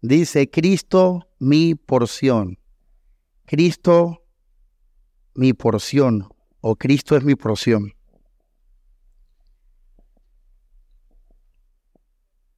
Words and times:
Dice, 0.00 0.48
Cristo 0.48 1.28
mi 1.38 1.74
porción. 1.74 2.58
Cristo 3.44 4.24
mi 5.34 5.52
porción. 5.52 6.28
O 6.60 6.76
Cristo 6.76 7.16
es 7.16 7.24
mi 7.24 7.34
porción. 7.34 7.92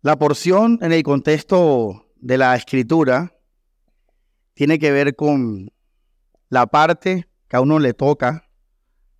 La 0.03 0.19
porción 0.19 0.79
en 0.81 0.93
el 0.93 1.03
contexto 1.03 2.07
de 2.17 2.39
la 2.39 2.57
escritura 2.57 3.35
tiene 4.55 4.79
que 4.79 4.93
ver 4.93 5.15
con 5.15 5.71
la 6.49 6.67
parte 6.67 7.29
que 7.49 7.57
a 7.57 7.61
uno 7.61 7.79
le 7.79 7.95
toca 7.95 8.49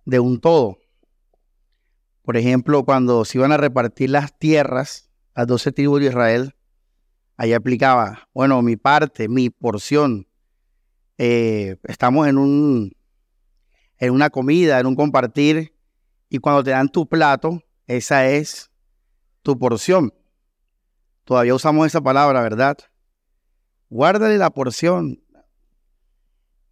de 0.05 0.19
un 0.19 0.39
todo. 0.39 0.77
Por 2.23 2.37
ejemplo, 2.37 2.83
cuando 2.83 3.25
se 3.25 3.37
iban 3.37 3.51
a 3.51 3.57
repartir 3.57 4.09
las 4.09 4.37
tierras, 4.37 5.11
las 5.35 5.47
doce 5.47 5.71
tribus 5.71 6.01
de 6.01 6.07
Israel, 6.07 6.55
ahí 7.37 7.53
aplicaba, 7.53 8.27
bueno, 8.33 8.61
mi 8.61 8.75
parte, 8.75 9.27
mi 9.27 9.49
porción. 9.49 10.27
Eh, 11.17 11.77
estamos 11.83 12.27
en, 12.27 12.37
un, 12.37 12.95
en 13.97 14.13
una 14.13 14.29
comida, 14.29 14.79
en 14.79 14.87
un 14.87 14.95
compartir, 14.95 15.73
y 16.29 16.39
cuando 16.39 16.63
te 16.63 16.71
dan 16.71 16.89
tu 16.89 17.07
plato, 17.07 17.61
esa 17.87 18.27
es 18.27 18.71
tu 19.41 19.57
porción. 19.59 20.13
Todavía 21.25 21.55
usamos 21.55 21.87
esa 21.87 22.01
palabra, 22.01 22.41
¿verdad? 22.41 22.77
Guárdale 23.89 24.37
la 24.37 24.49
porción. 24.49 25.21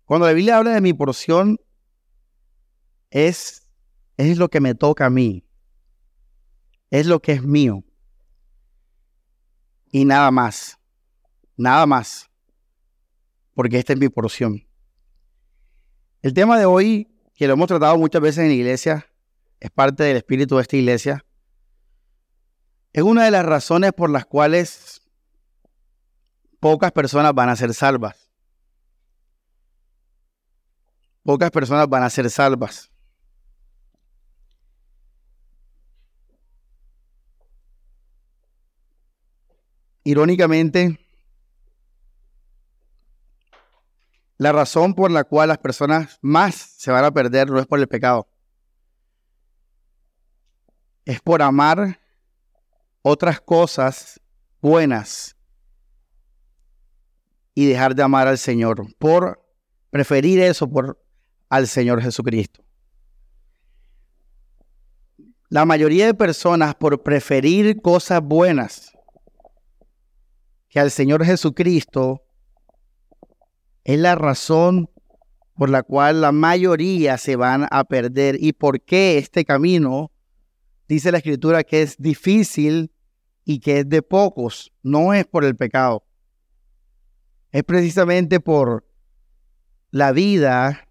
Cuando 0.05 0.25
la 0.25 0.33
Biblia 0.33 0.57
habla 0.57 0.71
de 0.71 0.81
mi 0.81 0.94
porción, 0.94 1.59
es, 3.11 3.67
es 4.17 4.38
lo 4.38 4.49
que 4.49 4.59
me 4.59 4.75
toca 4.75 5.05
a 5.05 5.09
mí. 5.09 5.44
Es 6.89 7.05
lo 7.05 7.21
que 7.21 7.33
es 7.33 7.44
mío. 7.44 7.83
Y 9.91 10.05
nada 10.05 10.31
más. 10.31 10.77
Nada 11.57 11.85
más. 11.85 12.30
Porque 13.53 13.80
esta 13.80 13.93
es 13.93 13.99
mi 13.99 14.09
porción. 14.09 14.66
El 16.22 16.33
tema 16.33 16.58
de 16.58 16.66
hoy, 16.66 17.08
que 17.36 17.47
lo 17.47 17.53
hemos 17.53 17.67
tratado 17.67 17.97
muchas 17.97 18.22
veces 18.22 18.45
en 18.45 18.52
iglesia, 18.52 19.08
es 19.59 19.72
parte 19.72 20.03
del 20.03 20.17
espíritu 20.17 20.55
de 20.55 20.61
esta 20.61 20.78
iglesia, 20.78 21.25
es 22.94 23.03
una 23.03 23.25
de 23.25 23.31
las 23.31 23.45
razones 23.45 23.94
por 23.94 24.09
las 24.09 24.25
cuales 24.25 25.02
pocas 26.59 26.91
personas 26.91 27.33
van 27.33 27.50
a 27.50 27.56
ser 27.56 27.73
salvas. 27.73 28.30
Pocas 31.23 31.52
personas 31.52 31.88
van 31.88 32.03
a 32.03 32.09
ser 32.09 32.30
salvas. 32.30 32.91
Irónicamente, 40.03 41.00
la 44.38 44.53
razón 44.53 44.94
por 44.94 45.11
la 45.11 45.25
cual 45.25 45.50
las 45.50 45.58
personas 45.58 46.17
más 46.22 46.56
se 46.56 46.91
van 46.91 47.03
a 47.03 47.11
perder 47.11 47.50
no 47.50 47.59
es 47.59 47.67
por 47.67 47.80
el 47.80 47.88
pecado. 47.88 48.28
Es 51.03 51.19
por 51.19 51.41
amar 51.41 52.00
otras 53.02 53.41
cosas 53.41 54.22
buenas 54.61 55.36
y 57.53 57.66
dejar 57.66 57.94
de 57.94 58.03
amar 58.03 58.28
al 58.28 58.38
Señor, 58.38 58.86
por 58.97 59.45
preferir 59.89 60.39
eso 60.39 60.69
por 60.69 61.03
al 61.50 61.67
Señor 61.67 62.02
Jesucristo. 62.02 62.63
La 65.50 65.66
mayoría 65.66 66.06
de 66.06 66.13
personas 66.13 66.75
por 66.75 67.03
preferir 67.03 67.81
cosas 67.81 68.22
buenas 68.22 68.94
que 70.70 70.80
al 70.80 70.92
Señor 70.92 71.25
Jesucristo 71.25 72.23
es 73.84 74.00
la 74.00 74.16
razón 74.16 74.89
por 75.56 75.70
la 75.70 75.84
cual 75.84 76.22
la 76.22 76.31
mayoría 76.31 77.17
se 77.17 77.36
van 77.36 77.67
a 77.70 77.84
perder 77.84 78.38
y 78.39 78.53
por 78.53 78.80
qué 78.81 79.17
este 79.17 79.44
camino 79.44 80.12
dice 80.88 81.12
la 81.12 81.18
escritura 81.18 81.63
que 81.63 81.81
es 81.81 81.97
difícil 81.97 82.91
y 83.44 83.59
que 83.59 83.79
es 83.79 83.90
de 83.90 84.02
pocos, 84.02 84.72
no 84.84 85.13
es 85.13 85.25
por 85.25 85.44
el 85.44 85.56
pecado. 85.56 86.06
Es 87.52 87.63
precisamente 87.63 88.40
por 88.40 88.88
la 89.90 90.12
vida, 90.12 90.88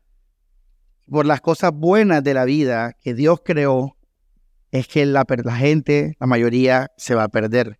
por 1.09 1.25
las 1.25 1.41
cosas 1.41 1.71
buenas 1.73 2.25
de 2.25 2.35
la 2.35 2.45
vida 2.45 2.97
que 3.01 3.15
Dios 3.15 3.41
creó, 3.45 3.97
es 4.73 4.89
que 4.89 5.07
la, 5.07 5.25
la 5.45 5.57
gente, 5.57 6.17
la 6.19 6.27
mayoría, 6.27 6.91
se 6.97 7.15
va 7.15 7.25
a 7.25 7.29
perder. 7.29 7.79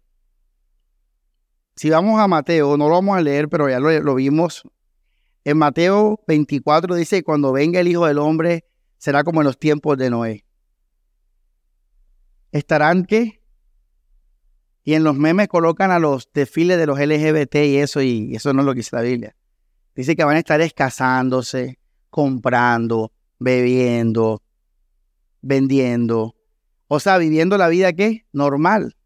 Si 1.79 1.89
vamos 1.89 2.21
a 2.21 2.29
Mateo, 2.29 2.77
no 2.77 2.89
lo 2.89 2.95
vamos 2.95 3.17
a 3.17 3.21
leer, 3.23 3.49
pero 3.49 3.69
ya 3.69 3.81
lo, 3.81 4.15
vimos. 4.15 4.63
En 5.45 5.57
Mateo 5.57 6.21
24 6.27 6.95
dice, 6.95 7.23
cuando 7.23 7.53
venga 7.53 7.81
el 7.81 7.89
Hijo 7.89 8.07
del 8.07 8.19
Hombre, 8.19 8.67
será 8.99 9.25
como 9.25 9.41
en 9.41 9.47
los 9.47 9.59
tiempos 9.59 9.97
de 9.97 10.11
Noé 10.11 10.45
estarán 12.53 13.05
que 13.05 13.43
y 14.85 14.95
en 14.95 15.05
los 15.05 15.17
memes 15.17 15.49
colocan 15.49 15.91
a 15.91 15.99
los 15.99 16.31
desfiles 16.33 16.79
de 16.79 16.87
los 16.87 16.99
LGBT 16.99 17.57
y 17.57 17.77
eso, 17.77 18.01
y 18.01 18.35
eso 18.35 18.55
no 18.55 18.61
es 18.61 18.67
lo 18.67 18.73
que 18.73 18.79
dice 18.79 18.97
la 18.97 19.03
Biblia. 19.03 19.37
Dice 19.95 20.17
que 20.17 20.25
van 20.25 20.37
a 20.37 20.39
estar 20.39 20.63
escasándose, 20.63 21.79
comprando, 22.09 23.13
bebiendo, 23.39 24.43
vendiendo. 25.43 26.37
O 26.87 27.01
sea, 27.01 27.19
viviendo 27.19 27.59
la 27.59 27.69
vida 27.69 27.93
que 27.93 28.25
normal. 28.33 28.97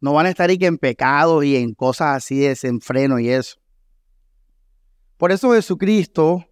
No 0.00 0.12
van 0.14 0.26
a 0.26 0.30
estar 0.30 0.48
ahí 0.48 0.58
que 0.58 0.66
en 0.66 0.78
pecado 0.78 1.42
y 1.42 1.56
en 1.56 1.74
cosas 1.74 2.16
así 2.16 2.38
de 2.38 2.48
desenfreno 2.48 3.18
y 3.18 3.28
eso. 3.28 3.58
Por 5.16 5.32
eso 5.32 5.52
Jesucristo 5.52 6.46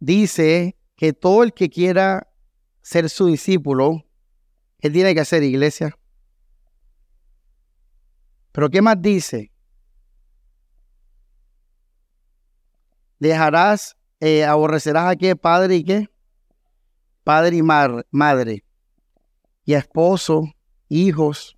dice 0.00 0.76
que 0.96 1.12
todo 1.12 1.42
el 1.42 1.52
que 1.52 1.68
quiera 1.68 2.28
ser 2.80 3.10
su 3.10 3.26
discípulo 3.26 4.04
¿Qué 4.84 4.90
tiene 4.90 5.14
que 5.14 5.20
hacer, 5.20 5.42
iglesia? 5.42 5.98
Pero 8.52 8.68
¿qué 8.68 8.82
más 8.82 9.00
dice? 9.00 9.50
Dejarás, 13.18 13.96
eh, 14.20 14.44
aborrecerás 14.44 15.10
a 15.10 15.16
qué 15.16 15.36
padre 15.36 15.76
y 15.76 15.84
qué? 15.84 16.10
Padre 17.22 17.56
y 17.56 17.62
madre. 17.62 18.62
Y 19.64 19.72
esposo, 19.72 20.52
hijos. 20.90 21.53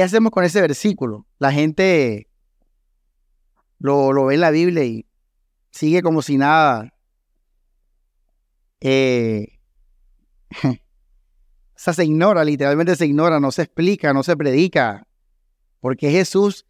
¿Qué 0.00 0.04
hacemos 0.04 0.32
con 0.32 0.44
ese 0.44 0.62
versículo? 0.62 1.26
La 1.38 1.52
gente 1.52 2.26
lo, 3.78 4.24
ve 4.24 4.34
en 4.36 4.40
la 4.40 4.50
Biblia 4.50 4.82
y 4.82 5.04
sigue 5.72 6.00
como 6.00 6.22
si 6.22 6.38
nada. 6.38 6.94
Eh, 8.80 9.58
O 10.64 10.78
sea, 11.74 11.92
se 11.92 12.06
ignora, 12.06 12.44
literalmente 12.44 12.96
se 12.96 13.04
ignora, 13.04 13.40
no 13.40 13.52
se 13.52 13.60
explica, 13.60 14.14
no 14.14 14.22
se 14.22 14.38
predica. 14.38 15.06
Porque 15.80 16.10
Jesús 16.10 16.64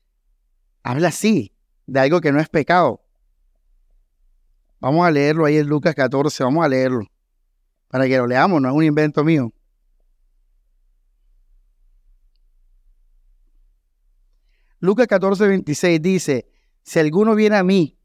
habla 0.83 1.07
así, 1.07 1.55
de 1.87 2.01
algo 2.01 2.21
que 2.21 2.33
no 2.33 2.41
es 2.41 2.49
pecado. 2.49 3.01
Vamos 4.81 5.07
a 5.07 5.11
leerlo 5.13 5.45
ahí 5.45 5.59
en 5.59 5.69
Lucas 5.69 5.95
14, 5.95 6.43
vamos 6.43 6.65
a 6.65 6.69
leerlo. 6.69 7.07
Para 7.87 8.09
que 8.09 8.17
lo 8.17 8.27
leamos, 8.27 8.61
no 8.61 8.71
es 8.71 8.75
un 8.75 8.83
invento 8.83 9.23
mío. 9.23 9.53
Lucas 14.81 15.07
14, 15.07 15.47
26 15.47 16.01
dice, 16.01 16.47
si 16.83 16.99
alguno 16.99 17.35
viene 17.35 17.57
a 17.57 17.63
mí 17.63 17.99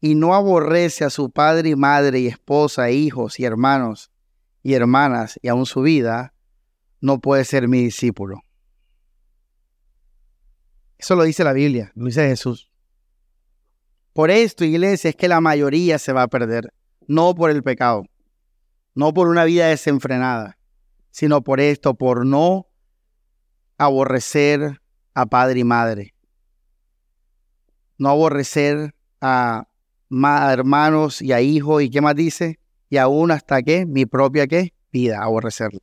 y 0.00 0.14
no 0.14 0.34
aborrece 0.34 1.04
a 1.04 1.10
su 1.10 1.30
padre 1.30 1.70
y 1.70 1.76
madre 1.76 2.20
y 2.20 2.26
esposa, 2.28 2.90
hijos 2.90 3.38
y 3.38 3.44
hermanos, 3.44 4.10
y 4.62 4.72
hermanas 4.72 5.38
y 5.42 5.48
aún 5.48 5.66
su 5.66 5.82
vida, 5.82 6.32
no 7.02 7.20
puede 7.20 7.44
ser 7.44 7.68
mi 7.68 7.82
discípulo. 7.82 8.40
Eso 10.96 11.14
lo 11.14 11.24
dice 11.24 11.44
la 11.44 11.52
Biblia, 11.52 11.92
lo 11.94 12.06
dice 12.06 12.26
Jesús. 12.26 12.70
Por 14.14 14.30
esto, 14.30 14.64
iglesia, 14.64 15.10
es 15.10 15.16
que 15.16 15.28
la 15.28 15.42
mayoría 15.42 15.98
se 15.98 16.14
va 16.14 16.22
a 16.22 16.28
perder, 16.28 16.72
no 17.06 17.34
por 17.34 17.50
el 17.50 17.62
pecado, 17.62 18.06
no 18.94 19.12
por 19.12 19.28
una 19.28 19.44
vida 19.44 19.66
desenfrenada, 19.66 20.56
sino 21.10 21.42
por 21.42 21.60
esto, 21.60 21.94
por 21.94 22.24
no 22.24 22.68
aborrecer 23.78 24.80
a 25.14 25.26
padre 25.26 25.60
y 25.60 25.64
madre, 25.64 26.14
no 27.98 28.08
aborrecer 28.08 28.94
a 29.20 29.66
hermanos 30.52 31.22
y 31.22 31.32
a 31.32 31.40
hijos, 31.40 31.82
y 31.82 31.90
qué 31.90 32.00
más 32.00 32.14
dice, 32.14 32.58
y 32.88 32.96
aún 32.96 33.30
hasta 33.30 33.62
que 33.62 33.86
mi 33.86 34.06
propia 34.06 34.46
¿qué? 34.46 34.74
vida, 34.92 35.22
aborrecerla. 35.22 35.80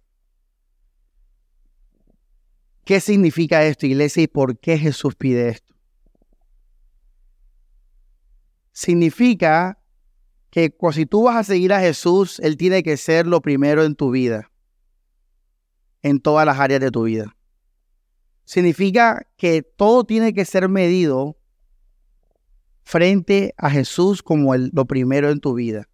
¿Qué 2.86 3.00
significa 3.00 3.64
esto, 3.66 3.86
iglesia, 3.86 4.24
y 4.24 4.28
por 4.28 4.58
qué 4.58 4.78
Jesús 4.78 5.16
pide 5.16 5.50
esto? 5.50 5.74
Significa 8.72 9.78
que 10.50 10.76
si 10.94 11.06
tú 11.06 11.24
vas 11.24 11.38
a 11.38 11.44
seguir 11.44 11.74
a 11.74 11.80
Jesús, 11.80 12.40
Él 12.40 12.58
tiene 12.58 12.84
que 12.84 12.98
ser 12.98 13.28
lo 13.28 13.42
primero 13.42 13.84
en 13.84 13.96
tu 13.96 14.12
vida, 14.12 14.52
en 16.02 16.20
todas 16.20 16.46
las 16.46 16.60
áreas 16.60 16.82
de 16.82 16.92
tu 16.92 17.04
vida. 17.04 17.36
Significa 18.52 19.26
que 19.38 19.62
todo 19.62 20.04
tiene 20.04 20.34
que 20.34 20.44
ser 20.44 20.68
medido 20.68 21.38
frente 22.84 23.54
a 23.56 23.70
Jesús 23.70 24.22
como 24.22 24.54
el, 24.54 24.72
lo 24.74 24.84
primero 24.84 25.30
en 25.30 25.40
tu 25.40 25.54
vida. 25.54 25.88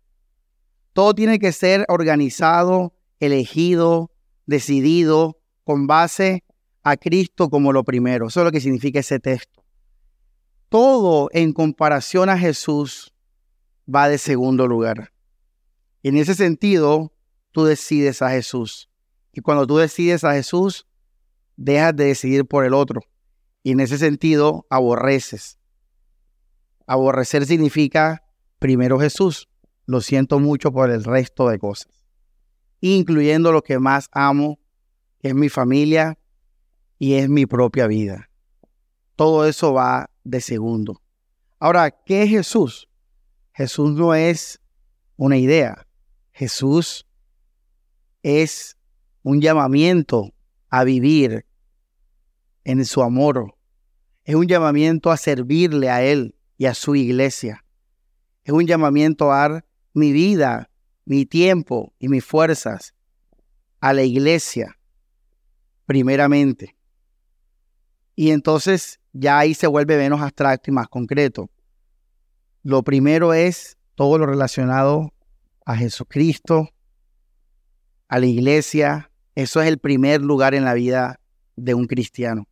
Todo 0.93 1.13
tiene 1.13 1.37
que 1.37 1.51
ser 1.51 1.85
organizado, 1.87 2.95
elegido, 3.19 4.09
decidido, 4.47 5.37
con 5.65 5.85
base 5.85 6.43
a 6.81 6.97
Cristo 6.97 7.51
como 7.51 7.71
lo 7.73 7.83
primero. 7.83 8.29
Eso 8.29 8.39
es 8.39 8.45
lo 8.45 8.51
que 8.51 8.59
significa 8.59 9.01
ese 9.01 9.19
texto. 9.19 9.63
Todo 10.67 11.29
en 11.33 11.53
comparación 11.53 12.27
a 12.27 12.39
Jesús 12.39 13.13
va 13.87 14.09
de 14.09 14.17
segundo 14.17 14.65
lugar. 14.65 15.13
En 16.01 16.17
ese 16.17 16.33
sentido, 16.33 17.13
tú 17.51 17.65
decides 17.65 18.23
a 18.23 18.31
Jesús. 18.31 18.89
Y 19.31 19.41
cuando 19.41 19.67
tú 19.67 19.77
decides 19.77 20.23
a 20.23 20.33
Jesús, 20.33 20.86
dejas 21.57 21.95
de 21.95 22.05
decidir 22.05 22.45
por 22.45 22.63
el 22.63 22.73
otro. 22.73 23.01
Y 23.63 23.71
en 23.71 23.81
ese 23.81 23.97
sentido, 23.97 24.65
aborreces. 24.69 25.59
Aborrecer 26.85 27.45
significa 27.45 28.23
primero 28.59 28.99
Jesús. 28.99 29.49
Lo 29.85 30.01
siento 30.01 30.39
mucho 30.39 30.71
por 30.71 30.89
el 30.89 31.03
resto 31.03 31.49
de 31.49 31.59
cosas. 31.59 32.05
Incluyendo 32.79 33.51
lo 33.51 33.61
que 33.63 33.79
más 33.79 34.07
amo, 34.13 34.59
que 35.19 35.29
es 35.29 35.35
mi 35.35 35.49
familia 35.49 36.17
y 36.99 37.15
es 37.15 37.27
mi 37.27 37.45
propia 37.45 37.87
vida. 37.87 38.29
Todo 39.15 39.47
eso 39.47 39.73
va 39.73 40.09
de 40.23 40.41
segundo. 40.41 41.01
Ahora, 41.59 41.89
¿qué 41.91 42.23
es 42.23 42.29
Jesús? 42.29 42.87
Jesús 43.51 43.91
no 43.93 44.13
es 44.13 44.61
una 45.15 45.37
idea. 45.37 45.87
Jesús 46.31 47.07
es 48.21 48.77
un 49.23 49.41
llamamiento 49.41 50.31
a 50.69 50.83
vivir 50.83 51.46
en 52.67 52.83
su 52.83 53.01
amor. 53.01 53.55
Es 54.25 54.35
un 54.35 54.45
llamamiento 54.45 55.09
a 55.09 55.15
servirle 55.15 55.89
a 55.89 56.03
Él 56.03 56.35
y 56.57 56.65
a 56.65 56.73
su 56.73 56.95
iglesia. 56.95 57.63
Es 58.43 58.53
un 58.53 58.67
llamamiento 58.67 59.31
a 59.31 59.37
dar 59.37 59.65
mi 59.93 60.11
vida, 60.11 60.69
mi 61.05 61.25
tiempo 61.25 61.93
y 61.97 62.09
mis 62.09 62.25
fuerzas 62.25 62.93
a 63.79 63.93
la 63.93 64.03
iglesia, 64.03 64.77
primeramente. 65.85 66.75
Y 68.15 68.31
entonces 68.31 68.99
ya 69.13 69.39
ahí 69.39 69.53
se 69.53 69.67
vuelve 69.67 69.95
menos 69.95 70.19
abstracto 70.19 70.69
y 70.69 70.73
más 70.73 70.89
concreto. 70.89 71.49
Lo 72.63 72.83
primero 72.83 73.33
es 73.33 73.77
todo 73.95 74.17
lo 74.17 74.25
relacionado 74.25 75.13
a 75.65 75.77
Jesucristo, 75.77 76.69
a 78.09 78.19
la 78.19 78.25
iglesia. 78.25 79.09
Eso 79.35 79.61
es 79.61 79.69
el 79.69 79.77
primer 79.77 80.21
lugar 80.21 80.53
en 80.53 80.65
la 80.65 80.73
vida 80.73 81.21
de 81.55 81.73
un 81.73 81.87
cristiano. 81.87 82.45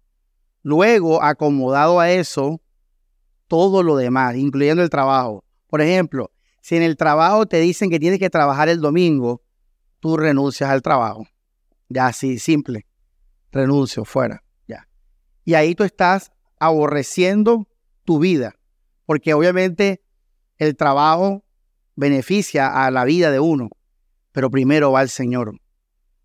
Luego, 0.66 1.22
acomodado 1.22 2.00
a 2.00 2.10
eso, 2.10 2.60
todo 3.48 3.84
lo 3.84 3.98
demás, 3.98 4.36
incluyendo 4.36 4.82
el 4.82 4.90
trabajo. 4.90 5.46
Por 5.68 5.80
ejemplo, 5.80 6.32
si 6.60 6.76
en 6.76 6.82
el 6.82 6.98
trabajo 6.98 7.46
te 7.46 7.60
dicen 7.60 7.92
que 7.92 8.00
tienes 8.00 8.18
que 8.18 8.32
trabajar 8.32 8.68
el 8.68 8.82
domingo, 8.82 9.44
tú 10.00 10.18
renuncias 10.18 10.68
al 10.72 10.82
trabajo. 10.82 11.28
Ya 11.88 12.08
así, 12.08 12.40
simple. 12.40 12.88
Renuncio, 13.52 14.06
fuera. 14.06 14.44
Ya. 14.68 14.88
Y 15.44 15.54
ahí 15.54 15.76
tú 15.76 15.84
estás 15.84 16.32
aborreciendo 16.58 17.68
tu 18.04 18.18
vida, 18.18 18.56
porque 19.06 19.36
obviamente 19.36 20.02
el 20.58 20.76
trabajo 20.76 21.44
beneficia 21.96 22.86
a 22.86 22.90
la 22.90 23.06
vida 23.06 23.30
de 23.30 23.40
uno, 23.40 23.70
pero 24.32 24.50
primero 24.50 24.92
va 24.92 25.04
el 25.04 25.10
Señor. 25.10 25.60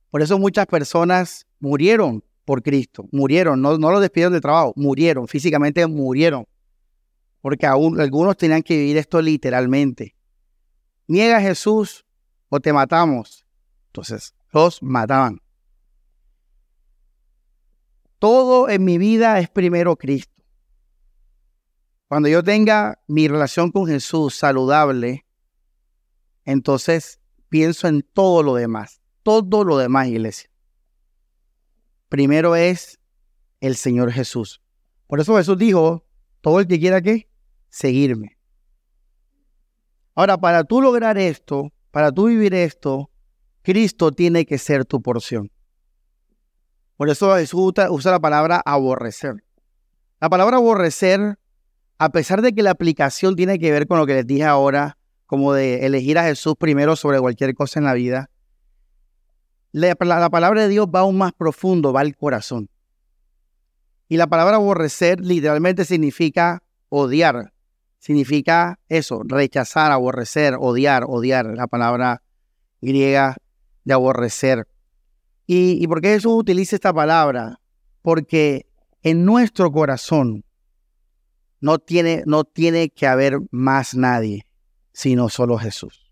Por 0.09 0.23
eso 0.23 0.39
muchas 0.39 0.65
personas 0.65 1.47
murieron 1.59 2.25
por 2.45 2.63
Cristo. 2.63 3.07
Murieron, 3.13 3.61
no, 3.61 3.79
no 3.79 3.91
lo 3.91 4.01
despidieron 4.01 4.33
del 4.33 4.43
trabajo, 4.43 4.73
murieron, 4.77 5.29
físicamente 5.29 5.87
murieron. 5.87 6.47
Porque 7.41 7.67
aún, 7.67 8.01
algunos 8.01 8.37
tenían 8.37 8.63
que 8.63 8.77
vivir 8.77 8.97
esto 8.97 9.23
literalmente. 9.23 10.15
Niega 11.07 11.39
a 11.39 11.41
Jesús 11.41 12.05
o 12.49 12.61
te 12.61 12.73
matamos. 12.73 13.47
Entonces, 13.87 14.35
los 14.53 14.83
mataban. 14.83 15.41
Todo 18.19 18.69
en 18.69 18.85
mi 18.85 18.99
vida 18.99 19.39
es 19.41 19.49
primero 19.49 19.97
Cristo. 19.97 20.43
Cuando 22.09 22.29
yo 22.29 22.43
tenga 22.43 23.01
mi 23.07 23.29
relación 23.29 23.71
con 23.71 23.87
Jesús 23.87 24.35
saludable, 24.35 25.25
entonces 26.45 27.21
pienso 27.49 27.89
en 27.89 28.03
todo 28.03 28.43
lo 28.43 28.55
demás. 28.57 29.01
Todo 29.23 29.65
lo 29.65 29.79
demás, 29.79 30.09
iglesia 30.09 30.50
primero 32.11 32.57
es 32.57 33.01
el 33.61 33.77
Señor 33.77 34.13
Jesús. 34.13 34.61
Por 35.07 35.21
eso 35.21 35.37
Jesús 35.37 35.57
dijo, 35.57 36.05
todo 36.43 36.61
el 36.61 36.67
que 36.67 36.79
quiera 36.79 37.01
que 37.01 37.31
seguirme. 37.71 38.37
Ahora, 40.15 40.37
para 40.37 40.65
tú 40.65 40.83
lograr 40.83 41.17
esto, 41.17 41.73
para 41.91 42.13
tú 42.13 42.27
vivir 42.27 42.53
esto, 42.53 43.11
Cristo 43.63 44.13
tiene 44.13 44.45
que 44.45 44.59
ser 44.59 44.85
tu 44.85 45.01
porción. 45.01 45.51
Por 46.97 47.09
eso 47.09 47.35
Jesús 47.37 47.73
usa 47.91 48.11
la 48.11 48.21
palabra 48.21 48.61
aborrecer. 48.65 49.45
La 50.21 50.29
palabra 50.29 50.57
aborrecer, 50.57 51.39
a 51.97 52.11
pesar 52.11 52.43
de 52.43 52.53
que 52.53 52.63
la 52.63 52.73
aplicación 52.73 53.37
tiene 53.37 53.59
que 53.59 53.71
ver 53.71 53.87
con 53.87 53.99
lo 53.99 54.07
que 54.07 54.15
les 54.15 54.27
dije 54.27 54.45
ahora, 54.45 54.99
como 55.27 55.53
de 55.53 55.87
elegir 55.87 56.19
a 56.19 56.25
Jesús 56.25 56.55
primero 56.59 56.97
sobre 56.97 57.21
cualquier 57.21 57.55
cosa 57.55 57.79
en 57.79 57.85
la 57.85 57.95
vida, 57.95 58.30
la, 59.73 59.95
palabra 59.95 60.63
de 60.63 60.69
Dios 60.69 60.89
va 60.93 61.01
aún 61.01 61.19
más 61.19 61.33
profundo, 61.33 61.93
va 61.93 62.01
al 62.01 62.17
corazón. 62.17 62.69
Y 64.09 64.17
la 64.17 64.27
palabra 64.27 64.57
aborrecer 64.57 65.21
literalmente 65.21 65.85
significa 65.85 66.63
odiar. 66.89 67.53
Significa 67.99 68.81
eso, 68.89 69.23
rechazar, 69.25 69.93
aborrecer, 69.93 70.57
odiar, 70.59 71.05
odiar, 71.07 71.47
la 71.47 71.67
palabra 71.67 72.23
griega 72.81 73.37
de 73.85 73.95
aborrecer. 73.95 74.67
¿Y, 75.47 75.83
y 75.83 75.87
por 75.87 76.01
qué 76.01 76.09
Jesús 76.09 76.33
utiliza 76.35 76.77
esta 76.77 76.93
palabra? 76.93 77.61
Porque 78.03 78.67
en 79.03 79.25
nuestro 79.25 79.71
corazón 79.71 80.45
no 81.61 81.79
tiene, 81.79 82.23
no 82.27 82.45
tiene 82.45 82.89
que 82.91 83.07
haber 83.07 83.39
más 83.51 83.95
nadie, 83.95 84.47
sino 84.93 85.29
solo 85.29 85.59
Jesús. 85.59 86.10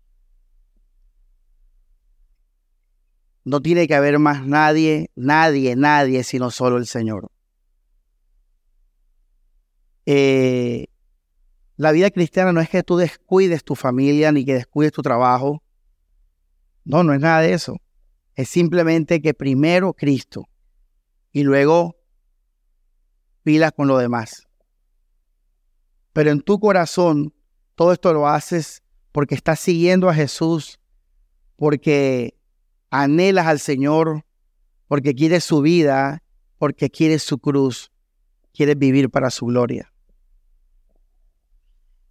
No 3.49 3.61
tiene 3.61 3.87
que 3.87 3.95
haber 3.95 4.19
más 4.19 4.45
nadie, 4.45 5.09
nadie, 5.15 5.75
nadie, 5.75 6.23
sino 6.23 6.51
solo 6.51 6.77
el 6.77 6.85
Señor. 6.85 7.31
Eh, 10.05 10.85
la 11.75 11.91
vida 11.91 12.11
cristiana 12.11 12.53
no 12.53 12.61
es 12.61 12.69
que 12.69 12.83
tú 12.83 12.95
descuides 12.95 13.63
tu 13.63 13.73
familia 13.73 14.31
ni 14.31 14.45
que 14.45 14.53
descuides 14.53 14.91
tu 14.91 15.01
trabajo. 15.01 15.63
No, 16.85 17.03
no 17.03 17.11
es 17.11 17.19
nada 17.19 17.41
de 17.41 17.53
eso. 17.53 17.77
Es 18.35 18.49
simplemente 18.49 19.19
que 19.19 19.33
primero 19.33 19.95
Cristo 19.95 20.47
y 21.31 21.41
luego 21.41 21.95
pilas 23.41 23.71
con 23.71 23.87
lo 23.87 23.97
demás. 23.97 24.47
Pero 26.13 26.29
en 26.29 26.41
tu 26.41 26.59
corazón 26.59 27.33
todo 27.73 27.93
esto 27.93 28.13
lo 28.13 28.27
haces 28.27 28.83
porque 29.11 29.33
estás 29.33 29.59
siguiendo 29.59 30.07
a 30.07 30.13
Jesús, 30.13 30.79
porque 31.55 32.38
anhelas 32.89 33.47
al 33.47 33.59
Señor 33.59 34.25
porque 34.87 35.13
quieres 35.13 35.43
su 35.43 35.61
vida, 35.61 36.23
porque 36.57 36.89
quieres 36.89 37.23
su 37.23 37.37
cruz, 37.37 37.91
quieres 38.53 38.77
vivir 38.77 39.09
para 39.09 39.29
su 39.29 39.45
gloria. 39.45 39.91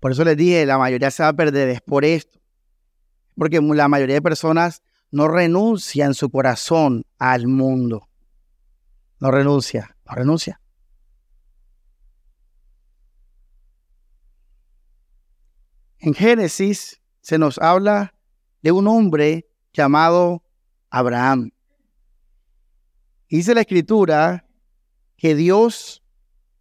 Por 0.01 0.13
eso 0.13 0.25
les 0.25 0.37
dije, 0.37 0.65
la 0.65 0.79
mayoría 0.79 1.11
se 1.11 1.23
va 1.23 1.31
a 1.31 1.33
perder, 1.33 1.69
es 1.69 1.81
por 1.81 2.05
esto. 2.05 2.39
Porque 3.37 3.61
la 3.61 3.89
mayoría 3.89 4.15
de 4.15 4.23
personas 4.23 4.83
no 5.11 5.29
renuncian 5.29 6.15
su 6.15 6.31
corazón 6.31 7.05
al 7.19 7.47
mundo. 7.47 8.09
No 9.21 9.31
renuncia, 9.31 9.97
no 10.07 10.15
renuncia. 10.15 10.61
En 15.99 16.15
Génesis 16.15 17.01
se 17.21 17.39
nos 17.39 17.59
habla 17.59 18.15
de 18.63 18.71
un 18.71 18.87
hombre 18.87 19.49
llamado 19.73 20.45
Abraham. 20.91 21.51
Dice 23.29 23.55
la 23.55 23.61
escritura 23.61 24.47
que 25.17 25.35
Dios 25.35 26.03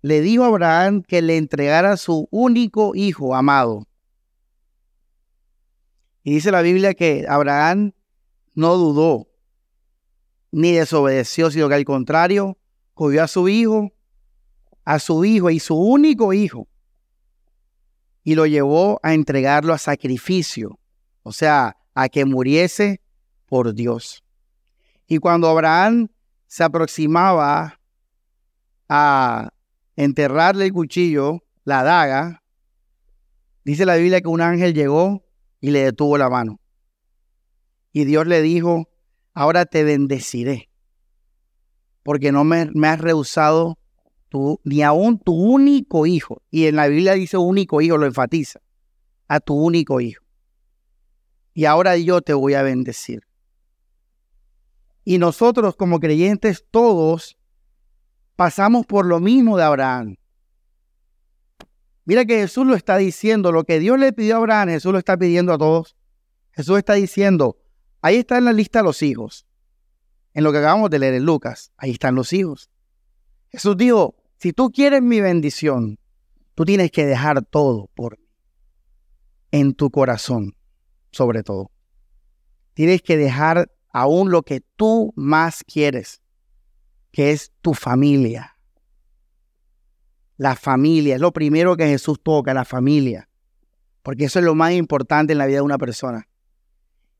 le 0.01 0.21
dijo 0.21 0.43
a 0.43 0.47
Abraham 0.47 1.01
que 1.01 1.21
le 1.21 1.37
entregara 1.37 1.97
su 1.97 2.27
único 2.31 2.95
hijo 2.95 3.35
amado. 3.35 3.87
Y 6.23 6.33
dice 6.33 6.51
la 6.51 6.61
Biblia 6.61 6.93
que 6.93 7.25
Abraham 7.27 7.93
no 8.53 8.75
dudó 8.75 9.27
ni 10.51 10.73
desobedeció, 10.73 11.51
sino 11.51 11.69
que 11.69 11.75
al 11.75 11.85
contrario, 11.85 12.57
cogió 12.93 13.23
a 13.23 13.27
su 13.27 13.47
hijo, 13.47 13.93
a 14.83 14.99
su 14.99 15.23
hijo 15.23 15.49
y 15.49 15.59
su 15.59 15.75
único 15.75 16.33
hijo, 16.33 16.67
y 18.23 18.35
lo 18.35 18.45
llevó 18.45 18.99
a 19.03 19.13
entregarlo 19.13 19.73
a 19.73 19.77
sacrificio, 19.77 20.79
o 21.23 21.31
sea, 21.31 21.77
a 21.93 22.09
que 22.09 22.25
muriese 22.25 23.01
por 23.47 23.73
Dios. 23.73 24.23
Y 25.07 25.17
cuando 25.17 25.47
Abraham 25.47 26.09
se 26.45 26.63
aproximaba 26.63 27.79
a 28.89 29.49
enterrarle 29.95 30.65
el 30.65 30.73
cuchillo, 30.73 31.43
la 31.63 31.83
daga, 31.83 32.43
dice 33.65 33.85
la 33.85 33.95
Biblia 33.95 34.21
que 34.21 34.27
un 34.27 34.41
ángel 34.41 34.73
llegó 34.73 35.25
y 35.59 35.71
le 35.71 35.83
detuvo 35.83 36.17
la 36.17 36.29
mano. 36.29 36.59
Y 37.91 38.05
Dios 38.05 38.27
le 38.27 38.41
dijo, 38.41 38.89
ahora 39.33 39.65
te 39.65 39.83
bendeciré, 39.83 40.69
porque 42.03 42.31
no 42.31 42.43
me, 42.43 42.69
has 42.87 43.01
rehusado 43.01 43.77
ni 44.63 44.83
aún 44.83 45.19
tu 45.19 45.33
único 45.33 46.05
hijo. 46.05 46.43
Y 46.51 46.67
en 46.67 46.75
la 46.75 46.87
Biblia 46.87 47.13
dice 47.13 47.37
único 47.37 47.81
hijo, 47.81 47.97
lo 47.97 48.05
enfatiza, 48.05 48.59
a 49.27 49.39
tu 49.39 49.55
único 49.55 49.99
hijo. 49.99 50.23
Y 51.53 51.65
ahora 51.65 51.97
yo 51.97 52.21
te 52.21 52.33
voy 52.33 52.53
a 52.53 52.61
bendecir. 52.61 53.26
Y 55.09 55.19
nosotros 55.19 55.77
como 55.77 56.01
creyentes 56.01 56.65
todos 56.69 57.37
pasamos 58.35 58.85
por 58.85 59.05
lo 59.05 59.21
mismo 59.21 59.55
de 59.55 59.63
Abraham. 59.63 60.17
Mira 62.03 62.25
que 62.25 62.39
Jesús 62.39 62.67
lo 62.67 62.75
está 62.75 62.97
diciendo, 62.97 63.53
lo 63.53 63.63
que 63.63 63.79
Dios 63.79 63.97
le 63.97 64.11
pidió 64.11 64.35
a 64.35 64.37
Abraham, 64.39 64.67
Jesús 64.67 64.91
lo 64.91 64.99
está 64.99 65.15
pidiendo 65.15 65.53
a 65.53 65.57
todos. 65.57 65.95
Jesús 66.51 66.77
está 66.77 66.95
diciendo, 66.95 67.57
ahí 68.01 68.17
está 68.17 68.37
en 68.37 68.43
la 68.43 68.51
lista 68.51 68.83
los 68.83 69.01
hijos. 69.01 69.47
En 70.33 70.43
lo 70.43 70.51
que 70.51 70.57
acabamos 70.57 70.89
de 70.89 70.99
leer 70.99 71.13
en 71.13 71.23
Lucas, 71.23 71.71
ahí 71.77 71.91
están 71.91 72.13
los 72.13 72.33
hijos. 72.33 72.69
Jesús 73.47 73.77
dijo, 73.77 74.17
si 74.35 74.51
tú 74.51 74.71
quieres 74.71 75.01
mi 75.01 75.21
bendición, 75.21 75.99
tú 76.53 76.65
tienes 76.65 76.91
que 76.91 77.05
dejar 77.05 77.45
todo 77.45 77.89
por. 77.95 78.19
En 79.51 79.73
tu 79.73 79.89
corazón, 79.89 80.57
sobre 81.11 81.43
todo. 81.43 81.71
Tienes 82.73 83.01
que 83.01 83.15
dejar 83.15 83.71
aún 83.97 84.29
lo 84.29 84.43
que 84.43 84.61
tú 84.75 85.11
más 85.15 85.63
quieres 85.63 86.21
que 87.11 87.31
es 87.31 87.51
tu 87.61 87.73
familia. 87.73 88.55
La 90.37 90.55
familia 90.55 91.15
es 91.15 91.21
lo 91.21 91.33
primero 91.33 91.75
que 91.75 91.87
Jesús 91.87 92.21
toca, 92.21 92.53
la 92.53 92.63
familia. 92.63 93.27
Porque 94.03 94.25
eso 94.25 94.37
es 94.37 94.45
lo 94.45 94.53
más 94.53 94.73
importante 94.73 95.33
en 95.33 95.39
la 95.39 95.47
vida 95.47 95.57
de 95.57 95.63
una 95.63 95.79
persona. 95.79 96.27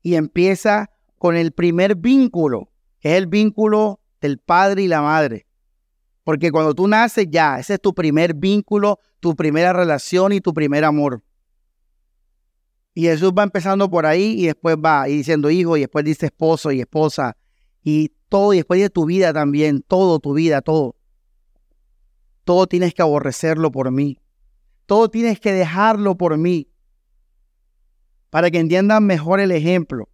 Y 0.02 0.14
empieza 0.14 0.88
con 1.18 1.34
el 1.34 1.50
primer 1.50 1.96
vínculo, 1.96 2.70
que 3.00 3.10
es 3.10 3.16
el 3.16 3.26
vínculo 3.26 3.98
del 4.20 4.38
padre 4.38 4.82
y 4.82 4.86
la 4.86 5.02
madre. 5.02 5.48
Porque 6.22 6.52
cuando 6.52 6.74
tú 6.74 6.86
naces 6.86 7.26
ya, 7.28 7.58
ese 7.58 7.74
es 7.74 7.80
tu 7.80 7.92
primer 7.92 8.34
vínculo, 8.34 9.00
tu 9.18 9.34
primera 9.34 9.72
relación 9.72 10.32
y 10.32 10.40
tu 10.40 10.54
primer 10.54 10.84
amor. 10.84 11.24
Y 12.98 13.02
Jesús 13.02 13.30
va 13.30 13.44
empezando 13.44 13.88
por 13.88 14.06
ahí 14.06 14.34
y 14.40 14.46
después 14.46 14.74
va 14.76 15.04
diciendo 15.04 15.52
hijo 15.52 15.76
y 15.76 15.82
después 15.82 16.04
dice 16.04 16.26
esposo 16.26 16.72
y 16.72 16.80
esposa 16.80 17.36
y 17.80 18.08
todo, 18.28 18.52
y 18.52 18.56
después 18.56 18.80
de 18.80 18.90
tu 18.90 19.04
vida 19.04 19.32
también, 19.32 19.82
todo 19.82 20.18
tu 20.18 20.34
vida, 20.34 20.62
todo. 20.62 20.96
Todo 22.42 22.66
tienes 22.66 22.94
que 22.94 23.02
aborrecerlo 23.02 23.70
por 23.70 23.92
mí. 23.92 24.18
Todo 24.86 25.08
tienes 25.08 25.38
que 25.38 25.52
dejarlo 25.52 26.16
por 26.16 26.36
mí. 26.38 26.72
Para 28.30 28.50
que 28.50 28.58
entiendan 28.58 29.06
mejor 29.06 29.38
el 29.38 29.52
ejemplo. 29.52 30.08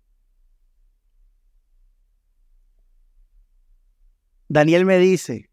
Daniel 4.46 4.84
me 4.84 4.98
dice, 4.98 5.48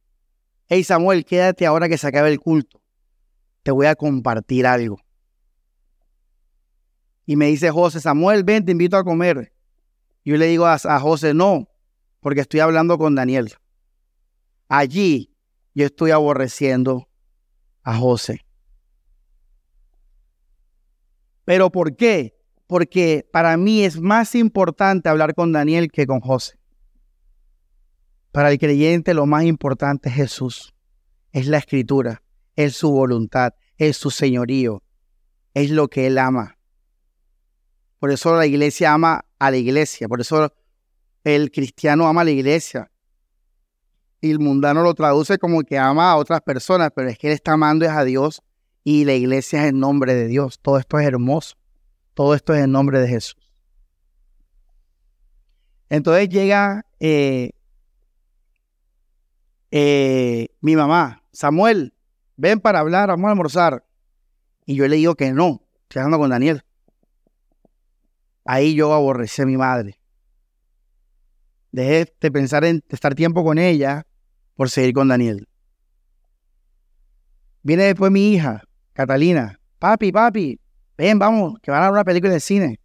hey 0.67 0.83
Samuel, 0.83 1.23
quédate 1.23 1.65
ahora 1.65 1.87
que 1.87 1.97
se 1.97 2.07
acabe 2.07 2.29
el 2.29 2.41
culto. 2.41 2.81
Te 3.63 3.71
voy 3.71 3.85
a 3.85 3.95
compartir 3.95 4.67
algo. 4.67 5.00
Y 7.31 7.37
me 7.37 7.47
dice 7.47 7.71
José, 7.71 8.01
Samuel, 8.01 8.43
ven, 8.43 8.65
te 8.65 8.73
invito 8.73 8.97
a 8.97 9.05
comer. 9.05 9.53
Yo 10.25 10.35
le 10.35 10.47
digo 10.47 10.65
a, 10.65 10.99
José, 10.99 11.33
no, 11.33 11.69
porque 12.19 12.41
estoy 12.41 12.59
hablando 12.59 12.97
con 12.97 13.15
Daniel. 13.15 13.53
Allí 14.67 15.33
yo 15.73 15.85
estoy 15.85 16.11
aborreciendo 16.11 17.07
a 17.83 17.95
José. 17.95 18.41
¿Pero 21.45 21.71
por 21.71 21.95
qué? 21.95 22.37
Porque 22.67 23.25
para 23.31 23.55
mí 23.55 23.85
es 23.85 23.97
más 23.97 24.35
importante 24.35 25.07
hablar 25.07 25.33
con 25.33 25.53
Daniel 25.53 25.89
que 25.89 26.05
con 26.05 26.19
José. 26.19 26.59
Para 28.33 28.51
el 28.51 28.59
creyente 28.59 29.13
lo 29.13 29.25
más 29.25 29.45
importante 29.45 30.09
es 30.09 30.15
Jesús, 30.15 30.73
es 31.31 31.47
la 31.47 31.59
escritura, 31.59 32.23
es 32.57 32.75
su 32.75 32.91
voluntad, 32.91 33.53
es 33.77 33.95
su 33.95 34.11
señorío, 34.11 34.83
es 35.53 35.71
lo 35.71 35.87
que 35.87 36.07
él 36.07 36.17
ama. 36.17 36.57
Por 38.01 38.11
eso 38.11 38.35
la 38.35 38.47
iglesia 38.47 38.93
ama 38.93 39.25
a 39.37 39.51
la 39.51 39.57
iglesia, 39.57 40.07
por 40.07 40.21
eso 40.21 40.51
el 41.23 41.51
cristiano 41.51 42.07
ama 42.07 42.21
a 42.21 42.23
la 42.23 42.31
iglesia. 42.31 42.89
Y 44.21 44.31
el 44.31 44.39
mundano 44.39 44.81
lo 44.81 44.95
traduce 44.95 45.37
como 45.37 45.61
que 45.61 45.77
ama 45.77 46.09
a 46.09 46.15
otras 46.15 46.41
personas, 46.41 46.89
pero 46.95 47.09
es 47.09 47.19
que 47.19 47.27
él 47.27 47.33
está 47.33 47.51
amando 47.51 47.85
es 47.85 47.91
a 47.91 48.03
Dios 48.03 48.41
y 48.83 49.05
la 49.05 49.13
iglesia 49.13 49.61
es 49.61 49.69
en 49.69 49.79
nombre 49.79 50.15
de 50.15 50.25
Dios. 50.25 50.57
Todo 50.59 50.79
esto 50.79 50.97
es 50.97 51.05
hermoso. 51.05 51.57
Todo 52.15 52.33
esto 52.33 52.55
es 52.55 52.63
en 52.63 52.71
nombre 52.71 52.99
de 52.99 53.07
Jesús. 53.07 53.37
Entonces 55.87 56.27
llega 56.27 56.87
eh, 56.99 57.51
eh, 59.69 60.47
mi 60.59 60.75
mamá, 60.75 61.21
Samuel, 61.31 61.93
ven 62.35 62.61
para 62.61 62.79
hablar, 62.79 63.09
vamos 63.09 63.27
a 63.27 63.31
almorzar. 63.33 63.85
Y 64.65 64.73
yo 64.73 64.87
le 64.87 64.95
digo 64.95 65.13
que 65.13 65.31
no, 65.33 65.61
estoy 65.83 65.99
hablando 65.99 66.17
con 66.17 66.31
Daniel. 66.31 66.63
Ahí 68.45 68.75
yo 68.75 68.93
aborrecí 68.93 69.41
a 69.41 69.45
mi 69.45 69.57
madre. 69.57 69.99
Dejé 71.71 72.13
de 72.19 72.31
pensar 72.31 72.63
en 72.65 72.83
estar 72.89 73.15
tiempo 73.15 73.43
con 73.43 73.57
ella 73.57 74.05
por 74.55 74.69
seguir 74.69 74.93
con 74.93 75.07
Daniel. 75.07 75.47
Viene 77.63 77.83
después 77.83 78.11
mi 78.11 78.33
hija, 78.33 78.63
Catalina. 78.93 79.59
Papi, 79.79 80.11
papi, 80.11 80.59
ven, 80.97 81.19
vamos, 81.19 81.59
que 81.61 81.71
van 81.71 81.81
a 81.81 81.85
ver 81.85 81.93
una 81.93 82.03
película 82.03 82.33
de 82.33 82.39
cine. 82.39 82.79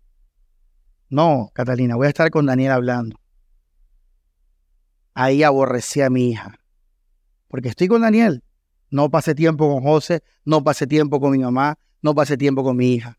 No, 1.08 1.50
Catalina, 1.52 1.96
voy 1.96 2.06
a 2.06 2.10
estar 2.10 2.30
con 2.30 2.46
Daniel 2.46 2.72
hablando. 2.72 3.18
Ahí 5.14 5.42
aborrecí 5.42 6.00
a 6.02 6.10
mi 6.10 6.30
hija. 6.30 6.58
Porque 7.48 7.68
estoy 7.68 7.88
con 7.88 8.02
Daniel. 8.02 8.42
No 8.90 9.10
pasé 9.10 9.34
tiempo 9.34 9.72
con 9.72 9.82
José, 9.82 10.22
no 10.44 10.62
pasé 10.62 10.86
tiempo 10.86 11.20
con 11.20 11.32
mi 11.32 11.38
mamá, 11.38 11.78
no 12.02 12.14
pasé 12.14 12.36
tiempo 12.36 12.62
con 12.62 12.76
mi 12.76 12.92
hija. 12.92 13.18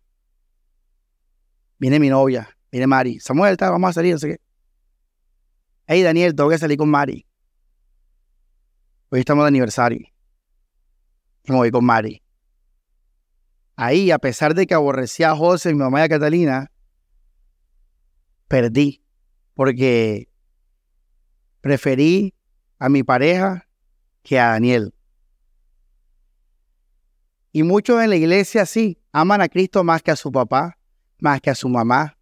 Viene 1.79 1.99
mi 1.99 2.09
novia, 2.09 2.49
viene 2.71 2.87
Mari. 2.87 3.19
Samuel, 3.19 3.55
vamos 3.59 3.89
a 3.89 3.93
salir, 3.93 4.13
no 4.13 4.19
sé 4.19 4.29
qué. 4.29 4.41
Hey 5.85 6.01
Daniel, 6.01 6.35
tengo 6.35 6.49
que 6.49 6.57
salir 6.57 6.77
con 6.77 6.89
Mari. 6.89 7.25
Hoy 9.09 9.19
estamos 9.19 9.43
de 9.43 9.49
aniversario. 9.49 10.07
Me 11.47 11.55
voy 11.55 11.71
con 11.71 11.85
Mari. 11.85 12.21
Ahí, 13.75 14.11
a 14.11 14.17
pesar 14.17 14.55
de 14.55 14.65
que 14.65 14.73
aborrecía 14.73 15.31
a 15.31 15.35
José, 15.35 15.71
mi 15.71 15.79
mamá 15.79 15.99
y 15.99 16.03
a 16.03 16.09
Catalina, 16.09 16.71
perdí. 18.47 19.03
Porque 19.53 20.29
preferí 21.61 22.35
a 22.79 22.89
mi 22.89 23.03
pareja 23.03 23.67
que 24.23 24.39
a 24.39 24.49
Daniel. 24.49 24.93
Y 27.51 27.63
muchos 27.63 28.01
en 28.01 28.09
la 28.09 28.15
iglesia 28.15 28.65
sí, 28.65 29.01
aman 29.11 29.41
a 29.41 29.47
Cristo 29.47 29.83
más 29.83 30.03
que 30.03 30.11
a 30.11 30.15
su 30.15 30.31
papá, 30.31 30.76
más 31.19 31.41
que 31.41 31.49
a 31.49 31.55
su 31.55 31.69
mamá, 31.69 32.17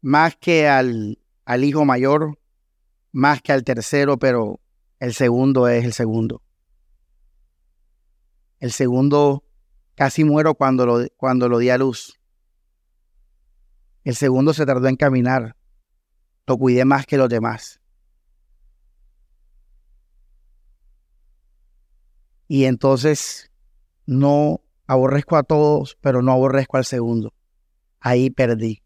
más 0.00 0.36
que 0.36 0.68
al, 0.68 1.18
al 1.44 1.64
hijo 1.64 1.84
mayor, 1.84 2.38
más 3.12 3.40
que 3.40 3.52
al 3.52 3.64
tercero, 3.64 4.18
pero 4.18 4.60
el 4.98 5.14
segundo 5.14 5.68
es 5.68 5.84
el 5.84 5.92
segundo. 5.92 6.42
El 8.58 8.72
segundo 8.72 9.44
casi 9.94 10.24
muero 10.24 10.54
cuando 10.54 10.86
lo, 10.86 11.06
cuando 11.16 11.48
lo 11.48 11.58
di 11.58 11.70
a 11.70 11.78
luz. 11.78 12.18
El 14.02 14.14
segundo 14.14 14.52
se 14.52 14.66
tardó 14.66 14.88
en 14.88 14.96
caminar. 14.96 15.56
Lo 16.46 16.58
cuidé 16.58 16.84
más 16.84 17.06
que 17.06 17.16
los 17.16 17.28
demás. 17.28 17.80
Y 22.48 22.64
entonces 22.64 23.50
no 24.06 24.63
aborrezco 24.86 25.36
a 25.36 25.42
todos, 25.42 25.96
pero 26.00 26.22
no 26.22 26.32
aborrezco 26.32 26.76
al 26.76 26.84
segundo. 26.84 27.32
Ahí 28.00 28.30
perdí. 28.30 28.82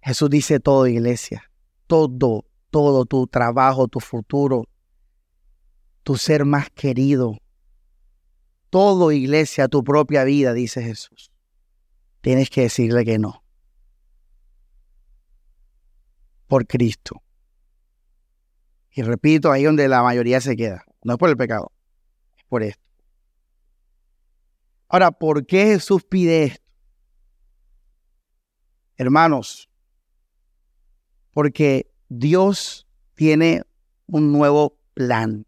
Jesús 0.00 0.30
dice 0.30 0.60
todo, 0.60 0.86
iglesia. 0.86 1.50
Todo, 1.86 2.44
todo 2.70 3.04
tu 3.04 3.26
trabajo, 3.26 3.88
tu 3.88 4.00
futuro, 4.00 4.64
tu 6.02 6.16
ser 6.16 6.44
más 6.44 6.70
querido. 6.70 7.36
Todo, 8.70 9.12
iglesia, 9.12 9.68
tu 9.68 9.82
propia 9.82 10.24
vida, 10.24 10.52
dice 10.52 10.82
Jesús. 10.82 11.30
Tienes 12.20 12.50
que 12.50 12.62
decirle 12.62 13.04
que 13.04 13.18
no. 13.18 13.42
Por 16.46 16.66
Cristo. 16.66 17.22
Y 18.90 19.02
repito, 19.02 19.52
ahí 19.52 19.64
donde 19.64 19.86
la 19.88 20.02
mayoría 20.02 20.40
se 20.40 20.56
queda. 20.56 20.84
No 21.04 21.12
es 21.12 21.18
por 21.18 21.28
el 21.28 21.36
pecado, 21.36 21.70
es 22.36 22.44
por 22.44 22.62
esto. 22.62 22.87
Ahora, 24.88 25.10
¿por 25.10 25.44
qué 25.44 25.66
Jesús 25.66 26.02
pide 26.02 26.44
esto? 26.44 26.64
Hermanos, 28.96 29.68
porque 31.32 31.92
Dios 32.08 32.88
tiene 33.14 33.64
un 34.06 34.32
nuevo 34.32 34.78
plan. 34.94 35.46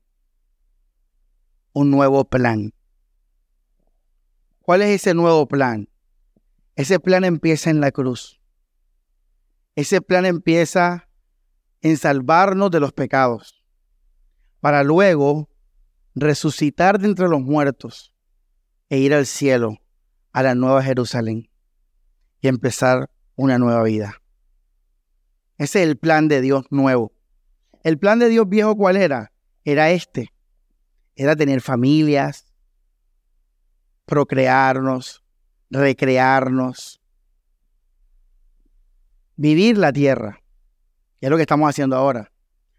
Un 1.72 1.90
nuevo 1.90 2.26
plan. 2.26 2.72
¿Cuál 4.60 4.82
es 4.82 5.00
ese 5.00 5.14
nuevo 5.14 5.48
plan? 5.48 5.88
Ese 6.76 7.00
plan 7.00 7.24
empieza 7.24 7.70
en 7.70 7.80
la 7.80 7.92
cruz. 7.92 8.40
Ese 9.74 10.02
plan 10.02 10.26
empieza 10.26 11.08
en 11.80 11.96
salvarnos 11.96 12.70
de 12.70 12.80
los 12.80 12.92
pecados, 12.92 13.64
para 14.60 14.84
luego 14.84 15.48
resucitar 16.14 16.98
de 16.98 17.08
entre 17.08 17.28
los 17.28 17.40
muertos 17.40 18.14
e 18.90 18.98
ir 18.98 19.14
al 19.14 19.24
cielo, 19.24 19.78
a 20.32 20.42
la 20.42 20.54
nueva 20.54 20.82
Jerusalén, 20.82 21.48
y 22.40 22.48
empezar 22.48 23.08
una 23.36 23.58
nueva 23.58 23.84
vida. 23.84 24.20
Ese 25.56 25.82
es 25.82 25.88
el 25.88 25.96
plan 25.96 26.28
de 26.28 26.40
Dios 26.40 26.66
nuevo. 26.70 27.12
El 27.84 27.98
plan 27.98 28.18
de 28.18 28.28
Dios 28.28 28.48
viejo, 28.48 28.76
¿cuál 28.76 28.96
era? 28.96 29.32
Era 29.64 29.90
este. 29.90 30.32
Era 31.14 31.36
tener 31.36 31.60
familias, 31.60 32.52
procrearnos, 34.06 35.22
recrearnos, 35.70 37.00
vivir 39.36 39.78
la 39.78 39.92
tierra. 39.92 40.42
Y 41.20 41.26
es 41.26 41.30
lo 41.30 41.36
que 41.36 41.42
estamos 41.42 41.68
haciendo 41.68 41.96
ahora. 41.96 42.32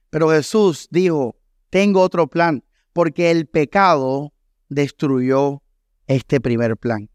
Pero 0.09 0.29
Jesús 0.29 0.89
dijo, 0.91 1.39
tengo 1.69 2.01
otro 2.01 2.27
plan, 2.27 2.65
porque 2.91 3.31
el 3.31 3.47
pecado 3.47 4.33
destruyó 4.67 5.61
este 6.07 6.39
primer 6.41 6.77
plan. 6.77 7.09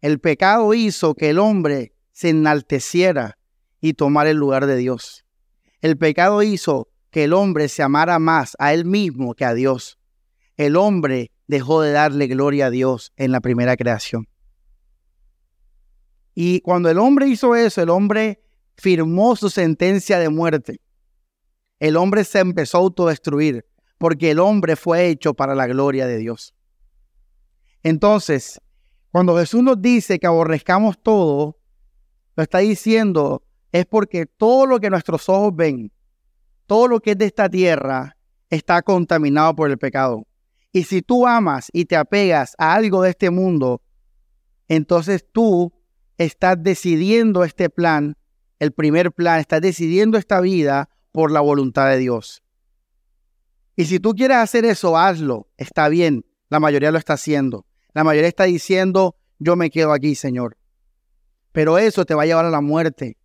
El 0.00 0.20
pecado 0.20 0.74
hizo 0.74 1.14
que 1.14 1.30
el 1.30 1.38
hombre 1.38 1.92
se 2.12 2.30
enalteciera 2.30 3.38
y 3.80 3.94
tomara 3.94 4.30
el 4.30 4.36
lugar 4.36 4.66
de 4.66 4.76
Dios. 4.76 5.24
El 5.80 5.96
pecado 5.96 6.42
hizo 6.42 6.88
que 7.10 7.24
el 7.24 7.32
hombre 7.32 7.68
se 7.68 7.82
amara 7.82 8.18
más 8.18 8.56
a 8.58 8.74
él 8.74 8.84
mismo 8.84 9.34
que 9.34 9.44
a 9.44 9.54
Dios. 9.54 9.98
El 10.56 10.76
hombre 10.76 11.30
dejó 11.46 11.80
de 11.82 11.92
darle 11.92 12.26
gloria 12.26 12.66
a 12.66 12.70
Dios 12.70 13.12
en 13.16 13.32
la 13.32 13.40
primera 13.40 13.76
creación. 13.76 14.28
Y 16.34 16.60
cuando 16.60 16.90
el 16.90 16.98
hombre 16.98 17.26
hizo 17.26 17.56
eso, 17.56 17.82
el 17.82 17.90
hombre 17.90 18.40
firmó 18.76 19.34
su 19.34 19.50
sentencia 19.50 20.18
de 20.18 20.28
muerte. 20.28 20.80
El 21.80 21.96
hombre 21.96 22.24
se 22.24 22.40
empezó 22.40 22.78
a 22.78 22.80
autodestruir 22.80 23.64
porque 23.98 24.30
el 24.30 24.38
hombre 24.38 24.76
fue 24.76 25.08
hecho 25.08 25.34
para 25.34 25.54
la 25.54 25.66
gloria 25.66 26.06
de 26.06 26.18
Dios. 26.18 26.54
Entonces, 27.88 28.60
cuando 29.10 29.38
Jesús 29.38 29.62
nos 29.62 29.80
dice 29.80 30.18
que 30.18 30.26
aborrezcamos 30.26 31.02
todo, 31.02 31.56
lo 32.36 32.42
está 32.42 32.58
diciendo 32.58 33.42
es 33.72 33.86
porque 33.86 34.26
todo 34.26 34.66
lo 34.66 34.78
que 34.78 34.90
nuestros 34.90 35.26
ojos 35.30 35.56
ven, 35.56 35.90
todo 36.66 36.86
lo 36.86 37.00
que 37.00 37.12
es 37.12 37.18
de 37.18 37.24
esta 37.24 37.48
tierra, 37.48 38.14
está 38.50 38.82
contaminado 38.82 39.56
por 39.56 39.70
el 39.70 39.78
pecado. 39.78 40.26
Y 40.70 40.84
si 40.84 41.00
tú 41.00 41.26
amas 41.26 41.70
y 41.72 41.86
te 41.86 41.96
apegas 41.96 42.54
a 42.58 42.74
algo 42.74 43.00
de 43.00 43.08
este 43.08 43.30
mundo, 43.30 43.80
entonces 44.68 45.24
tú 45.32 45.72
estás 46.18 46.62
decidiendo 46.62 47.42
este 47.42 47.70
plan, 47.70 48.18
el 48.58 48.72
primer 48.72 49.12
plan, 49.12 49.40
estás 49.40 49.62
decidiendo 49.62 50.18
esta 50.18 50.42
vida 50.42 50.90
por 51.10 51.32
la 51.32 51.40
voluntad 51.40 51.88
de 51.88 51.96
Dios. 51.96 52.42
Y 53.76 53.86
si 53.86 53.98
tú 53.98 54.12
quieres 54.12 54.36
hacer 54.36 54.66
eso, 54.66 54.98
hazlo, 54.98 55.48
está 55.56 55.88
bien, 55.88 56.26
la 56.50 56.60
mayoría 56.60 56.90
lo 56.90 56.98
está 56.98 57.14
haciendo. 57.14 57.64
La 57.98 58.04
mayoría 58.04 58.28
está 58.28 58.44
diciendo, 58.44 59.16
yo 59.40 59.56
me 59.56 59.70
quedo 59.70 59.92
aquí, 59.92 60.14
Señor. 60.14 60.56
Pero 61.50 61.78
eso 61.78 62.04
te 62.04 62.14
va 62.14 62.22
a 62.22 62.26
llevar 62.26 62.44
a 62.44 62.50
la 62.50 62.60
muerte. 62.60 63.18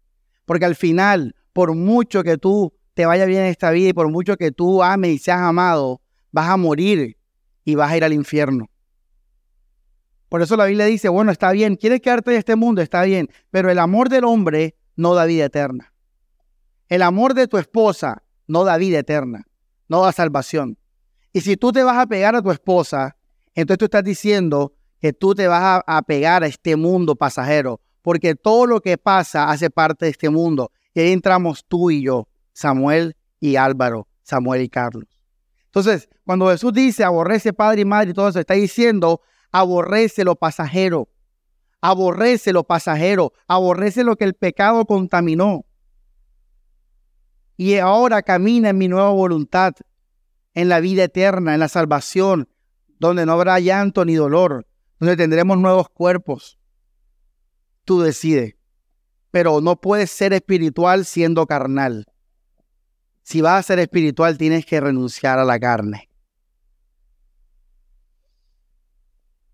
Porque 0.45 0.65
al 0.65 0.73
final, 0.73 1.35
por 1.53 1.75
mucho 1.75 2.23
que 2.23 2.39
tú 2.39 2.73
te 2.95 3.05
vaya 3.05 3.25
bien 3.25 3.41
en 3.41 3.49
esta 3.49 3.69
vida 3.69 3.89
y 3.89 3.93
por 3.93 4.09
mucho 4.09 4.35
que 4.35 4.51
tú 4.51 4.81
ames 4.81 5.11
y 5.11 5.19
seas 5.19 5.41
amado, 5.41 6.01
vas 6.31 6.49
a 6.49 6.57
morir 6.57 7.17
y 7.63 7.75
vas 7.75 7.91
a 7.91 7.97
ir 7.97 8.03
al 8.03 8.13
infierno. 8.13 8.71
Por 10.27 10.41
eso 10.41 10.57
la 10.57 10.65
Biblia 10.65 10.85
dice, 10.85 11.07
bueno, 11.07 11.31
está 11.31 11.51
bien, 11.51 11.75
quieres 11.75 12.01
quedarte 12.01 12.31
en 12.31 12.37
este 12.39 12.55
mundo, 12.55 12.81
está 12.81 13.03
bien, 13.03 13.29
pero 13.51 13.69
el 13.69 13.77
amor 13.77 14.09
del 14.09 14.23
hombre 14.23 14.75
no 14.95 15.13
da 15.13 15.25
vida 15.25 15.45
eterna. 15.45 15.93
El 16.89 17.03
amor 17.03 17.35
de 17.35 17.47
tu 17.47 17.59
esposa 17.59 18.23
no 18.47 18.63
da 18.63 18.77
vida 18.77 18.97
eterna, 18.97 19.45
no 19.87 20.01
da 20.01 20.11
salvación. 20.11 20.79
Y 21.31 21.41
si 21.41 21.57
tú 21.57 21.71
te 21.71 21.83
vas 21.83 21.99
a 21.99 22.07
pegar 22.07 22.35
a 22.35 22.41
tu 22.41 22.49
esposa, 22.49 23.15
entonces 23.55 23.77
tú 23.77 23.85
estás 23.85 24.03
diciendo 24.03 24.73
que 24.99 25.13
tú 25.13 25.35
te 25.35 25.47
vas 25.47 25.83
a, 25.85 26.01
pegar 26.03 26.43
a 26.43 26.47
este 26.47 26.75
mundo 26.75 27.15
pasajero, 27.15 27.81
porque 28.01 28.35
todo 28.35 28.65
lo 28.65 28.81
que 28.81 28.97
pasa 28.97 29.49
hace 29.49 29.69
parte 29.69 30.05
de 30.05 30.11
este 30.11 30.29
mundo. 30.29 30.71
Y 30.93 31.01
ahí 31.01 31.11
entramos 31.11 31.65
tú 31.67 31.91
y 31.91 32.03
yo, 32.03 32.27
Samuel 32.53 33.15
y 33.39 33.55
Álvaro, 33.55 34.07
Samuel 34.21 34.61
y 34.61 34.69
Carlos. 34.69 35.05
Entonces, 35.65 36.07
cuando 36.25 36.49
Jesús 36.49 36.71
dice 36.71 37.03
aborrece 37.03 37.51
padre 37.51 37.81
y 37.81 37.85
madre 37.85 38.11
y 38.11 38.13
todo 38.13 38.29
eso, 38.29 38.39
está 38.39 38.53
diciendo 38.53 39.21
aborrece 39.51 40.23
lo 40.23 40.35
pasajero, 40.35 41.09
aborrece 41.81 42.53
lo 42.53 42.63
pasajero, 42.63 43.33
aborrece 43.47 44.03
lo 44.03 44.15
que 44.15 44.23
el 44.23 44.33
pecado 44.33 44.85
contaminó. 44.85 45.65
Y 47.55 47.77
ahora 47.77 48.23
camina 48.23 48.69
en 48.69 48.77
mi 48.77 48.87
nueva 48.87 49.09
voluntad, 49.09 49.73
en 50.53 50.69
la 50.69 50.79
vida 50.79 51.03
eterna, 51.03 51.53
en 51.53 51.59
la 51.59 51.67
salvación, 51.67 52.49
donde 53.07 53.25
no 53.25 53.33
habrá 53.33 53.59
llanto 53.59 54.05
ni 54.05 54.15
dolor, 54.15 54.65
donde 54.97 55.17
tendremos 55.17 55.57
nuevos 55.57 55.89
cuerpos. 55.89 56.57
Tú 57.83 57.99
decides. 57.99 58.55
Pero 59.29 59.59
no 59.59 59.75
puedes 59.75 60.09
ser 60.11 60.31
espiritual 60.31 61.05
siendo 61.05 61.45
carnal. 61.45 62.05
Si 63.21 63.41
vas 63.41 63.59
a 63.59 63.63
ser 63.63 63.79
espiritual, 63.79 64.37
tienes 64.37 64.65
que 64.65 64.79
renunciar 64.79 65.37
a 65.37 65.43
la 65.43 65.59
carne. 65.59 66.09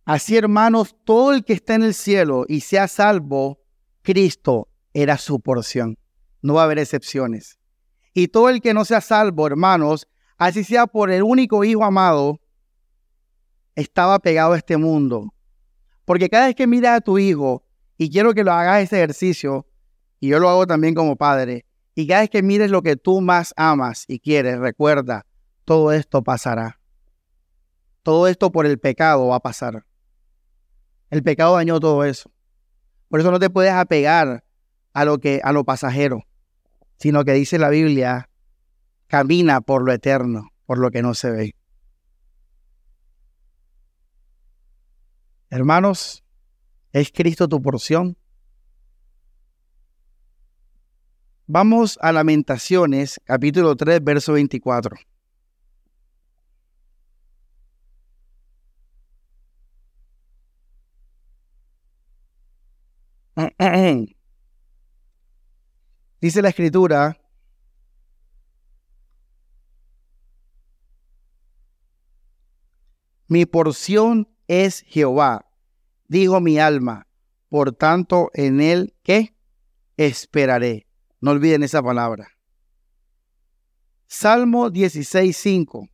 Así, 0.05 0.37
hermanos, 0.37 0.95
todo 1.03 1.33
el 1.33 1.43
que 1.43 1.53
está 1.53 1.75
en 1.75 1.83
el 1.83 1.93
cielo 1.93 2.45
y 2.47 2.61
sea 2.61 2.87
salvo, 2.87 3.61
Cristo 4.01 4.67
era 4.93 5.17
su 5.17 5.39
porción. 5.39 5.97
No 6.41 6.55
va 6.55 6.61
a 6.61 6.65
haber 6.65 6.79
excepciones. 6.79 7.57
Y 8.13 8.27
todo 8.27 8.49
el 8.49 8.61
que 8.61 8.73
no 8.73 8.85
sea 8.85 9.01
salvo, 9.01 9.47
hermanos, 9.47 10.07
así 10.37 10.63
sea 10.63 10.87
por 10.87 11.09
el 11.09 11.23
único 11.23 11.63
Hijo 11.63 11.83
amado, 11.83 12.39
estaba 13.79 14.19
pegado 14.19 14.53
a 14.53 14.57
este 14.57 14.77
mundo. 14.77 15.33
Porque 16.05 16.29
cada 16.29 16.47
vez 16.47 16.55
que 16.55 16.67
miras 16.67 16.97
a 16.97 17.01
tu 17.01 17.17
hijo, 17.17 17.63
y 17.97 18.09
quiero 18.09 18.33
que 18.33 18.43
lo 18.43 18.51
hagas 18.51 18.83
ese 18.83 18.97
ejercicio, 18.97 19.67
y 20.19 20.29
yo 20.29 20.39
lo 20.39 20.49
hago 20.49 20.67
también 20.67 20.93
como 20.93 21.15
padre, 21.15 21.65
y 21.95 22.07
cada 22.07 22.21
vez 22.21 22.29
que 22.29 22.41
mires 22.41 22.71
lo 22.71 22.81
que 22.81 22.95
tú 22.95 23.21
más 23.21 23.53
amas 23.57 24.05
y 24.07 24.19
quieres, 24.19 24.57
recuerda, 24.59 25.25
todo 25.65 25.91
esto 25.91 26.23
pasará. 26.23 26.79
Todo 28.03 28.27
esto 28.27 28.51
por 28.51 28.65
el 28.65 28.79
pecado 28.79 29.27
va 29.27 29.37
a 29.37 29.41
pasar. 29.41 29.85
El 31.09 31.23
pecado 31.23 31.55
dañó 31.55 31.79
todo 31.79 32.03
eso. 32.03 32.31
Por 33.09 33.19
eso 33.19 33.31
no 33.31 33.39
te 33.39 33.49
puedes 33.49 33.73
apegar 33.73 34.43
a 34.93 35.05
lo 35.05 35.19
que 35.19 35.41
a 35.43 35.51
lo 35.51 35.63
pasajero, 35.63 36.25
sino 36.97 37.23
que 37.23 37.33
dice 37.33 37.57
la 37.57 37.69
Biblia, 37.69 38.29
camina 39.07 39.61
por 39.61 39.83
lo 39.83 39.91
eterno, 39.91 40.51
por 40.65 40.77
lo 40.77 40.91
que 40.91 41.01
no 41.01 41.13
se 41.13 41.31
ve. 41.31 41.58
Hermanos, 45.51 46.23
¿es 46.93 47.11
Cristo 47.11 47.47
tu 47.47 47.59
porción? 47.59 48.15
Vamos 51.47 51.97
a 52.01 52.11
Lamentaciones, 52.11 53.19
capítulo 53.25 53.75
3, 53.75 54.03
verso 54.03 54.33
24. 54.33 54.95
Dice 66.21 66.41
la 66.43 66.49
escritura, 66.49 67.19
mi 73.27 73.47
porción 73.47 74.27
es 74.49 74.83
Jehová, 74.87 75.45
dijo 76.07 76.41
mi 76.41 76.57
alma, 76.57 77.07
por 77.49 77.71
tanto 77.71 78.31
en 78.33 78.59
él 78.59 78.95
que 79.03 79.35
esperaré. 79.95 80.87
No 81.21 81.31
olviden 81.31 81.61
esa 81.61 81.83
palabra. 81.83 82.29
Salmo 84.07 84.71
16.5. 84.71 85.87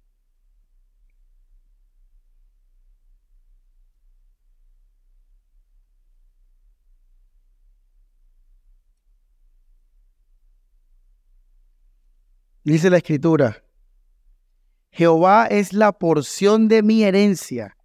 Dice 12.64 12.90
la 12.90 12.98
escritura, 12.98 13.64
Jehová 14.92 15.46
es 15.48 15.74
la 15.74 15.92
porción 15.92 16.70
de 16.70 16.82
mi 16.82 17.04
herencia 17.04 17.76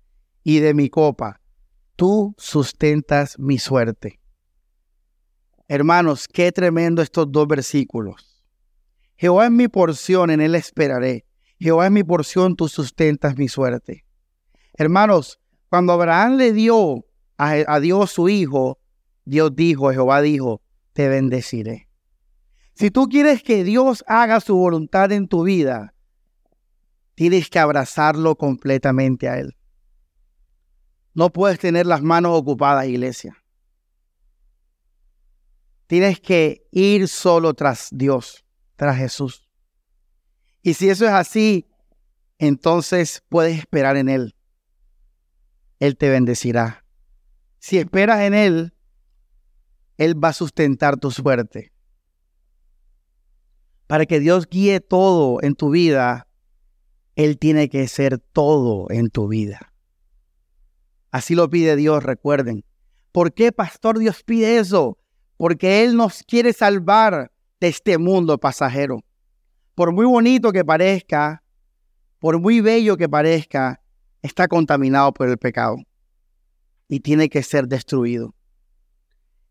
y 0.42 0.60
de 0.60 0.74
mi 0.74 0.88
copa. 0.88 1.40
Tú 1.96 2.34
sustentas 2.38 3.38
mi 3.38 3.58
suerte. 3.58 4.20
Hermanos, 5.68 6.26
qué 6.26 6.50
tremendo 6.50 7.02
estos 7.02 7.30
dos 7.30 7.46
versículos. 7.46 8.44
Jehová 9.16 9.44
es 9.44 9.50
mi 9.50 9.68
porción, 9.68 10.30
en 10.30 10.40
él 10.40 10.54
esperaré. 10.54 11.26
Jehová 11.58 11.86
es 11.86 11.92
mi 11.92 12.02
porción, 12.02 12.56
tú 12.56 12.68
sustentas 12.68 13.36
mi 13.36 13.48
suerte. 13.48 14.04
Hermanos, 14.74 15.38
cuando 15.68 15.92
Abraham 15.92 16.36
le 16.36 16.52
dio 16.52 17.04
a, 17.36 17.52
a 17.66 17.80
Dios 17.80 18.10
su 18.10 18.28
hijo, 18.28 18.80
Dios 19.24 19.54
dijo, 19.54 19.90
Jehová 19.92 20.22
dijo, 20.22 20.62
te 20.92 21.08
bendeciré. 21.08 21.88
Si 22.74 22.90
tú 22.90 23.08
quieres 23.08 23.42
que 23.42 23.62
Dios 23.62 24.02
haga 24.06 24.40
su 24.40 24.56
voluntad 24.56 25.12
en 25.12 25.28
tu 25.28 25.44
vida, 25.44 25.94
tienes 27.14 27.50
que 27.50 27.58
abrazarlo 27.58 28.36
completamente 28.36 29.28
a 29.28 29.38
Él. 29.38 29.54
No 31.20 31.30
puedes 31.30 31.58
tener 31.58 31.84
las 31.84 32.00
manos 32.00 32.32
ocupadas, 32.34 32.86
iglesia. 32.86 33.36
Tienes 35.86 36.18
que 36.18 36.66
ir 36.70 37.08
solo 37.08 37.52
tras 37.52 37.88
Dios, 37.92 38.42
tras 38.74 38.96
Jesús. 38.96 39.46
Y 40.62 40.72
si 40.72 40.88
eso 40.88 41.04
es 41.04 41.10
así, 41.10 41.68
entonces 42.38 43.22
puedes 43.28 43.58
esperar 43.58 43.98
en 43.98 44.08
Él. 44.08 44.34
Él 45.78 45.98
te 45.98 46.08
bendecirá. 46.08 46.86
Si 47.58 47.76
esperas 47.76 48.20
en 48.20 48.32
Él, 48.32 48.72
Él 49.98 50.24
va 50.24 50.28
a 50.28 50.32
sustentar 50.32 50.96
tu 50.96 51.10
suerte. 51.10 51.70
Para 53.86 54.06
que 54.06 54.20
Dios 54.20 54.48
guíe 54.48 54.80
todo 54.80 55.42
en 55.42 55.54
tu 55.54 55.68
vida, 55.68 56.28
Él 57.14 57.38
tiene 57.38 57.68
que 57.68 57.86
ser 57.88 58.16
todo 58.16 58.86
en 58.88 59.10
tu 59.10 59.28
vida. 59.28 59.69
Así 61.10 61.34
lo 61.34 61.50
pide 61.50 61.76
Dios, 61.76 62.02
recuerden. 62.02 62.64
¿Por 63.12 63.32
qué, 63.32 63.52
pastor, 63.52 63.98
Dios 63.98 64.22
pide 64.22 64.58
eso? 64.58 65.00
porque 65.40 65.82
Él 65.84 65.96
nos 65.96 66.22
quiere 66.22 66.52
salvar 66.52 67.32
de 67.60 67.68
este 67.68 67.96
mundo 67.96 68.36
pasajero. 68.36 69.02
Por 69.74 69.90
muy 69.90 70.04
bonito 70.04 70.52
que 70.52 70.66
parezca, 70.66 71.42
por 72.18 72.38
muy 72.38 72.60
bello 72.60 72.98
que 72.98 73.08
parezca, 73.08 73.80
está 74.20 74.48
contaminado 74.48 75.14
por 75.14 75.30
el 75.30 75.38
pecado 75.38 75.76
y 76.88 77.00
tiene 77.00 77.30
que 77.30 77.42
ser 77.42 77.66
destruido. 77.68 78.34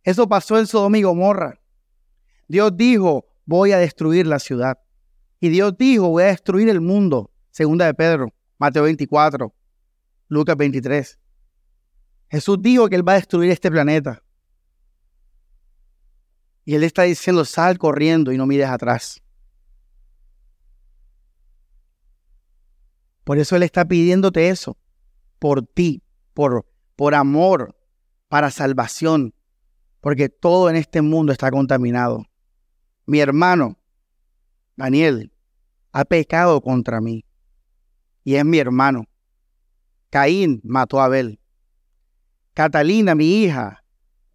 Eso 0.03 0.29
pasó 0.29 0.59
en 0.59 0.67
Sodoma 0.67 0.99
y 0.99 1.01
Gomorra. 1.01 1.59
Dios 2.47 2.77
dijo, 2.77 3.25
voy 3.45 3.71
a 3.71 3.79
destruir 3.79 4.27
la 4.27 4.37
ciudad. 4.37 4.77
Y 5.39 5.49
Dios 5.49 5.75
dijo, 5.75 6.07
voy 6.09 6.21
a 6.21 6.27
destruir 6.27 6.69
el 6.69 6.81
mundo. 6.81 7.31
Segunda 7.49 7.87
de 7.87 7.95
Pedro, 7.95 8.31
Mateo 8.59 8.83
24, 8.83 9.51
Lucas 10.27 10.55
23. 10.55 11.17
Jesús 12.29 12.57
dijo 12.61 12.87
que 12.87 12.95
Él 12.95 13.07
va 13.07 13.13
a 13.13 13.15
destruir 13.15 13.49
este 13.51 13.71
planeta. 13.71 14.23
Y 16.65 16.75
Él 16.75 16.83
está 16.83 17.03
diciendo, 17.03 17.45
sal 17.45 17.77
corriendo 17.77 18.31
y 18.31 18.37
no 18.37 18.45
mires 18.45 18.67
atrás. 18.67 19.21
Por 23.23 23.37
eso 23.37 23.55
Él 23.55 23.63
está 23.63 23.85
pidiéndote 23.85 24.49
eso, 24.49 24.77
por 25.39 25.65
ti, 25.65 26.03
por, 26.33 26.65
por 26.95 27.15
amor, 27.15 27.75
para 28.27 28.51
salvación, 28.51 29.33
porque 30.01 30.29
todo 30.29 30.69
en 30.69 30.75
este 30.75 31.01
mundo 31.01 31.31
está 31.31 31.51
contaminado. 31.51 32.25
Mi 33.05 33.19
hermano, 33.19 33.77
Daniel, 34.75 35.31
ha 35.91 36.05
pecado 36.05 36.61
contra 36.61 37.01
mí 37.01 37.25
y 38.23 38.35
es 38.35 38.45
mi 38.45 38.59
hermano. 38.59 39.05
Caín 40.11 40.61
mató 40.63 41.01
a 41.01 41.05
Abel. 41.05 41.38
Catalina, 42.59 43.15
mi 43.15 43.41
hija, 43.41 43.85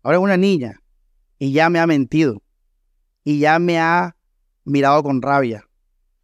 ahora 0.02 0.16
es 0.16 0.22
una 0.22 0.38
niña, 0.38 0.80
y 1.38 1.52
ya 1.52 1.68
me 1.68 1.78
ha 1.78 1.87
mentido 1.87 2.42
y 3.22 3.38
ya 3.38 3.58
me 3.58 3.78
ha 3.78 4.16
mirado 4.64 5.02
con 5.02 5.20
rabia. 5.20 5.68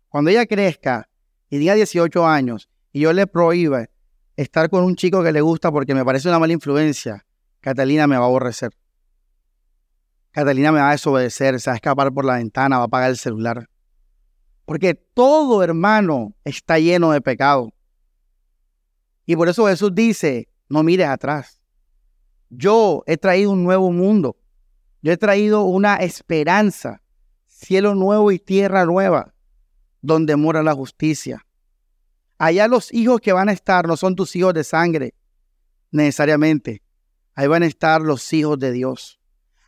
Cuando 0.08 0.30
ella 0.30 0.46
crezca 0.46 1.10
y 1.50 1.58
diga 1.58 1.74
18 1.74 2.26
años 2.26 2.70
y 2.90 3.00
yo 3.00 3.12
le 3.12 3.26
prohíba 3.26 3.84
estar 4.34 4.70
con 4.70 4.84
un 4.84 4.96
chico 4.96 5.22
que 5.22 5.30
le 5.30 5.42
gusta 5.42 5.70
porque 5.70 5.94
me 5.94 6.02
parece 6.02 6.28
una 6.28 6.38
mala 6.38 6.54
influencia, 6.54 7.26
Catalina 7.60 8.06
me 8.06 8.16
va 8.16 8.22
a 8.22 8.28
aborrecer. 8.28 8.70
Catalina 10.30 10.72
me 10.72 10.80
va 10.80 10.88
a 10.88 10.92
desobedecer, 10.92 11.60
se 11.60 11.68
va 11.68 11.74
a 11.74 11.76
escapar 11.76 12.14
por 12.14 12.24
la 12.24 12.36
ventana, 12.36 12.78
va 12.78 12.84
a 12.84 12.86
apagar 12.86 13.10
el 13.10 13.18
celular. 13.18 13.68
Porque 14.64 14.94
todo 14.94 15.62
hermano 15.62 16.34
está 16.44 16.78
lleno 16.78 17.12
de 17.12 17.20
pecado. 17.20 17.74
Y 19.26 19.36
por 19.36 19.50
eso 19.50 19.66
Jesús 19.66 19.94
dice, 19.94 20.48
no 20.70 20.82
mires 20.82 21.06
atrás. 21.06 21.59
Yo 22.50 23.04
he 23.06 23.16
traído 23.16 23.52
un 23.52 23.64
nuevo 23.64 23.90
mundo. 23.92 24.36
Yo 25.02 25.12
he 25.12 25.16
traído 25.16 25.62
una 25.62 25.96
esperanza, 25.96 27.00
cielo 27.46 27.94
nuevo 27.94 28.32
y 28.32 28.38
tierra 28.38 28.84
nueva, 28.84 29.32
donde 30.02 30.36
mora 30.36 30.62
la 30.62 30.74
justicia. 30.74 31.46
Allá 32.36 32.68
los 32.68 32.92
hijos 32.92 33.20
que 33.20 33.32
van 33.32 33.48
a 33.48 33.52
estar 33.52 33.86
no 33.86 33.96
son 33.96 34.16
tus 34.16 34.34
hijos 34.36 34.52
de 34.52 34.64
sangre, 34.64 35.14
necesariamente. 35.90 36.82
Ahí 37.34 37.46
van 37.46 37.62
a 37.62 37.66
estar 37.66 38.02
los 38.02 38.30
hijos 38.32 38.58
de 38.58 38.72
Dios. 38.72 39.20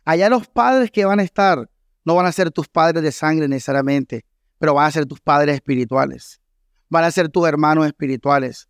Allá 0.05 0.29
los 0.29 0.47
padres 0.47 0.91
que 0.91 1.05
van 1.05 1.19
a 1.19 1.23
estar 1.23 1.69
no 2.03 2.15
van 2.15 2.25
a 2.25 2.31
ser 2.31 2.51
tus 2.51 2.67
padres 2.67 3.01
de 3.01 3.11
sangre 3.11 3.47
necesariamente, 3.47 4.25
pero 4.59 4.73
van 4.73 4.87
a 4.87 4.91
ser 4.91 5.05
tus 5.05 5.21
padres 5.21 5.55
espirituales. 5.55 6.41
Van 6.89 7.05
a 7.05 7.11
ser 7.11 7.29
tus 7.29 7.47
hermanos 7.47 7.87
espirituales. 7.87 8.67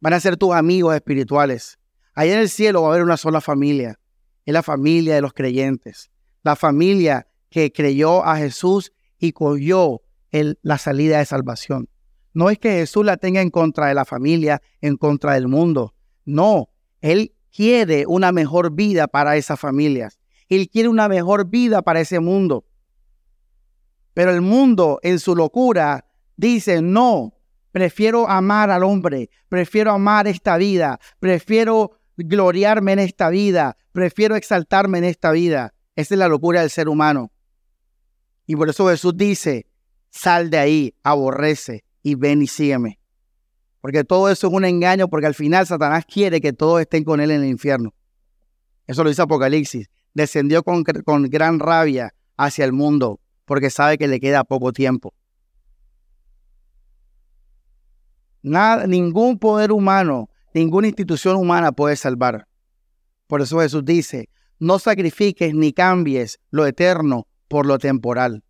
Van 0.00 0.14
a 0.14 0.20
ser 0.20 0.36
tus 0.36 0.52
amigos 0.52 0.94
espirituales. 0.94 1.78
Allá 2.14 2.34
en 2.34 2.40
el 2.40 2.48
cielo 2.48 2.82
va 2.82 2.88
a 2.88 2.90
haber 2.92 3.04
una 3.04 3.16
sola 3.16 3.40
familia 3.40 3.98
es 4.44 4.52
la 4.52 4.62
familia 4.62 5.14
de 5.14 5.20
los 5.22 5.32
creyentes, 5.32 6.10
la 6.42 6.56
familia 6.56 7.26
que 7.50 7.72
creyó 7.72 8.24
a 8.24 8.36
Jesús 8.36 8.92
y 9.18 9.32
cogió 9.32 10.02
la 10.30 10.78
salida 10.78 11.18
de 11.18 11.24
salvación. 11.24 11.88
No 12.32 12.50
es 12.50 12.58
que 12.58 12.72
Jesús 12.72 13.04
la 13.04 13.16
tenga 13.16 13.40
en 13.40 13.50
contra 13.50 13.86
de 13.86 13.94
la 13.94 14.04
familia, 14.04 14.60
en 14.80 14.96
contra 14.96 15.34
del 15.34 15.46
mundo. 15.46 15.94
No, 16.24 16.68
Él 17.00 17.32
quiere 17.54 18.04
una 18.06 18.32
mejor 18.32 18.72
vida 18.72 19.06
para 19.06 19.36
esas 19.36 19.58
familias. 19.60 20.18
Él 20.48 20.68
quiere 20.68 20.88
una 20.88 21.08
mejor 21.08 21.48
vida 21.48 21.82
para 21.82 22.00
ese 22.00 22.18
mundo. 22.18 22.66
Pero 24.12 24.32
el 24.32 24.40
mundo 24.40 24.98
en 25.02 25.20
su 25.20 25.36
locura 25.36 26.06
dice, 26.36 26.82
no, 26.82 27.34
prefiero 27.70 28.28
amar 28.28 28.70
al 28.70 28.82
hombre, 28.82 29.30
prefiero 29.48 29.92
amar 29.92 30.26
esta 30.26 30.56
vida, 30.56 30.98
prefiero 31.20 31.92
gloriarme 32.16 32.92
en 32.92 32.98
esta 32.98 33.28
vida, 33.28 33.76
prefiero 33.92 34.36
exaltarme 34.36 34.98
en 34.98 35.04
esta 35.04 35.30
vida. 35.30 35.74
Esa 35.96 36.14
es 36.14 36.18
la 36.18 36.28
locura 36.28 36.60
del 36.60 36.70
ser 36.70 36.88
humano. 36.88 37.30
Y 38.46 38.56
por 38.56 38.68
eso 38.68 38.88
Jesús 38.88 39.16
dice, 39.16 39.66
sal 40.10 40.50
de 40.50 40.58
ahí, 40.58 40.94
aborrece 41.02 41.84
y 42.02 42.14
ven 42.14 42.42
y 42.42 42.46
sígueme. 42.46 42.98
Porque 43.80 44.04
todo 44.04 44.30
eso 44.30 44.46
es 44.46 44.52
un 44.52 44.64
engaño, 44.64 45.08
porque 45.08 45.26
al 45.26 45.34
final 45.34 45.66
Satanás 45.66 46.04
quiere 46.06 46.40
que 46.40 46.52
todos 46.52 46.80
estén 46.80 47.04
con 47.04 47.20
él 47.20 47.30
en 47.30 47.42
el 47.42 47.48
infierno. 47.48 47.94
Eso 48.86 49.02
lo 49.02 49.10
dice 49.10 49.22
Apocalipsis. 49.22 49.88
Descendió 50.14 50.62
con, 50.62 50.84
con 50.84 51.24
gran 51.24 51.58
rabia 51.58 52.14
hacia 52.36 52.64
el 52.64 52.72
mundo, 52.72 53.20
porque 53.44 53.70
sabe 53.70 53.98
que 53.98 54.08
le 54.08 54.20
queda 54.20 54.44
poco 54.44 54.72
tiempo. 54.72 55.14
Nada, 58.42 58.86
ningún 58.86 59.38
poder 59.38 59.72
humano 59.72 60.28
ninguna 60.54 60.86
institución 60.86 61.36
humana 61.36 61.72
puede 61.72 61.96
salvar. 61.96 62.48
Por 63.26 63.42
eso 63.42 63.60
Jesús 63.60 63.84
dice, 63.84 64.30
no 64.58 64.78
sacrifiques 64.78 65.52
ni 65.54 65.72
cambies 65.72 66.40
lo 66.50 66.64
eterno 66.66 67.26
por 67.48 67.66
lo 67.66 67.78
temporal. 67.78 68.42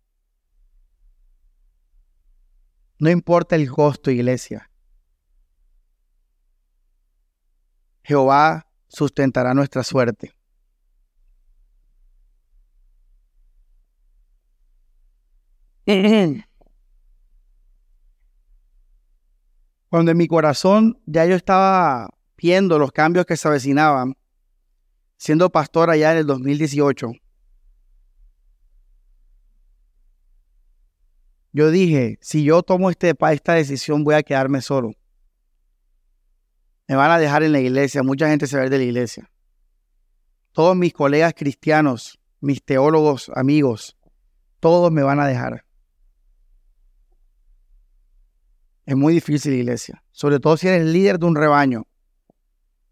No 2.99 3.09
importa 3.09 3.55
el 3.55 3.69
costo, 3.69 4.11
iglesia. 4.11 4.69
Jehová 8.03 8.67
sustentará 8.87 9.53
nuestra 9.53 9.83
suerte. 9.83 10.31
Cuando 19.95 20.11
en 20.11 20.17
mi 20.17 20.27
corazón 20.27 20.99
ya 21.05 21.25
yo 21.25 21.37
estaba 21.37 22.09
viendo 22.35 22.77
los 22.77 22.91
cambios 22.91 23.25
que 23.25 23.37
se 23.37 23.47
avecinaban, 23.47 24.17
siendo 25.15 25.49
pastor 25.49 25.89
allá 25.89 26.11
en 26.11 26.17
el 26.17 26.25
2018, 26.27 27.13
yo 31.53 31.71
dije, 31.71 32.17
si 32.19 32.43
yo 32.43 32.61
tomo 32.61 32.89
este, 32.89 33.15
esta 33.31 33.53
decisión 33.53 34.03
voy 34.03 34.15
a 34.15 34.23
quedarme 34.23 34.59
solo. 34.59 34.91
Me 36.89 36.97
van 36.97 37.11
a 37.11 37.17
dejar 37.17 37.43
en 37.43 37.53
la 37.53 37.61
iglesia, 37.61 38.03
mucha 38.03 38.27
gente 38.27 38.47
se 38.47 38.57
va 38.57 38.63
a 38.63 38.65
ir 38.65 38.71
de 38.71 38.79
la 38.79 38.83
iglesia. 38.83 39.31
Todos 40.51 40.75
mis 40.75 40.91
colegas 40.91 41.33
cristianos, 41.33 42.19
mis 42.41 42.61
teólogos 42.61 43.31
amigos, 43.33 43.95
todos 44.59 44.91
me 44.91 45.03
van 45.03 45.21
a 45.21 45.25
dejar. 45.25 45.64
Es 48.85 48.95
muy 48.95 49.13
difícil, 49.13 49.53
iglesia. 49.53 50.03
Sobre 50.11 50.39
todo 50.39 50.57
si 50.57 50.67
eres 50.67 50.85
líder 50.85 51.19
de 51.19 51.25
un 51.25 51.35
rebaño. 51.35 51.87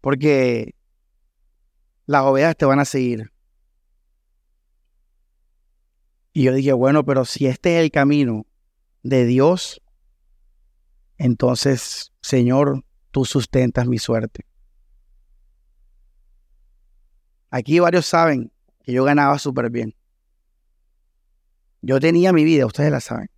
Porque 0.00 0.74
las 2.06 2.22
ovejas 2.22 2.56
te 2.56 2.64
van 2.64 2.80
a 2.80 2.84
seguir. 2.84 3.32
Y 6.32 6.42
yo 6.42 6.52
dije, 6.52 6.72
bueno, 6.72 7.04
pero 7.04 7.24
si 7.24 7.46
este 7.46 7.78
es 7.78 7.84
el 7.84 7.92
camino 7.92 8.44
de 9.02 9.24
Dios, 9.24 9.80
entonces, 11.16 12.12
Señor, 12.20 12.84
tú 13.12 13.24
sustentas 13.24 13.86
mi 13.86 13.98
suerte. 13.98 14.44
Aquí 17.50 17.78
varios 17.78 18.06
saben 18.06 18.50
que 18.82 18.92
yo 18.92 19.04
ganaba 19.04 19.38
súper 19.38 19.70
bien. 19.70 19.94
Yo 21.82 22.00
tenía 22.00 22.32
mi 22.32 22.42
vida, 22.42 22.66
ustedes 22.66 22.90
la 22.90 23.00
saben. 23.00 23.30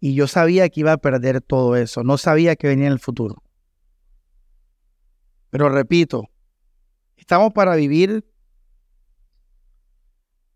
Y 0.00 0.14
yo 0.14 0.26
sabía 0.26 0.68
que 0.68 0.80
iba 0.80 0.92
a 0.92 0.98
perder 0.98 1.40
todo 1.40 1.76
eso. 1.76 2.04
No 2.04 2.18
sabía 2.18 2.56
que 2.56 2.68
venía 2.68 2.86
en 2.86 2.92
el 2.92 3.00
futuro. 3.00 3.42
Pero 5.50 5.68
repito, 5.68 6.28
estamos 7.16 7.52
para 7.52 7.74
vivir 7.74 8.24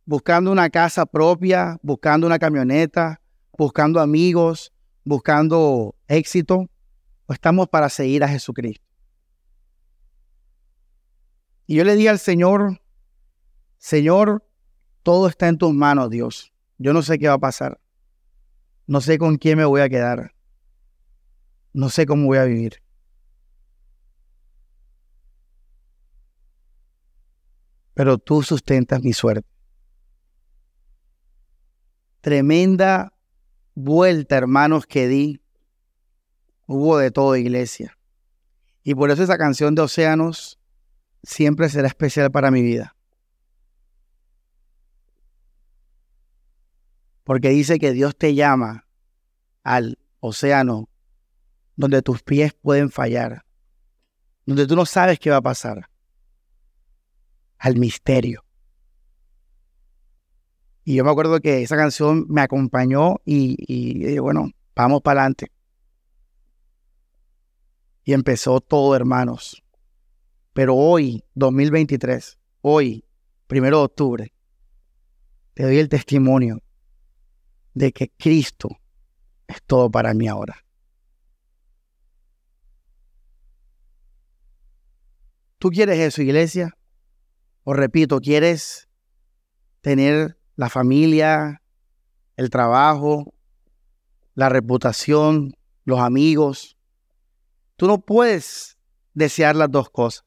buscando 0.04 0.50
una 0.52 0.70
casa 0.70 1.06
propia, 1.06 1.78
buscando 1.82 2.26
una 2.26 2.38
camioneta, 2.38 3.20
buscando 3.56 4.00
amigos, 4.00 4.72
buscando 5.04 5.94
éxito, 6.08 6.68
o 7.26 7.32
estamos 7.32 7.68
para 7.68 7.88
seguir 7.88 8.22
a 8.24 8.28
Jesucristo. 8.28 8.84
Y 11.66 11.76
yo 11.76 11.84
le 11.84 11.94
dije 11.94 12.08
al 12.08 12.18
Señor, 12.18 12.80
Señor, 13.78 14.46
todo 15.02 15.28
está 15.28 15.48
en 15.48 15.58
tus 15.58 15.72
manos, 15.72 16.10
Dios. 16.10 16.52
Yo 16.78 16.92
no 16.92 17.02
sé 17.02 17.18
qué 17.18 17.28
va 17.28 17.34
a 17.34 17.38
pasar. 17.38 17.80
No 18.86 19.00
sé 19.00 19.18
con 19.18 19.36
quién 19.36 19.58
me 19.58 19.64
voy 19.64 19.80
a 19.80 19.88
quedar. 19.88 20.34
No 21.72 21.88
sé 21.88 22.06
cómo 22.06 22.26
voy 22.26 22.38
a 22.38 22.44
vivir. 22.44 22.82
Pero 27.94 28.18
tú 28.18 28.42
sustentas 28.42 29.02
mi 29.02 29.12
suerte. 29.12 29.48
Tremenda 32.20 33.12
vuelta, 33.74 34.36
hermanos, 34.36 34.86
que 34.86 35.08
di. 35.08 35.42
Hubo 36.66 36.98
de 36.98 37.10
todo, 37.10 37.36
iglesia. 37.36 37.98
Y 38.82 38.94
por 38.94 39.10
eso 39.10 39.22
esa 39.22 39.38
canción 39.38 39.74
de 39.74 39.82
Océanos 39.82 40.58
siempre 41.22 41.68
será 41.68 41.88
especial 41.88 42.30
para 42.30 42.50
mi 42.50 42.62
vida. 42.62 42.96
Porque 47.24 47.50
dice 47.50 47.78
que 47.78 47.92
Dios 47.92 48.16
te 48.16 48.34
llama 48.34 48.86
al 49.62 49.98
océano 50.20 50.88
donde 51.76 52.02
tus 52.02 52.22
pies 52.22 52.52
pueden 52.54 52.90
fallar, 52.90 53.44
donde 54.44 54.66
tú 54.66 54.76
no 54.76 54.86
sabes 54.86 55.18
qué 55.18 55.30
va 55.30 55.36
a 55.36 55.42
pasar, 55.42 55.88
al 57.58 57.76
misterio. 57.76 58.44
Y 60.84 60.96
yo 60.96 61.04
me 61.04 61.10
acuerdo 61.10 61.40
que 61.40 61.62
esa 61.62 61.76
canción 61.76 62.26
me 62.28 62.40
acompañó 62.40 63.20
y, 63.24 63.56
y, 63.68 64.18
bueno, 64.18 64.50
vamos 64.74 65.00
para 65.00 65.20
adelante. 65.20 65.52
Y 68.04 68.12
empezó 68.14 68.60
todo, 68.60 68.96
hermanos. 68.96 69.62
Pero 70.52 70.74
hoy, 70.74 71.24
2023, 71.34 72.36
hoy, 72.62 73.04
primero 73.46 73.78
de 73.78 73.84
octubre, 73.84 74.34
te 75.54 75.62
doy 75.62 75.78
el 75.78 75.88
testimonio 75.88 76.58
de 77.74 77.92
que 77.92 78.10
Cristo 78.10 78.80
es 79.46 79.62
todo 79.62 79.90
para 79.90 80.14
mí 80.14 80.28
ahora. 80.28 80.64
¿Tú 85.58 85.70
quieres 85.70 85.98
eso, 86.00 86.22
iglesia? 86.22 86.76
O 87.64 87.72
repito, 87.72 88.20
¿quieres 88.20 88.88
tener 89.80 90.36
la 90.56 90.68
familia, 90.68 91.62
el 92.36 92.50
trabajo, 92.50 93.32
la 94.34 94.48
reputación, 94.48 95.54
los 95.84 96.00
amigos? 96.00 96.76
Tú 97.76 97.86
no 97.86 98.00
puedes 98.00 98.76
desear 99.14 99.54
las 99.54 99.70
dos 99.70 99.88
cosas. 99.90 100.24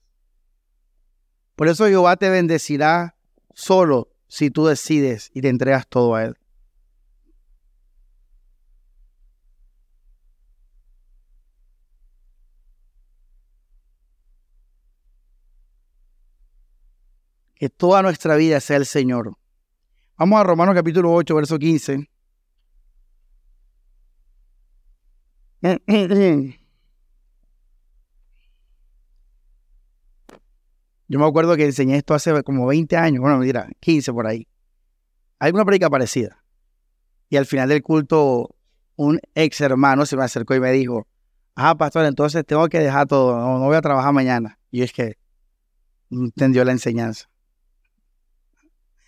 Por 1.56 1.68
eso 1.68 1.86
Jehová 1.88 2.16
te 2.16 2.30
bendecirá 2.30 3.18
solo 3.54 4.10
si 4.28 4.50
tú 4.50 4.66
decides 4.66 5.32
y 5.34 5.42
te 5.42 5.50
entregas 5.50 5.88
todo 5.88 6.16
a 6.16 6.24
Él. 6.24 6.38
Que 17.66 17.70
toda 17.72 18.04
nuestra 18.04 18.36
vida 18.36 18.60
sea 18.60 18.78
el 18.78 18.86
Señor. 18.86 19.36
Vamos 20.18 20.40
a 20.40 20.44
Romanos 20.44 20.76
capítulo 20.76 21.12
8, 21.12 21.34
verso 21.34 21.58
15. 21.58 22.08
Yo 31.08 31.20
me 31.20 31.26
acuerdo 31.26 31.56
que 31.56 31.66
enseñé 31.66 31.98
esto 31.98 32.14
hace 32.14 32.44
como 32.44 32.68
20 32.68 32.96
años, 32.98 33.22
bueno, 33.22 33.40
mira, 33.40 33.68
15 33.80 34.14
por 34.14 34.28
ahí. 34.28 34.48
Hay 35.40 35.52
una 35.52 35.66
predica 35.66 35.90
parecida. 35.90 36.44
Y 37.30 37.38
al 37.38 37.48
final 37.48 37.68
del 37.70 37.82
culto, 37.82 38.56
un 38.96 39.20
ex 39.34 39.60
hermano 39.62 40.06
se 40.06 40.16
me 40.16 40.24
acercó 40.24 40.54
y 40.54 40.60
me 40.60 40.72
dijo, 40.72 41.08
ah, 41.56 41.76
pastor, 41.76 42.06
entonces 42.06 42.46
tengo 42.46 42.68
que 42.70 42.78
dejar 42.78 43.08
todo, 43.08 43.36
no 43.36 43.66
voy 43.66 43.76
a 43.76 43.82
trabajar 43.82 44.14
mañana. 44.14 44.60
Y 44.70 44.84
es 44.84 44.94
que 44.94 45.18
entendió 46.12 46.64
la 46.64 46.74
enseñanza. 46.74 47.28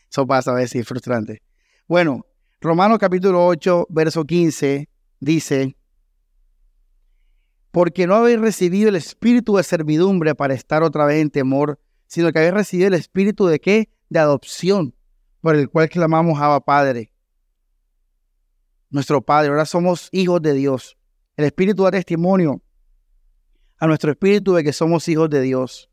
Eso 0.09 0.25
pasa 0.25 0.51
a 0.51 0.55
veces, 0.55 0.81
es 0.81 0.87
frustrante. 0.87 1.41
Bueno, 1.87 2.25
Romanos 2.59 2.97
capítulo 2.99 3.45
8, 3.45 3.87
verso 3.89 4.25
15 4.25 4.89
dice, 5.19 5.75
porque 7.71 8.07
no 8.07 8.15
habéis 8.15 8.39
recibido 8.39 8.89
el 8.89 8.95
espíritu 8.95 9.57
de 9.57 9.63
servidumbre 9.63 10.33
para 10.33 10.53
estar 10.53 10.83
otra 10.83 11.05
vez 11.05 11.21
en 11.21 11.29
temor, 11.29 11.79
sino 12.07 12.31
que 12.31 12.39
habéis 12.39 12.53
recibido 12.53 12.87
el 12.87 12.93
espíritu 12.93 13.45
de 13.47 13.59
qué? 13.59 13.89
De 14.09 14.19
adopción, 14.19 14.95
por 15.41 15.55
el 15.55 15.69
cual 15.69 15.89
clamamos 15.89 16.39
Abba 16.39 16.61
Padre. 16.61 17.11
Nuestro 18.89 19.21
Padre, 19.21 19.49
ahora 19.49 19.65
somos 19.65 20.09
hijos 20.11 20.41
de 20.41 20.53
Dios. 20.53 20.97
El 21.35 21.45
espíritu 21.45 21.83
da 21.83 21.91
testimonio 21.91 22.61
a 23.77 23.85
nuestro 23.85 24.11
espíritu 24.11 24.53
de 24.53 24.63
que 24.63 24.73
somos 24.73 25.07
hijos 25.07 25.29
de 25.29 25.41
Dios. 25.41 25.89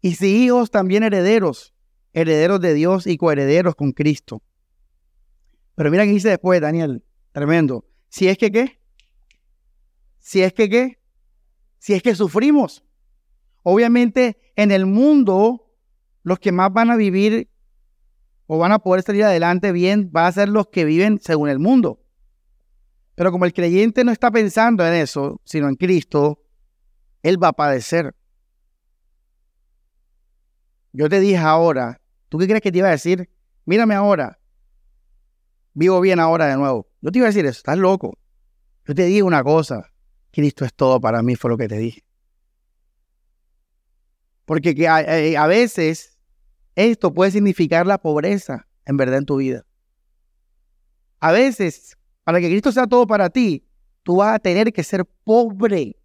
Y 0.00 0.16
si 0.16 0.44
hijos, 0.44 0.70
también 0.70 1.02
herederos 1.02 1.73
herederos 2.14 2.60
de 2.60 2.72
Dios 2.72 3.06
y 3.06 3.18
coherederos 3.18 3.74
con 3.74 3.92
Cristo. 3.92 4.42
Pero 5.74 5.90
mira 5.90 6.04
qué 6.04 6.10
dice 6.10 6.30
después, 6.30 6.60
Daniel, 6.60 7.04
tremendo. 7.32 7.84
Si 8.08 8.28
es 8.28 8.38
que 8.38 8.50
qué, 8.50 8.80
si 10.20 10.42
es 10.42 10.52
que 10.52 10.70
qué, 10.70 10.98
si 11.78 11.92
es 11.92 12.02
que 12.02 12.14
sufrimos. 12.14 12.84
Obviamente 13.64 14.38
en 14.56 14.70
el 14.70 14.86
mundo 14.86 15.72
los 16.22 16.38
que 16.38 16.52
más 16.52 16.72
van 16.72 16.90
a 16.90 16.96
vivir 16.96 17.50
o 18.46 18.58
van 18.58 18.72
a 18.72 18.78
poder 18.78 19.02
salir 19.02 19.24
adelante 19.24 19.72
bien 19.72 20.10
van 20.12 20.26
a 20.26 20.32
ser 20.32 20.48
los 20.48 20.68
que 20.68 20.84
viven 20.84 21.18
según 21.20 21.48
el 21.48 21.58
mundo. 21.58 22.00
Pero 23.16 23.32
como 23.32 23.44
el 23.44 23.52
creyente 23.52 24.04
no 24.04 24.12
está 24.12 24.30
pensando 24.30 24.86
en 24.86 24.94
eso, 24.94 25.40
sino 25.44 25.68
en 25.68 25.76
Cristo, 25.76 26.42
él 27.22 27.42
va 27.42 27.48
a 27.48 27.52
padecer. 27.52 28.14
Yo 30.92 31.08
te 31.08 31.20
dije 31.20 31.38
ahora 31.38 32.00
¿Tú 32.28 32.38
qué 32.38 32.46
crees 32.46 32.62
que 32.62 32.72
te 32.72 32.78
iba 32.78 32.88
a 32.88 32.92
decir? 32.92 33.28
Mírame 33.64 33.94
ahora. 33.94 34.38
Vivo 35.72 36.00
bien 36.00 36.20
ahora 36.20 36.46
de 36.46 36.56
nuevo. 36.56 36.88
Yo 37.00 37.10
te 37.10 37.18
iba 37.18 37.26
a 37.26 37.30
decir 37.30 37.44
eso, 37.46 37.58
estás 37.58 37.78
loco. 37.78 38.18
Yo 38.86 38.94
te 38.94 39.04
dije 39.04 39.22
una 39.22 39.42
cosa. 39.42 39.90
Cristo 40.30 40.64
es 40.64 40.74
todo 40.74 41.00
para 41.00 41.22
mí, 41.22 41.36
fue 41.36 41.50
lo 41.50 41.56
que 41.56 41.68
te 41.68 41.78
dije. 41.78 42.04
Porque 44.44 44.74
que 44.74 44.88
a, 44.88 45.46
veces 45.46 46.18
esto 46.74 47.14
puede 47.14 47.30
significar 47.30 47.86
la 47.86 47.98
pobreza, 47.98 48.66
en 48.84 48.96
verdad, 48.96 49.18
en 49.18 49.26
tu 49.26 49.36
vida. 49.36 49.64
A 51.20 51.32
veces, 51.32 51.96
para 52.24 52.40
que 52.40 52.48
Cristo 52.48 52.72
sea 52.72 52.86
todo 52.86 53.06
para 53.06 53.30
ti, 53.30 53.66
tú 54.02 54.16
vas 54.16 54.34
a 54.34 54.38
tener 54.38 54.72
que 54.72 54.82
ser 54.82 55.06
pobre. 55.24 55.96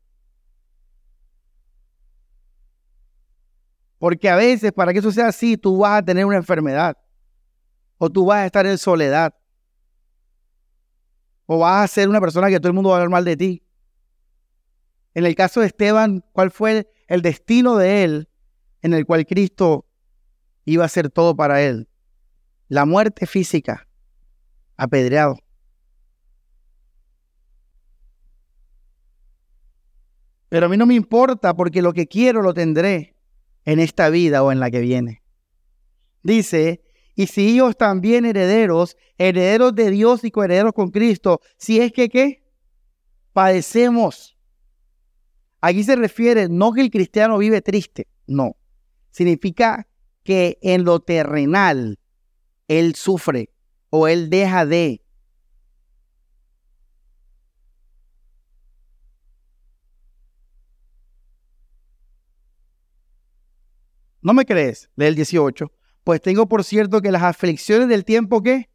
Porque 3.99 4.29
a 4.29 4.37
veces, 4.37 4.71
para 4.71 4.93
que 4.93 4.99
eso 4.99 5.11
sea 5.11 5.27
así, 5.27 5.57
tú 5.57 5.77
vas 5.77 5.99
a 5.99 6.05
tener 6.05 6.25
una 6.25 6.37
enfermedad. 6.37 6.97
O 7.97 8.09
tú 8.09 8.25
vas 8.25 8.39
a 8.39 8.45
estar 8.45 8.65
en 8.65 8.77
soledad. 8.77 9.35
O 11.45 11.59
vas 11.59 11.83
a 11.83 11.93
ser 11.93 12.07
una 12.07 12.21
persona 12.21 12.47
que 12.47 12.59
todo 12.59 12.69
el 12.69 12.73
mundo 12.73 12.89
va 12.89 12.95
a 12.95 12.97
hablar 12.99 13.11
mal 13.11 13.25
de 13.25 13.35
ti. 13.35 13.63
En 15.13 15.25
el 15.25 15.35
caso 15.35 15.59
de 15.59 15.67
Esteban, 15.67 16.23
¿cuál 16.31 16.49
fue 16.49 16.89
el 17.07 17.21
destino 17.21 17.75
de 17.75 18.05
él 18.05 18.29
en 18.81 18.93
el 18.93 19.05
cual 19.05 19.25
Cristo 19.25 19.85
iba 20.63 20.85
a 20.85 20.89
ser 20.89 21.09
todo 21.09 21.35
para 21.35 21.61
él? 21.61 21.89
La 22.69 22.85
muerte 22.85 23.25
física, 23.25 23.87
apedreado. 24.77 25.37
Pero 30.47 30.67
a 30.67 30.69
mí 30.69 30.77
no 30.77 30.85
me 30.85 30.95
importa 30.95 31.53
porque 31.53 31.81
lo 31.81 31.91
que 31.91 32.07
quiero 32.07 32.41
lo 32.41 32.53
tendré 32.53 33.18
en 33.69 33.79
esta 33.79 34.09
vida 34.09 34.41
o 34.41 34.51
en 34.51 34.59
la 34.59 34.71
que 34.71 34.79
viene. 34.79 35.21
Dice, 36.23 36.81
Y 37.15 37.27
si 37.27 37.49
ellos 37.49 37.77
también 37.77 38.25
herederos, 38.25 38.97
herederos 39.19 39.75
de 39.75 39.91
Dios 39.91 40.23
y 40.23 40.31
coherederos 40.31 40.73
con 40.73 40.89
Cristo, 40.89 41.39
si 41.57 41.79
es 41.79 41.91
que 41.91 42.09
qué? 42.09 42.43
Padecemos. 43.31 44.37
Aquí 45.61 45.83
se 45.83 45.95
refiere 45.95 46.49
no 46.49 46.71
que 46.71 46.81
el 46.81 46.89
cristiano 46.89 47.37
vive 47.37 47.61
triste, 47.61 48.07
no. 48.25 48.55
Significa 49.11 49.87
que 50.23 50.57
en 50.61 50.83
lo 50.83 51.01
terrenal 51.01 51.99
él 52.67 52.95
sufre 52.95 53.51
o 53.91 54.07
él 54.07 54.31
deja 54.31 54.65
de. 54.65 55.01
¿No 64.21 64.33
me 64.33 64.45
crees? 64.45 64.89
Lee 64.95 65.05
el 65.05 65.15
18. 65.15 65.71
Pues 66.03 66.21
tengo 66.21 66.47
por 66.47 66.63
cierto 66.63 67.01
que 67.01 67.11
las 67.11 67.23
aflicciones 67.23 67.87
del 67.87 68.05
tiempo 68.05 68.41
que... 68.41 68.69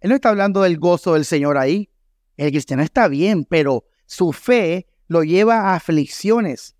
Él 0.00 0.10
no 0.10 0.14
está 0.14 0.30
hablando 0.30 0.62
del 0.62 0.78
gozo 0.78 1.14
del 1.14 1.24
Señor 1.24 1.58
ahí. 1.58 1.90
El 2.36 2.50
cristiano 2.50 2.82
está 2.82 3.08
bien, 3.08 3.44
pero 3.44 3.84
su 4.06 4.32
fe 4.32 4.86
lo 5.06 5.22
lleva 5.22 5.60
a 5.60 5.74
aflicciones. 5.74 6.76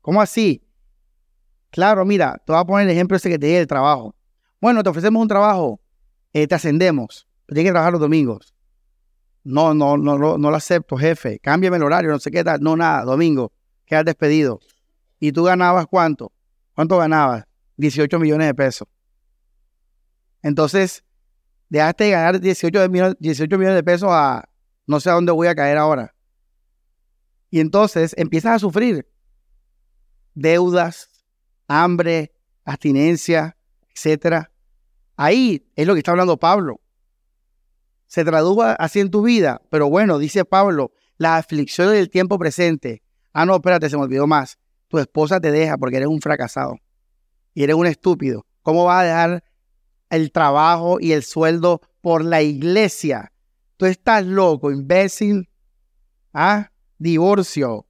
¿Cómo 0.00 0.22
así? 0.22 0.66
Claro, 1.70 2.04
mira, 2.04 2.40
te 2.46 2.52
voy 2.52 2.60
a 2.60 2.64
poner 2.64 2.86
el 2.86 2.94
ejemplo 2.94 3.16
ese 3.16 3.28
que 3.28 3.38
te 3.38 3.46
di 3.46 3.52
del 3.54 3.66
trabajo. 3.66 4.14
Bueno, 4.60 4.82
te 4.82 4.88
ofrecemos 4.88 5.20
un 5.20 5.28
trabajo, 5.28 5.80
eh, 6.32 6.46
te 6.46 6.54
ascendemos, 6.54 7.28
pero 7.44 7.56
tienes 7.56 7.68
que 7.68 7.72
trabajar 7.72 7.92
los 7.92 8.00
domingos. 8.00 8.54
No, 9.44 9.74
no, 9.74 9.96
no, 9.96 10.16
no, 10.16 10.38
no 10.38 10.50
lo 10.50 10.56
acepto, 10.56 10.96
jefe. 10.96 11.38
Cámbiame 11.40 11.76
el 11.76 11.82
horario, 11.82 12.10
no 12.10 12.18
sé 12.18 12.30
qué 12.30 12.42
tal. 12.42 12.60
No, 12.60 12.76
nada, 12.76 13.04
domingo. 13.04 13.52
Quedas 13.84 14.04
despedido. 14.04 14.60
¿Y 15.20 15.32
tú 15.32 15.44
ganabas 15.44 15.86
cuánto? 15.86 16.32
¿Cuánto 16.76 16.98
ganabas? 16.98 17.46
18 17.78 18.18
millones 18.18 18.48
de 18.48 18.54
pesos. 18.54 18.86
Entonces, 20.42 21.02
dejaste 21.70 22.04
de 22.04 22.10
ganar 22.10 22.38
18 22.38 22.88
millones, 22.90 23.16
18 23.18 23.58
millones 23.58 23.76
de 23.76 23.82
pesos 23.82 24.10
a 24.12 24.46
no 24.86 25.00
sé 25.00 25.08
a 25.08 25.14
dónde 25.14 25.32
voy 25.32 25.48
a 25.48 25.54
caer 25.54 25.78
ahora. 25.78 26.14
Y 27.48 27.60
entonces 27.60 28.14
empiezas 28.18 28.56
a 28.56 28.58
sufrir 28.58 29.08
deudas, 30.34 31.08
hambre, 31.66 32.34
abstinencia, 32.62 33.56
etcétera. 33.94 34.52
Ahí 35.16 35.66
es 35.76 35.86
lo 35.86 35.94
que 35.94 36.00
está 36.00 36.10
hablando 36.10 36.36
Pablo. 36.36 36.82
Se 38.06 38.22
tradujo 38.22 38.62
así 38.62 39.00
en 39.00 39.10
tu 39.10 39.22
vida, 39.22 39.62
pero 39.70 39.88
bueno, 39.88 40.18
dice 40.18 40.44
Pablo, 40.44 40.92
las 41.16 41.40
aflicciones 41.40 41.94
del 41.94 42.10
tiempo 42.10 42.38
presente. 42.38 43.02
Ah, 43.32 43.46
no, 43.46 43.54
espérate, 43.54 43.88
se 43.88 43.96
me 43.96 44.02
olvidó 44.02 44.26
más. 44.26 44.58
Tu 44.88 44.98
esposa 44.98 45.40
te 45.40 45.50
deja 45.50 45.76
porque 45.76 45.96
eres 45.96 46.08
un 46.08 46.20
fracasado 46.20 46.78
y 47.54 47.64
eres 47.64 47.76
un 47.76 47.86
estúpido. 47.86 48.46
¿Cómo 48.62 48.84
vas 48.84 49.02
a 49.02 49.06
dejar 49.06 49.44
el 50.10 50.30
trabajo 50.32 50.98
y 51.00 51.12
el 51.12 51.22
sueldo 51.22 51.80
por 52.00 52.24
la 52.24 52.42
iglesia? 52.42 53.32
Tú 53.76 53.86
estás 53.86 54.24
loco, 54.24 54.70
imbécil. 54.70 55.48
Ah, 56.32 56.70
divorcio. 56.98 57.86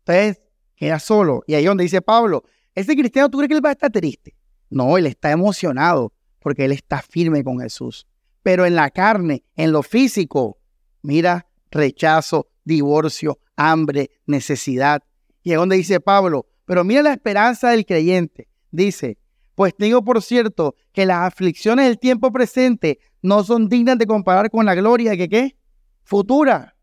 Entonces, 0.00 0.42
queda 0.76 0.98
solo. 0.98 1.42
Y 1.46 1.54
ahí 1.54 1.64
es 1.64 1.68
donde 1.68 1.84
dice 1.84 2.02
Pablo, 2.02 2.44
ese 2.74 2.94
cristiano, 2.94 3.30
¿tú 3.30 3.38
crees 3.38 3.48
que 3.48 3.54
él 3.54 3.64
va 3.64 3.70
a 3.70 3.72
estar 3.72 3.90
triste? 3.90 4.36
No, 4.68 4.98
él 4.98 5.06
está 5.06 5.30
emocionado 5.30 6.12
porque 6.40 6.64
él 6.64 6.72
está 6.72 7.02
firme 7.02 7.42
con 7.42 7.58
Jesús. 7.60 8.06
Pero 8.42 8.66
en 8.66 8.74
la 8.74 8.90
carne, 8.90 9.42
en 9.56 9.72
lo 9.72 9.82
físico, 9.82 10.58
mira, 11.02 11.48
rechazo, 11.70 12.48
divorcio, 12.64 13.38
hambre, 13.56 14.10
necesidad. 14.26 15.02
Y 15.46 15.52
es 15.52 15.58
donde 15.58 15.76
dice 15.76 16.00
Pablo, 16.00 16.48
pero 16.64 16.82
mira 16.82 17.02
la 17.02 17.12
esperanza 17.12 17.70
del 17.70 17.86
creyente. 17.86 18.48
Dice, 18.72 19.16
pues 19.54 19.76
tengo 19.76 20.02
por 20.02 20.20
cierto 20.20 20.74
que 20.92 21.06
las 21.06 21.18
aflicciones 21.18 21.86
del 21.86 22.00
tiempo 22.00 22.32
presente 22.32 22.98
no 23.22 23.44
son 23.44 23.68
dignas 23.68 23.96
de 23.96 24.08
comparar 24.08 24.50
con 24.50 24.66
la 24.66 24.74
gloria 24.74 25.16
que 25.16 25.28
qué? 25.28 25.56
Futura 26.02 26.76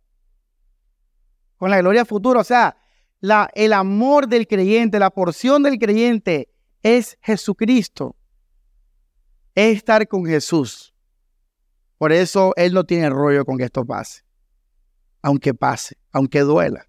con 1.57 1.71
la 1.71 1.79
gloria 1.79 2.05
futura. 2.05 2.39
O 2.39 2.43
sea, 2.45 2.77
la, 3.19 3.49
el 3.53 3.73
amor 3.73 4.27
del 4.29 4.47
creyente, 4.47 4.97
la 4.97 5.09
porción 5.09 5.63
del 5.63 5.77
creyente 5.77 6.49
es 6.81 7.17
Jesucristo. 7.21 8.15
Es 9.55 9.77
estar 9.77 10.07
con 10.07 10.25
Jesús. 10.25 10.93
Por 11.97 12.13
eso 12.13 12.53
Él 12.55 12.73
no 12.73 12.83
tiene 12.83 13.09
rollo 13.09 13.45
con 13.45 13.57
que 13.57 13.63
esto 13.65 13.85
pase. 13.85 14.23
Aunque 15.21 15.53
pase, 15.53 15.97
aunque 16.13 16.41
duela. 16.41 16.85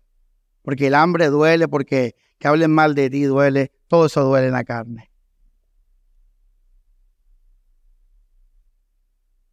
Porque 0.65 0.89
el 0.89 0.95
hambre 0.95 1.29
duele, 1.29 1.69
porque 1.69 2.17
que 2.39 2.49
hablen 2.49 2.73
mal 2.73 2.95
de 2.95 3.11
ti 3.11 3.25
duele. 3.25 3.71
Todo 3.87 4.07
eso 4.07 4.25
duele 4.25 4.49
en 4.49 4.55
la 4.55 4.65
carne. 4.65 5.11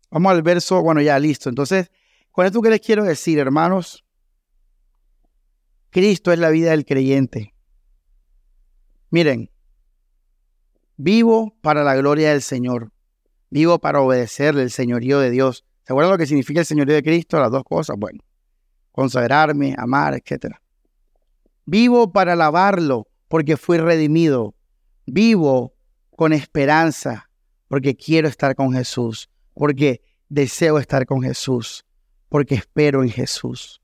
Vamos 0.10 0.32
al 0.32 0.41
verso, 0.41 0.82
bueno, 0.82 1.02
ya 1.02 1.19
listo. 1.19 1.50
Entonces, 1.50 1.91
con 2.32 2.45
esto 2.45 2.62
que 2.62 2.69
les 2.69 2.82
quiero 2.82 3.04
decir, 3.04 3.39
hermanos, 3.39 4.04
Cristo 5.89 6.32
es 6.32 6.39
la 6.39 6.50
vida 6.50 6.71
del 6.71 6.86
creyente. 6.86 7.54
Miren, 9.10 9.50
vivo 10.95 11.58
para 11.62 11.84
la 11.84 11.95
gloria 11.95 12.32
del 12.32 12.41
Señor. 12.41 12.91
Vivo 13.50 13.80
para 13.80 14.00
obedecerle 14.00 14.63
el 14.63 14.71
señorío 14.71 15.19
de 15.19 15.30
Dios. 15.30 15.65
¿Se 15.84 15.91
acuerdan 15.91 16.13
lo 16.13 16.17
que 16.17 16.26
significa 16.26 16.62
el 16.62 16.65
señorío 16.65 16.95
de 16.95 17.04
Cristo? 17.04 17.38
Las 17.39 17.52
dos 17.52 17.65
cosas. 17.65 17.97
Bueno, 18.00 18.19
consagrarme, 18.93 19.76
amar, 19.78 20.13
etc. 20.13 20.61
Vivo 21.65 22.12
para 22.12 22.34
alabarlo 22.34 23.08
porque 23.28 23.58
fui 23.58 23.78
redimido. 23.78 24.56
Vivo 25.06 25.74
con 26.15 26.34
esperanza 26.34 27.30
porque 27.67 27.95
quiero 27.95 28.28
estar 28.28 28.56
con 28.56 28.74
Jesús. 28.74 29.30
Porque 29.54 30.02
deseo 30.30 30.78
estar 30.78 31.06
con 31.06 31.21
Jesús. 31.21 31.86
Porque 32.30 32.56
espero 32.56 33.04
en 33.04 33.10
Jesús. 33.10 33.82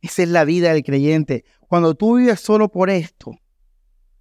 Esa 0.00 0.22
es 0.22 0.28
la 0.28 0.44
vida 0.44 0.72
del 0.72 0.82
creyente. 0.82 1.44
Cuando 1.60 1.94
tú 1.94 2.16
vives 2.16 2.40
solo 2.40 2.68
por 2.70 2.90
esto, 2.90 3.32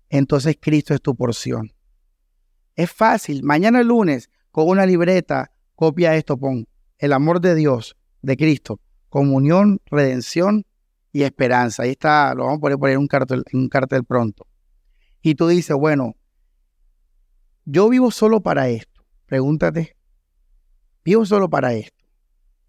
entonces 0.09 0.57
Cristo 0.59 0.93
es 0.93 1.01
tu 1.01 1.15
porción. 1.15 1.73
Es 2.75 2.91
fácil. 2.91 3.43
Mañana 3.43 3.83
lunes, 3.83 4.29
con 4.51 4.67
una 4.67 4.85
libreta, 4.85 5.51
copia 5.75 6.15
esto, 6.15 6.37
pon 6.37 6.67
el 6.99 7.13
amor 7.13 7.41
de 7.41 7.55
Dios, 7.55 7.97
de 8.21 8.37
Cristo, 8.37 8.79
comunión, 9.09 9.81
redención 9.87 10.65
y 11.11 11.23
esperanza. 11.23 11.83
Ahí 11.83 11.91
está, 11.91 12.33
lo 12.33 12.45
vamos 12.45 12.59
a 12.63 12.77
poner 12.77 12.93
en 12.93 12.99
un 12.99 13.07
cartel, 13.07 13.43
un 13.53 13.69
cartel 13.69 14.03
pronto. 14.03 14.47
Y 15.21 15.35
tú 15.35 15.47
dices, 15.47 15.75
bueno, 15.75 16.15
yo 17.65 17.89
vivo 17.89 18.11
solo 18.11 18.41
para 18.41 18.69
esto. 18.69 19.05
Pregúntate, 19.25 19.95
vivo 21.05 21.25
solo 21.25 21.49
para 21.49 21.73
esto. 21.73 22.03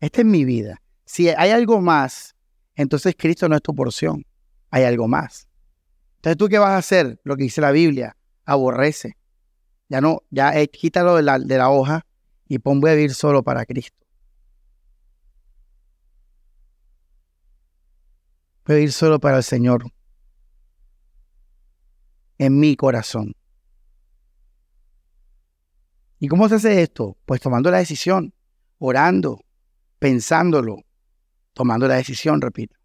Esta 0.00 0.20
es 0.20 0.26
mi 0.26 0.44
vida. 0.44 0.80
Si 1.04 1.28
hay 1.28 1.50
algo 1.50 1.80
más 1.80 2.32
entonces 2.76 3.14
Cristo 3.16 3.48
no 3.48 3.56
es 3.56 3.62
tu 3.62 3.74
porción, 3.74 4.24
hay 4.70 4.84
algo 4.84 5.08
más. 5.08 5.48
Entonces 6.16 6.36
tú 6.36 6.48
qué 6.48 6.58
vas 6.58 6.70
a 6.70 6.78
hacer? 6.78 7.20
Lo 7.24 7.36
que 7.36 7.44
dice 7.44 7.60
la 7.60 7.70
Biblia, 7.70 8.16
aborrece. 8.44 9.16
Ya 9.88 10.00
no, 10.00 10.22
ya 10.30 10.58
eh, 10.58 10.68
quítalo 10.68 11.16
de 11.16 11.22
la, 11.22 11.38
de 11.38 11.58
la 11.58 11.70
hoja 11.70 12.06
y 12.48 12.58
pon 12.58 12.80
voy 12.80 12.90
a 12.90 12.94
vivir 12.94 13.14
solo 13.14 13.42
para 13.42 13.66
Cristo. 13.66 14.01
Vivir 18.66 18.92
solo 18.92 19.18
para 19.18 19.38
el 19.38 19.42
Señor. 19.42 19.84
En 22.38 22.58
mi 22.58 22.76
corazón. 22.76 23.34
¿Y 26.18 26.28
cómo 26.28 26.48
se 26.48 26.54
hace 26.54 26.82
esto? 26.82 27.16
Pues 27.26 27.40
tomando 27.40 27.70
la 27.70 27.78
decisión, 27.78 28.32
orando, 28.78 29.40
pensándolo, 29.98 30.76
tomando 31.52 31.88
la 31.88 31.96
decisión, 31.96 32.40
repito. 32.40 32.76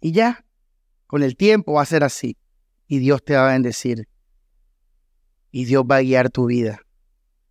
Y 0.00 0.12
ya, 0.12 0.44
con 1.08 1.24
el 1.24 1.36
tiempo 1.36 1.72
va 1.72 1.82
a 1.82 1.86
ser 1.86 2.04
así. 2.04 2.36
Y 2.86 2.98
Dios 2.98 3.24
te 3.24 3.34
va 3.34 3.48
a 3.48 3.52
bendecir. 3.52 4.08
Y 5.50 5.64
Dios 5.64 5.84
va 5.84 5.96
a 5.96 6.02
guiar 6.02 6.30
tu 6.30 6.46
vida. 6.46 6.80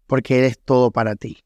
Porque 0.07 0.38
eres 0.38 0.57
todo 0.57 0.91
para 0.91 1.15
ti. 1.15 1.43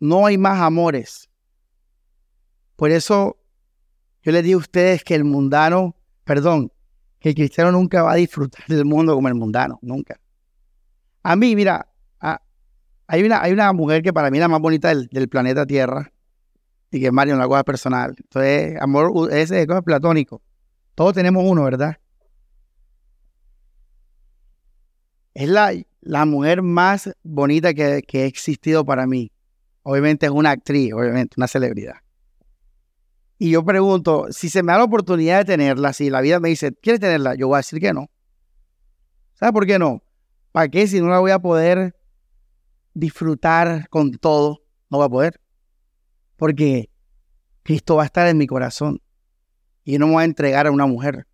No 0.00 0.26
hay 0.26 0.38
más 0.38 0.60
amores. 0.60 1.28
Por 2.76 2.90
eso 2.90 3.36
yo 4.22 4.32
les 4.32 4.42
digo 4.42 4.58
a 4.58 4.62
ustedes 4.62 5.04
que 5.04 5.14
el 5.14 5.24
mundano, 5.24 5.96
perdón, 6.24 6.72
que 7.20 7.30
el 7.30 7.34
cristiano 7.34 7.72
nunca 7.72 8.02
va 8.02 8.12
a 8.12 8.16
disfrutar 8.16 8.66
del 8.66 8.84
mundo 8.84 9.14
como 9.14 9.28
el 9.28 9.34
mundano, 9.34 9.78
nunca. 9.82 10.18
A 11.22 11.36
mí, 11.36 11.54
mira, 11.56 11.88
hay 13.06 13.22
una, 13.22 13.42
hay 13.42 13.52
una 13.52 13.72
mujer 13.72 14.02
que 14.02 14.12
para 14.12 14.30
mí 14.30 14.38
es 14.38 14.40
la 14.40 14.48
más 14.48 14.60
bonita 14.60 14.94
del, 14.94 15.28
planeta 15.28 15.66
Tierra 15.66 16.10
y 16.90 17.00
que 17.00 17.06
es 17.06 17.12
Mario, 17.12 17.34
una 17.34 17.46
cosa 17.46 17.64
personal. 17.64 18.14
Entonces, 18.16 18.80
amor, 18.80 19.32
es 19.32 19.52
platónico. 19.84 20.42
Todos 20.94 21.12
tenemos 21.12 21.44
uno, 21.46 21.64
¿verdad? 21.64 21.98
Es 25.34 25.48
la, 25.48 25.72
la 26.00 26.24
mujer 26.24 26.62
más 26.62 27.10
bonita 27.22 27.74
que, 27.74 28.02
que 28.06 28.22
ha 28.22 28.26
existido 28.26 28.84
para 28.84 29.06
mí. 29.06 29.30
Obviamente 29.84 30.26
es 30.26 30.32
una 30.32 30.50
actriz, 30.50 30.92
obviamente, 30.94 31.34
una 31.36 31.46
celebridad. 31.46 31.96
y 33.38 33.50
yo 33.50 33.64
pregunto, 33.64 34.26
si 34.30 34.48
se 34.48 34.62
me 34.62 34.72
da 34.72 34.78
la 34.78 34.84
oportunidad 34.84 35.38
de 35.38 35.44
tenerla, 35.44 35.92
si 35.92 36.08
la 36.08 36.22
vida 36.22 36.40
me 36.40 36.48
dice, 36.48 36.72
¿quieres 36.72 37.00
tenerla? 37.00 37.34
Yo 37.34 37.48
voy 37.48 37.56
a 37.56 37.58
decir 37.58 37.78
que 37.80 37.92
no. 37.92 38.10
¿Sabes 39.34 39.52
por 39.52 39.66
qué 39.66 39.78
no? 39.78 40.02
¿Para 40.52 40.68
qué 40.68 40.86
si 40.86 41.00
no 41.00 41.08
la 41.08 41.18
voy 41.18 41.32
a 41.32 41.38
poder 41.38 41.94
disfrutar 42.94 43.88
con 43.90 44.12
todo? 44.12 44.62
No 44.88 44.98
voy 44.98 45.06
a 45.06 45.10
poder. 45.10 45.40
Porque 46.36 46.88
Cristo 47.62 47.96
va 47.96 48.04
a 48.04 48.06
estar 48.06 48.26
en 48.28 48.38
mi 48.38 48.46
corazón 48.46 49.02
y 49.84 49.98
no 49.98 50.06
me 50.06 50.14
voy 50.14 50.22
a 50.22 50.26
entregar 50.26 50.66
a 50.66 50.70
una 50.70 50.86
mujer. 50.86 51.26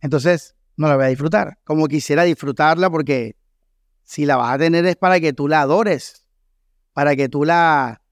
Entonces, 0.00 0.54
no 0.76 0.88
la 0.88 0.96
voy 0.96 1.06
a 1.06 1.08
disfrutar. 1.08 1.58
Como 1.64 1.86
quisiera 1.86 2.24
disfrutarla 2.24 2.90
porque 2.90 3.36
si 4.02 4.26
la 4.26 4.36
vas 4.36 4.54
a 4.54 4.58
tener 4.58 4.84
es 4.84 4.96
para 4.96 5.20
que 5.20 5.32
tú 5.32 5.48
la 5.48 5.62
adores, 5.62 6.19
para 7.00 7.16
que 7.16 7.30
tú 7.30 7.46
la, 7.46 8.02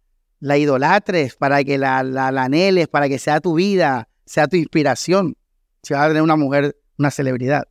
la 0.40 0.56
idolatres, 0.56 1.36
para 1.36 1.62
que 1.62 1.76
la, 1.76 2.02
la, 2.02 2.28
anheles, 2.28 2.88
para 2.88 3.06
que 3.06 3.18
sea 3.18 3.38
tu 3.38 3.52
vida, 3.52 4.08
sea 4.24 4.48
tu 4.48 4.56
inspiración. 4.56 5.36
Si 5.82 5.92
vas 5.92 6.04
a 6.04 6.08
tener 6.08 6.22
una 6.22 6.36
mujer, 6.36 6.74
una 6.96 7.10
celebridad. 7.10 7.68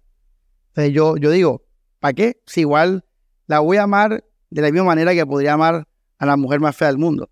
Entonces 0.68 0.94
yo, 0.94 1.18
yo 1.18 1.32
digo, 1.32 1.64
¿para 2.00 2.14
qué? 2.14 2.40
Si 2.46 2.60
igual 2.60 3.04
la 3.48 3.62
voy 3.62 3.78
a 3.78 3.84
amar 3.84 4.26
de 4.52 4.62
la 4.62 4.70
misma 4.70 4.84
manera 4.86 5.16
que 5.16 5.26
podría 5.26 5.54
amar 5.54 5.88
a 6.20 6.26
la 6.28 6.38
mujer 6.38 6.60
más 6.60 6.76
fea 6.76 6.90
del 6.90 7.00
mundo. 7.00 7.32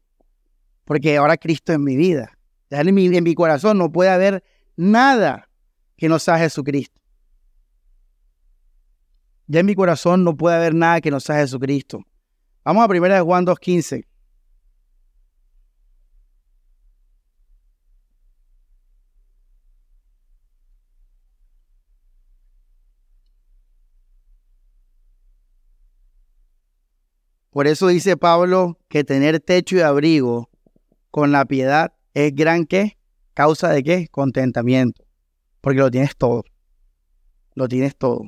Porque 0.83 1.17
ahora 1.17 1.37
Cristo 1.37 1.71
es 1.71 1.77
mi 1.77 1.95
vida. 1.95 2.39
en 2.71 2.95
mi, 2.95 3.15
en 3.15 3.23
mi 3.23 3.35
corazón 3.35 3.77
no 3.77 3.91
puede 3.91 4.09
haber 4.09 4.43
nada 4.75 5.47
que 5.95 6.09
no 6.09 6.17
sea 6.17 6.39
Jesucristo. 6.39 6.99
Ya 9.45 9.59
en 9.59 9.67
mi 9.67 9.75
corazón 9.75 10.23
no 10.23 10.35
puede 10.35 10.55
haber 10.55 10.73
nada 10.73 11.01
que 11.01 11.11
no 11.11 11.19
sea 11.19 11.35
Jesucristo. 11.35 12.03
Vamos 12.65 12.83
a 12.83 12.91
1 12.91 13.23
Juan 13.23 13.45
2.15. 13.45 14.07
Por 27.51 27.67
eso 27.67 27.87
dice 27.87 28.17
Pablo 28.17 28.79
que 28.89 29.03
tener 29.03 29.39
techo 29.39 29.75
y 29.77 29.81
abrigo 29.81 30.49
con 31.11 31.31
la 31.31 31.45
piedad 31.45 31.93
es 32.15 32.33
gran 32.33 32.65
qué? 32.65 32.97
Causa 33.35 33.69
de 33.69 33.83
qué? 33.83 34.07
Contentamiento. 34.09 35.05
Porque 35.61 35.79
lo 35.79 35.91
tienes 35.91 36.17
todo. 36.17 36.43
Lo 37.53 37.67
tienes 37.67 37.95
todo. 37.95 38.23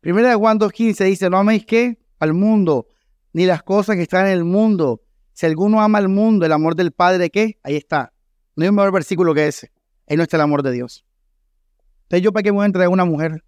Primera 0.00 0.30
de 0.30 0.34
Juan 0.34 0.58
2.15 0.58 1.04
dice, 1.04 1.28
no 1.28 1.36
améis 1.36 1.66
qué? 1.66 1.98
Al 2.18 2.32
mundo, 2.32 2.86
ni 3.36 3.44
las 3.44 3.62
cosas 3.62 3.96
que 3.96 4.02
están 4.02 4.28
en 4.28 4.32
el 4.32 4.44
mundo. 4.44 5.02
Si 5.34 5.44
alguno 5.44 5.82
ama 5.82 5.98
al 5.98 6.08
mundo, 6.08 6.46
el 6.46 6.52
amor 6.52 6.74
del 6.74 6.90
Padre, 6.92 7.28
¿qué? 7.28 7.58
Ahí 7.62 7.76
está. 7.76 8.14
No 8.54 8.62
hay 8.62 8.70
un 8.70 8.76
mejor 8.76 8.92
versículo 8.92 9.34
que 9.34 9.46
ese. 9.46 9.70
Ahí 10.08 10.16
no 10.16 10.22
está 10.22 10.38
el 10.38 10.40
amor 10.40 10.62
de 10.62 10.72
Dios. 10.72 11.04
Entonces, 12.04 12.24
¿yo 12.24 12.32
para 12.32 12.44
qué 12.44 12.50
voy 12.50 12.62
a 12.62 12.64
entregar 12.64 12.86
a 12.86 12.94
una 12.94 13.04
mujer? 13.04 13.44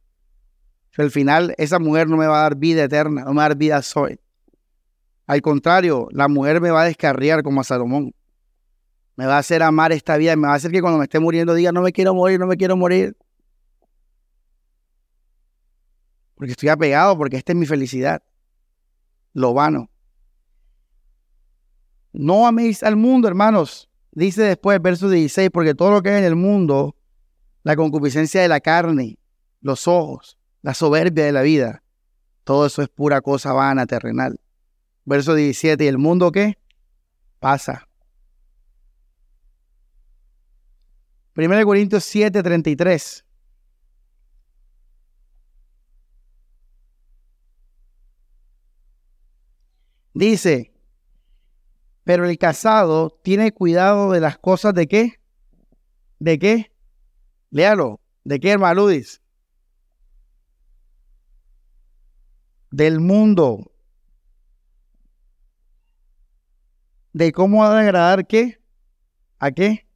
Si 0.90 1.00
al 1.00 1.10
final 1.10 1.54
esa 1.56 1.78
mujer 1.78 2.06
no 2.06 2.18
me 2.18 2.26
va 2.26 2.40
a 2.40 2.42
dar 2.42 2.56
vida 2.56 2.84
eterna, 2.84 3.24
no 3.24 3.30
me 3.30 3.38
va 3.38 3.46
a 3.46 3.48
dar 3.48 3.56
vida 3.56 3.80
soy. 3.80 4.20
Al 5.26 5.40
contrario, 5.40 6.08
la 6.10 6.28
mujer 6.28 6.60
me 6.60 6.70
va 6.70 6.82
a 6.82 6.84
descarriar 6.84 7.42
como 7.42 7.62
a 7.62 7.64
Salomón. 7.64 8.14
Me 9.16 9.24
va 9.24 9.36
a 9.36 9.38
hacer 9.38 9.62
amar 9.62 9.92
esta 9.92 10.18
vida 10.18 10.36
me 10.36 10.48
va 10.48 10.52
a 10.52 10.56
hacer 10.56 10.70
que 10.70 10.82
cuando 10.82 10.98
me 10.98 11.04
esté 11.04 11.18
muriendo 11.18 11.54
diga, 11.54 11.72
no 11.72 11.80
me 11.80 11.92
quiero 11.92 12.12
morir, 12.12 12.38
no 12.38 12.46
me 12.46 12.58
quiero 12.58 12.76
morir. 12.76 13.16
Porque 16.34 16.50
estoy 16.50 16.68
apegado, 16.68 17.16
porque 17.16 17.38
esta 17.38 17.52
es 17.52 17.58
mi 17.58 17.64
felicidad. 17.64 18.22
Lo 19.38 19.54
vano. 19.54 19.88
No 22.12 22.48
améis 22.48 22.82
al 22.82 22.96
mundo, 22.96 23.28
hermanos. 23.28 23.88
Dice 24.10 24.42
después, 24.42 24.82
verso 24.82 25.08
16, 25.08 25.50
porque 25.52 25.76
todo 25.76 25.92
lo 25.92 26.02
que 26.02 26.10
hay 26.10 26.18
en 26.18 26.24
el 26.24 26.34
mundo, 26.34 26.96
la 27.62 27.76
concupiscencia 27.76 28.42
de 28.42 28.48
la 28.48 28.58
carne, 28.58 29.16
los 29.60 29.86
ojos, 29.86 30.36
la 30.62 30.74
soberbia 30.74 31.24
de 31.24 31.30
la 31.30 31.42
vida, 31.42 31.84
todo 32.42 32.66
eso 32.66 32.82
es 32.82 32.88
pura 32.88 33.20
cosa 33.20 33.52
vana, 33.52 33.86
terrenal. 33.86 34.40
Verso 35.04 35.36
17, 35.36 35.84
¿y 35.84 35.86
el 35.86 35.98
mundo 35.98 36.32
qué? 36.32 36.58
Pasa. 37.38 37.86
1 41.36 41.64
Corintios 41.64 42.02
7, 42.02 42.42
33. 42.42 43.24
Dice, 50.18 50.72
pero 52.02 52.28
el 52.28 52.36
casado 52.38 53.20
tiene 53.22 53.52
cuidado 53.52 54.10
de 54.10 54.18
las 54.18 54.36
cosas 54.36 54.74
de 54.74 54.88
qué? 54.88 55.20
¿De 56.18 56.40
qué? 56.40 56.72
Léalo. 57.50 58.00
¿De 58.24 58.40
qué, 58.40 58.50
hermano 58.50 58.88
Del 62.72 62.98
mundo. 62.98 63.70
de 67.12 67.30
cómo 67.30 67.64
ha 67.64 67.72
de 67.72 67.82
agradar 67.82 68.26
qué? 68.26 68.60
¿A 69.38 69.52
qué? 69.52 69.86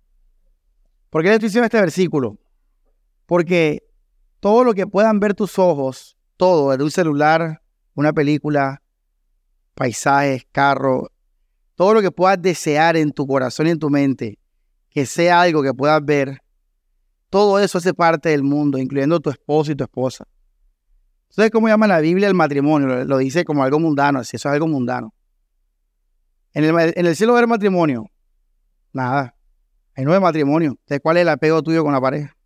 ¿Por 1.10 1.22
qué 1.22 1.30
le 1.30 1.34
estoy 1.34 1.48
diciendo 1.48 1.64
este 1.64 1.80
versículo? 1.80 2.38
Porque 3.26 3.82
todo 4.38 4.62
lo 4.62 4.72
que 4.72 4.86
puedan 4.86 5.18
ver 5.18 5.34
tus 5.34 5.58
ojos, 5.58 6.16
todo, 6.36 6.76
de 6.76 6.84
un 6.84 6.92
celular, 6.92 7.60
una 7.94 8.12
película, 8.12 8.81
paisajes, 9.74 10.46
carro, 10.52 11.10
todo 11.74 11.94
lo 11.94 12.02
que 12.02 12.10
puedas 12.10 12.40
desear 12.40 12.96
en 12.96 13.12
tu 13.12 13.26
corazón 13.26 13.66
y 13.66 13.70
en 13.70 13.78
tu 13.78 13.90
mente, 13.90 14.38
que 14.90 15.06
sea 15.06 15.40
algo 15.40 15.62
que 15.62 15.72
puedas 15.74 16.04
ver, 16.04 16.42
todo 17.30 17.58
eso 17.58 17.78
hace 17.78 17.94
parte 17.94 18.28
del 18.28 18.42
mundo, 18.42 18.78
incluyendo 18.78 19.20
tu 19.20 19.30
esposo 19.30 19.72
y 19.72 19.74
tu 19.74 19.84
esposa. 19.84 20.26
¿Sabes 21.28 21.50
cómo 21.50 21.68
llama 21.68 21.86
la 21.86 22.00
Biblia 22.00 22.28
el 22.28 22.34
matrimonio? 22.34 23.04
Lo, 23.04 23.18
dice 23.18 23.44
como 23.44 23.62
algo 23.62 23.78
mundano, 23.78 24.18
así 24.18 24.36
eso 24.36 24.50
es 24.50 24.52
algo 24.52 24.66
mundano. 24.66 25.14
En 26.52 26.64
el, 26.64 26.92
en 26.94 27.06
el 27.06 27.16
cielo 27.16 27.34
del 27.36 27.46
matrimonio, 27.46 28.10
nada. 28.92 29.34
Hay 29.94 30.04
no 30.04 30.20
matrimonio. 30.20 30.78
¿De 30.86 31.00
cuál 31.00 31.18
es 31.18 31.22
el 31.22 31.28
apego 31.28 31.62
tuyo 31.62 31.82
con 31.82 31.92
la 31.92 32.00
pareja? 32.00 32.36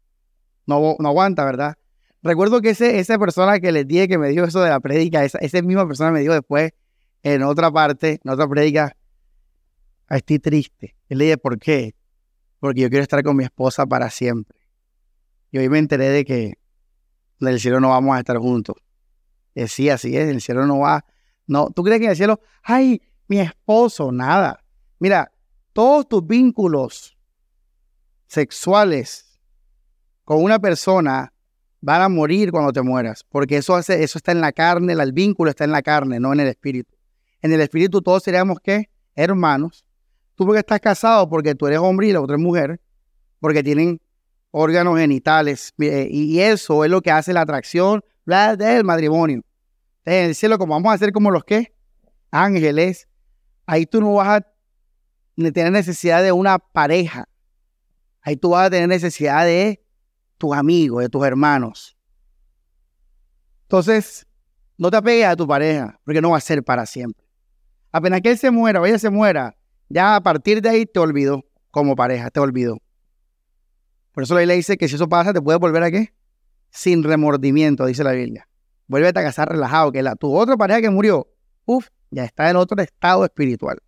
No, 0.67 0.97
aguanta, 0.99 1.45
¿verdad? 1.45 1.77
Recuerdo 2.23 2.61
que 2.61 2.71
esa 2.71 3.19
persona 3.19 3.61
que 3.61 3.71
les 3.71 3.87
dije 3.87 4.09
que 4.09 4.19
me 4.19 4.31
dio 4.31 4.45
eso 4.45 4.61
de 4.61 4.71
la 4.71 4.81
prédica, 4.81 5.25
esa, 5.25 5.63
misma 5.63 5.87
persona 5.87 6.11
me 6.11 6.21
dijo 6.21 6.33
después, 6.33 6.73
en 7.35 7.43
otra 7.43 7.73
parte, 7.73 8.21
en 8.23 8.31
otra 8.31 8.47
prédica, 8.47 8.97
estoy 10.09 10.39
triste. 10.39 10.95
Y 11.09 11.17
le 11.17 11.25
dije, 11.25 11.39
¿por 11.39 11.59
qué? 11.59 11.97
Porque 12.61 12.83
yo 12.83 12.89
quiero 12.89 13.03
estar 13.03 13.21
con 13.25 13.37
mi 13.37 13.43
esposa 13.43 13.85
para 13.85 14.11
siempre. 14.11 14.57
Y 15.51 15.59
hoy 15.59 15.69
me 15.69 15.81
enteré 15.81 16.09
de 16.09 16.25
que 16.25 16.59
en 17.41 17.49
el 17.49 17.59
cielo 17.59 17.81
no 17.81 17.89
vamos 17.89 18.15
a 18.15 18.21
estar 18.21 18.39
juntos. 18.39 18.77
Decía, 19.57 19.95
así 19.95 20.17
es, 20.17 20.23
en 20.23 20.37
el 20.37 20.41
cielo 20.41 20.67
no 20.67 20.79
va. 20.79 21.05
No, 21.49 21.69
¿tú 21.71 21.83
crees 21.83 21.99
que 21.99 22.05
en 22.05 22.11
el 22.13 22.17
cielo, 22.17 22.41
ay, 22.63 23.03
mi 23.27 23.41
esposo, 23.41 24.13
nada. 24.13 24.63
Mira, 25.01 25.33
todos 25.73 26.09
tus 26.09 26.25
vínculos 26.25 27.19
sexuales 28.29 29.41
con 30.23 30.45
una 30.45 30.61
persona 30.61 31.33
van 31.81 32.03
a 32.03 32.09
morir 32.09 32.53
cuando 32.53 32.73
te 32.73 32.83
mueras, 32.83 33.25
porque 33.29 33.57
eso, 33.57 33.75
hace, 33.75 34.05
eso 34.05 34.17
está 34.17 34.31
en 34.31 34.41
la 34.41 34.53
carne, 34.53 34.93
el 34.93 35.13
vínculo 35.13 35.51
está 35.51 35.65
en 35.65 35.73
la 35.73 35.83
carne, 35.83 36.21
no 36.21 36.33
en 36.33 36.39
el 36.39 36.49
espíritu. 36.49 36.96
En 37.43 37.53
el 37.53 37.61
espíritu 37.61 38.03
todos 38.03 38.23
seríamos, 38.23 38.59
¿qué? 38.63 38.91
Hermanos. 39.15 39.85
Tú 40.35 40.45
porque 40.45 40.61
estás 40.61 40.81
casado, 40.81 41.29
porque 41.29 41.55
tú 41.55 41.67
eres 41.67 41.79
hombre 41.79 42.09
y 42.09 42.13
la 42.13 42.21
otra 42.21 42.37
es 42.37 42.43
mujer, 42.43 42.81
porque 43.41 43.63
tienen 43.63 44.01
órganos 44.51 44.99
genitales, 44.99 45.75
eh, 45.79 46.09
y 46.11 46.41
eso 46.41 46.85
es 46.85 46.91
lo 46.91 47.03
que 47.03 47.11
hace 47.11 47.33
la 47.33 47.43
atracción 47.43 48.03
del 48.25 48.85
matrimonio. 48.85 49.43
En 50.05 50.27
el 50.27 50.35
cielo, 50.35 50.59
como 50.59 50.75
vamos 50.75 50.95
a 50.95 50.99
ser 50.99 51.13
como 51.13 51.31
los 51.31 51.45
que 51.45 51.75
ángeles, 52.31 53.09
ahí 53.67 53.87
tú 53.87 54.01
no 54.01 54.15
vas 54.15 54.41
a 54.41 54.47
tener 55.53 55.73
necesidad 55.73 56.23
de 56.23 56.33
una 56.33 56.59
pareja. 56.59 57.29
Ahí 58.23 58.37
tú 58.37 58.51
vas 58.51 58.67
a 58.67 58.71
tener 58.71 58.89
necesidad 58.89 59.45
de 59.45 59.85
tus 60.39 60.55
amigos, 60.55 61.03
de 61.03 61.09
tus 61.09 61.25
hermanos. 61.25 61.97
Entonces, 63.63 64.27
no 64.79 64.91
te 64.91 64.97
apegues 64.97 65.27
a 65.27 65.37
tu 65.37 65.47
pareja, 65.47 65.99
porque 66.05 66.21
no 66.21 66.31
va 66.31 66.39
a 66.39 66.41
ser 66.41 66.63
para 66.63 66.87
siempre. 66.87 67.26
Apenas 67.97 68.21
que 68.21 68.31
él 68.31 68.37
se 68.37 68.51
muera 68.51 68.79
o 68.79 68.85
ella 68.85 68.99
se 68.99 69.09
muera, 69.09 69.57
ya 69.89 70.17
a 70.17 70.21
partir 70.23 70.61
de 70.61 70.69
ahí 70.69 70.85
te 70.85 71.01
olvidó 71.01 71.47
como 71.71 71.97
pareja, 71.97 72.29
te 72.29 72.41
olvidó. 72.41 72.77
Por 74.13 74.23
eso 74.23 74.35
la 74.35 74.41
Biblia 74.41 74.55
dice 74.55 74.77
que 74.77 74.87
si 74.87 74.97
eso 74.97 75.09
pasa, 75.09 75.33
te 75.33 75.41
puedes 75.41 75.59
volver 75.59 75.83
a 75.83 75.91
qué? 75.91 76.13
Sin 76.69 77.03
remordimiento, 77.03 77.87
dice 77.87 78.05
la 78.05 78.13
Biblia. 78.13 78.47
Vuelve 78.87 79.09
a 79.09 79.13
casar 79.15 79.49
relajado, 79.49 79.93
que 79.93 80.03
la, 80.03 80.15
tu 80.15 80.37
otra 80.37 80.59
pareja 80.59 80.83
que 80.83 80.91
murió, 80.91 81.27
uff, 81.65 81.89
ya 82.11 82.25
está 82.25 82.51
en 82.51 82.57
otro 82.57 82.83
estado 82.83 83.25
espiritual. 83.25 83.79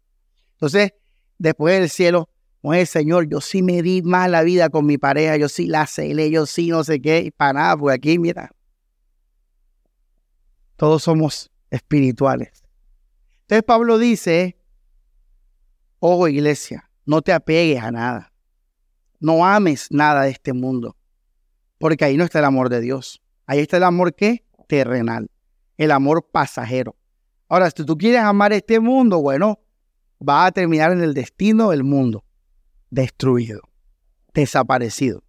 Entonces, 0.52 0.94
después 1.36 1.78
del 1.78 1.90
cielo, 1.90 2.30
el 2.62 2.86
Señor, 2.86 3.28
yo 3.28 3.42
sí 3.42 3.62
me 3.62 3.82
di 3.82 4.00
más 4.00 4.30
la 4.30 4.40
vida 4.40 4.70
con 4.70 4.86
mi 4.86 4.96
pareja, 4.96 5.36
yo 5.36 5.50
sí 5.50 5.66
la 5.66 5.86
celé, 5.86 6.30
yo 6.30 6.46
sí 6.46 6.70
no 6.70 6.82
sé 6.82 7.02
qué, 7.02 7.24
y 7.26 7.30
para 7.30 7.52
nada, 7.52 7.76
porque 7.76 7.96
aquí, 7.96 8.18
mira, 8.18 8.52
todos 10.76 11.02
somos 11.02 11.50
espirituales. 11.68 12.67
Entonces 13.48 13.64
Pablo 13.64 13.96
dice, 13.96 14.58
ojo 16.00 16.28
iglesia, 16.28 16.90
no 17.06 17.22
te 17.22 17.32
apegues 17.32 17.82
a 17.82 17.90
nada. 17.90 18.30
no 19.20 19.42
ames 19.42 19.88
nada 19.90 20.24
de 20.24 20.30
este 20.32 20.52
mundo, 20.52 20.98
porque 21.78 22.04
ahí 22.04 22.18
no 22.18 22.24
está 22.24 22.40
el 22.40 22.44
amor 22.44 22.68
de 22.68 22.82
Dios. 22.82 23.22
Ahí 23.46 23.60
está 23.60 23.78
el 23.78 23.84
amor 23.84 24.14
que 24.14 24.44
terrenal, 24.66 25.30
el 25.78 25.92
amor 25.92 26.28
pasajero. 26.30 26.94
Ahora, 27.48 27.70
si 27.70 27.86
tú 27.86 27.96
quieres 27.96 28.20
amar 28.20 28.52
este 28.52 28.80
mundo, 28.80 29.22
bueno, 29.22 29.60
va 30.20 30.44
a 30.44 30.52
terminar 30.52 30.92
en 30.92 31.00
el 31.00 31.14
destino 31.14 31.70
del 31.70 31.84
mundo, 31.84 32.26
destruido, 32.90 33.62
desaparecido. 34.34 35.24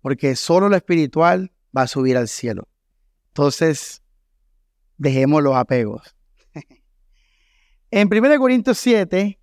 Porque 0.00 0.36
solo 0.36 0.70
lo 0.70 0.76
espiritual 0.76 1.52
va 1.76 1.82
a 1.82 1.86
subir 1.86 2.16
al 2.16 2.28
cielo. 2.28 2.66
Entonces, 3.26 4.00
dejemos 4.96 5.42
los 5.42 5.54
apegos. 5.54 6.14
En 7.96 8.08
1 8.12 8.38
Corintios 8.40 8.78
7, 8.78 9.38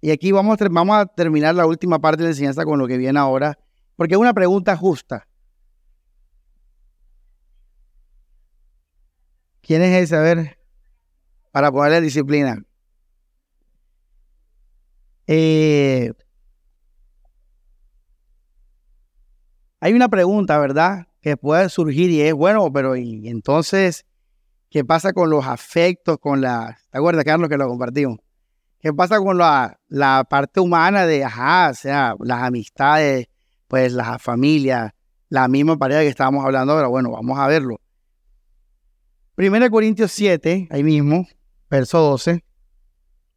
y 0.00 0.10
aquí 0.12 0.30
vamos 0.30 0.56
a, 0.60 1.06
terminar 1.06 1.52
la 1.52 1.66
última 1.66 1.98
parte 1.98 2.18
de 2.18 2.28
la 2.28 2.30
enseñanza 2.30 2.64
con 2.64 2.78
lo 2.78 2.86
que 2.86 2.96
viene 2.96 3.18
ahora, 3.18 3.58
porque 3.96 4.14
es 4.14 4.20
una 4.20 4.32
pregunta 4.32 4.76
justa. 4.76 5.26
¿Quién 9.62 9.82
es 9.82 10.04
ese? 10.04 10.14
A 10.14 10.20
ver, 10.20 10.60
para 11.50 11.72
ponerle 11.72 12.02
disciplina. 12.02 12.62
Eh, 15.26 16.12
hay 19.80 19.92
una 19.92 20.08
pregunta, 20.08 20.56
¿verdad? 20.58 21.08
Que 21.20 21.36
puede 21.36 21.68
surgir 21.68 22.10
y 22.10 22.20
es, 22.20 22.32
bueno, 22.32 22.72
pero 22.72 22.94
¿y 22.94 23.28
entonces 23.28 24.06
qué 24.70 24.84
pasa 24.84 25.12
con 25.12 25.30
los 25.30 25.46
afectos, 25.46 26.18
con 26.18 26.40
la... 26.40 26.78
¿Te 26.90 26.98
acuerdas, 26.98 27.24
Carlos, 27.24 27.48
que 27.48 27.56
lo 27.56 27.68
compartimos? 27.68 28.18
¿Qué 28.80 28.92
pasa 28.92 29.18
con 29.18 29.38
la, 29.38 29.80
la 29.88 30.24
parte 30.28 30.60
humana 30.60 31.04
de, 31.06 31.24
ajá, 31.24 31.70
o 31.70 31.74
sea, 31.74 32.14
las 32.20 32.42
amistades, 32.42 33.26
pues 33.66 33.92
las 33.92 34.22
familias, 34.22 34.92
la 35.28 35.48
misma 35.48 35.76
pareja 35.76 36.00
que 36.00 36.08
estábamos 36.08 36.44
hablando 36.44 36.72
ahora? 36.74 36.86
Bueno, 36.88 37.10
vamos 37.10 37.38
a 37.38 37.46
verlo. 37.48 37.80
1 39.36 39.70
Corintios 39.70 40.12
7, 40.12 40.68
ahí 40.70 40.82
mismo, 40.82 41.26
verso 41.70 41.98
12, 42.00 42.44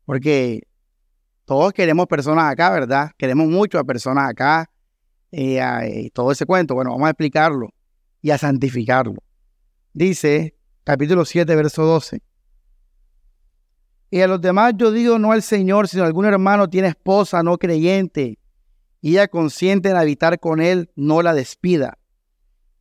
porque 0.06 0.68
todos 1.46 1.74
queremos 1.74 2.08
personas 2.08 2.52
acá, 2.52 2.70
¿verdad? 2.72 3.12
Queremos 3.18 3.48
mucho 3.48 3.78
a 3.78 3.84
personas 3.84 4.30
acá 4.30 4.70
eh, 5.32 6.04
y 6.06 6.10
todo 6.10 6.32
ese 6.32 6.46
cuento. 6.46 6.76
Bueno, 6.76 6.92
vamos 6.92 7.08
a 7.08 7.12
explicarlo 7.12 7.70
y 8.22 8.32
a 8.32 8.38
santificarlo. 8.38 9.22
Dice, 9.94 10.56
capítulo 10.84 11.26
7, 11.26 11.56
verso 11.56 11.84
12. 11.84 12.22
Y 14.10 14.22
a 14.22 14.28
los 14.28 14.42
demás 14.42 14.74
yo 14.76 14.92
digo 14.92 15.20
no 15.20 15.32
al 15.32 15.42
Señor, 15.42 15.88
sino 15.88 16.04
algún 16.04 16.26
hermano 16.26 16.70
tiene 16.70 16.90
esposa 16.90 17.44
no 17.44 17.58
creyente 17.58 18.40
y 19.02 19.12
ella 19.14 19.28
consiente 19.28 19.90
en 19.90 19.96
habitar 19.96 20.40
con 20.40 20.62
él, 20.62 20.92
no 20.96 21.22
la 21.22 21.34
despida. 21.34 21.98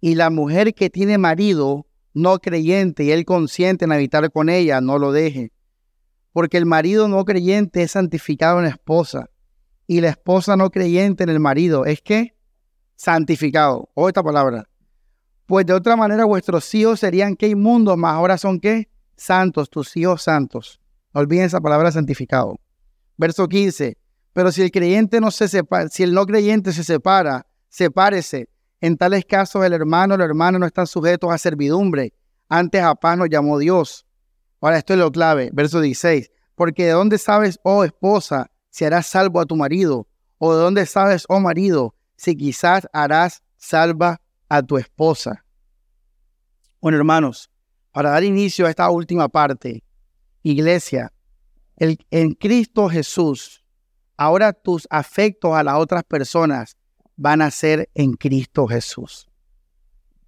Y 0.01 0.17
la 0.17 0.31
mujer 0.31 0.75
que 0.75 0.91
tiene 0.91 1.19
marido 1.19 1.87
no 2.13 2.39
creyente 2.39 3.05
y 3.05 3.13
él 3.13 3.25
consiente 3.25 3.85
en 3.85 3.93
habitar 3.93 4.31
con 4.31 4.49
ella, 4.49 4.81
no 4.81 4.99
lo 4.99 5.13
deje. 5.13 5.53
Porque 6.33 6.59
el 6.59 6.67
marido 6.67 7.09
no 7.09 7.25
creyente 7.25 7.83
es 7.83 7.93
santificado 7.93 8.59
en 8.59 8.65
la 8.65 8.71
esposa 8.71 9.31
y 9.87 10.01
la 10.01 10.11
esposa 10.11 10.57
no 10.57 10.71
creyente 10.71 11.25
en 11.25 11.31
el 11.31 11.41
marido 11.41 11.87
es 11.87 12.01
que 12.03 12.35
santificado. 12.97 13.89
O 13.95 14.09
esta 14.09 14.23
palabra. 14.23 14.69
Pues 15.51 15.67
de 15.67 15.73
otra 15.73 15.97
manera 15.97 16.27
vuestros 16.27 16.73
hijos 16.77 17.01
serían 17.01 17.35
que 17.35 17.49
inmundos, 17.49 17.97
más 17.97 18.15
ahora 18.15 18.39
son 18.39 18.61
que 18.61 18.89
santos, 19.17 19.69
tus 19.69 19.97
hijos 19.97 20.23
santos. 20.23 20.81
No 21.13 21.23
olviden 21.23 21.47
esa 21.47 21.61
palabra 21.61 21.91
santificado. 21.91 22.61
Verso 23.17 23.49
15. 23.49 23.99
Pero 24.33 24.53
si 24.53 24.63
el 24.63 24.71
creyente 24.71 25.21
no 25.21 25.33
se 25.33 25.49
separa, 25.49 25.89
si 25.89 26.05
el 26.05 26.15
no 26.15 26.25
creyente 26.25 26.73
se 26.73 26.85
separa, 26.85 27.49
sepárese. 27.69 28.49
En 28.81 28.97
tales 28.97 29.25
casos 29.25 29.65
el 29.65 29.73
hermano 29.73 30.15
o 30.15 30.19
la 30.19 30.25
hermana 30.25 30.61
no 30.61 30.67
están 30.67 30.87
sujetos 30.87 31.33
a 31.33 31.37
servidumbre. 31.37 32.13
Antes 32.49 32.81
a 32.85 32.95
paz 32.95 33.19
nos 33.19 33.29
llamó 33.29 33.59
Dios. 33.59 34.07
Ahora 34.61 34.79
esto 34.79 34.93
es 34.93 35.01
lo 35.01 35.11
clave. 35.11 35.51
Verso 35.53 35.81
16. 35.81 36.31
Porque 36.55 36.85
de 36.85 36.93
dónde 36.93 37.19
sabes, 37.19 37.59
oh 37.65 37.83
esposa, 37.83 38.53
si 38.69 38.85
harás 38.85 39.09
salvo 39.09 39.41
a 39.41 39.47
tu 39.47 39.57
marido? 39.57 40.07
O 40.39 40.55
de 40.55 40.61
dónde 40.61 40.87
sabes, 40.87 41.25
oh 41.29 41.41
marido, 41.41 41.97
si 42.15 42.37
quizás 42.37 42.87
harás 42.93 43.43
salva 43.57 44.21
a 44.51 44.63
tu 44.63 44.77
esposa. 44.77 45.45
Bueno, 46.83 46.99
hermanos, 46.99 47.49
para 47.93 48.11
dar 48.11 48.25
inicio 48.25 48.67
a 48.67 48.71
esta 48.71 48.91
última 48.91 49.29
parte, 49.29 49.83
iglesia, 50.43 51.13
en 51.79 52.35
Cristo 52.35 52.89
Jesús, 52.89 53.65
ahora 54.19 54.53
tus 54.53 54.87
afectos 54.91 55.55
a 55.55 55.63
las 55.63 55.77
otras 55.77 56.05
personas 56.05 56.77
van 57.17 57.41
a 57.41 57.51
ser 57.51 57.89
en 57.95 58.13
Cristo 58.13 58.67
Jesús. 58.67 59.29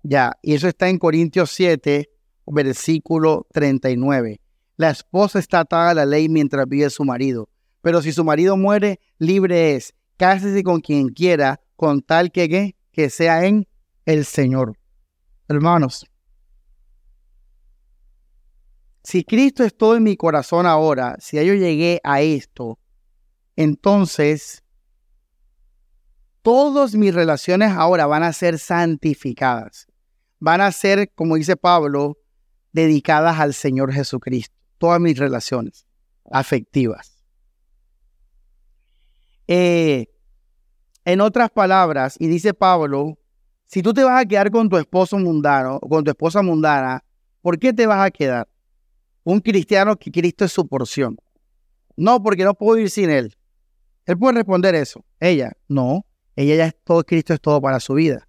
Ya, 0.02 0.38
y 0.40 0.54
eso 0.54 0.68
está 0.68 0.88
en 0.88 0.98
Corintios 0.98 1.50
7, 1.50 2.08
versículo 2.46 3.46
39. 3.52 4.40
La 4.76 4.90
esposa 4.90 5.38
está 5.38 5.60
atada 5.60 5.90
a 5.90 5.94
la 5.94 6.06
ley 6.06 6.28
mientras 6.28 6.66
vive 6.68 6.90
su 6.90 7.04
marido, 7.04 7.48
pero 7.82 8.02
si 8.02 8.12
su 8.12 8.24
marido 8.24 8.56
muere, 8.56 9.00
libre 9.18 9.74
es. 9.74 9.94
Cásese 10.16 10.62
con 10.62 10.80
quien 10.80 11.08
quiera, 11.08 11.60
con 11.76 12.02
tal 12.02 12.30
que, 12.30 12.76
que 12.92 13.10
sea 13.10 13.44
en 13.46 13.66
el 14.06 14.24
Señor. 14.24 14.78
Hermanos, 15.48 16.06
si 19.04 19.24
Cristo 19.24 19.64
es 19.64 19.76
todo 19.76 19.96
en 19.96 20.04
mi 20.04 20.16
corazón 20.16 20.66
ahora, 20.66 21.16
si 21.18 21.36
yo 21.36 21.54
llegué 21.54 22.00
a 22.04 22.20
esto, 22.20 22.78
entonces 23.56 24.62
todas 26.42 26.94
mis 26.94 27.14
relaciones 27.14 27.72
ahora 27.72 28.06
van 28.06 28.22
a 28.22 28.32
ser 28.32 28.58
santificadas. 28.58 29.86
Van 30.38 30.60
a 30.60 30.72
ser, 30.72 31.10
como 31.14 31.36
dice 31.36 31.56
Pablo, 31.56 32.18
dedicadas 32.72 33.38
al 33.38 33.54
Señor 33.54 33.92
Jesucristo. 33.92 34.54
Todas 34.78 35.00
mis 35.00 35.18
relaciones 35.18 35.86
afectivas. 36.30 37.22
Eh, 39.46 40.06
en 41.04 41.20
otras 41.20 41.50
palabras, 41.50 42.16
y 42.18 42.26
dice 42.28 42.54
Pablo, 42.54 43.18
si 43.72 43.80
tú 43.80 43.94
te 43.94 44.04
vas 44.04 44.20
a 44.20 44.26
quedar 44.26 44.50
con 44.50 44.68
tu 44.68 44.76
esposo 44.76 45.18
mundano, 45.18 45.80
con 45.80 46.04
tu 46.04 46.10
esposa 46.10 46.42
mundana, 46.42 47.02
¿por 47.40 47.58
qué 47.58 47.72
te 47.72 47.86
vas 47.86 48.04
a 48.04 48.10
quedar? 48.10 48.46
un 49.24 49.40
cristiano 49.40 49.96
que 49.96 50.10
Cristo 50.10 50.44
es 50.44 50.52
su 50.52 50.66
porción. 50.66 51.16
No, 51.96 52.22
porque 52.22 52.44
no 52.44 52.52
puedo 52.52 52.78
ir 52.78 52.90
sin 52.90 53.08
él. 53.08 53.34
Él 54.04 54.18
puede 54.18 54.34
responder 54.34 54.74
eso. 54.74 55.04
Ella, 55.20 55.52
no. 55.68 56.04
Ella 56.36 56.56
ya 56.56 56.66
es 56.66 56.74
todo, 56.84 57.02
Cristo 57.04 57.32
es 57.32 57.40
todo 57.40 57.62
para 57.62 57.80
su 57.80 57.94
vida. 57.94 58.28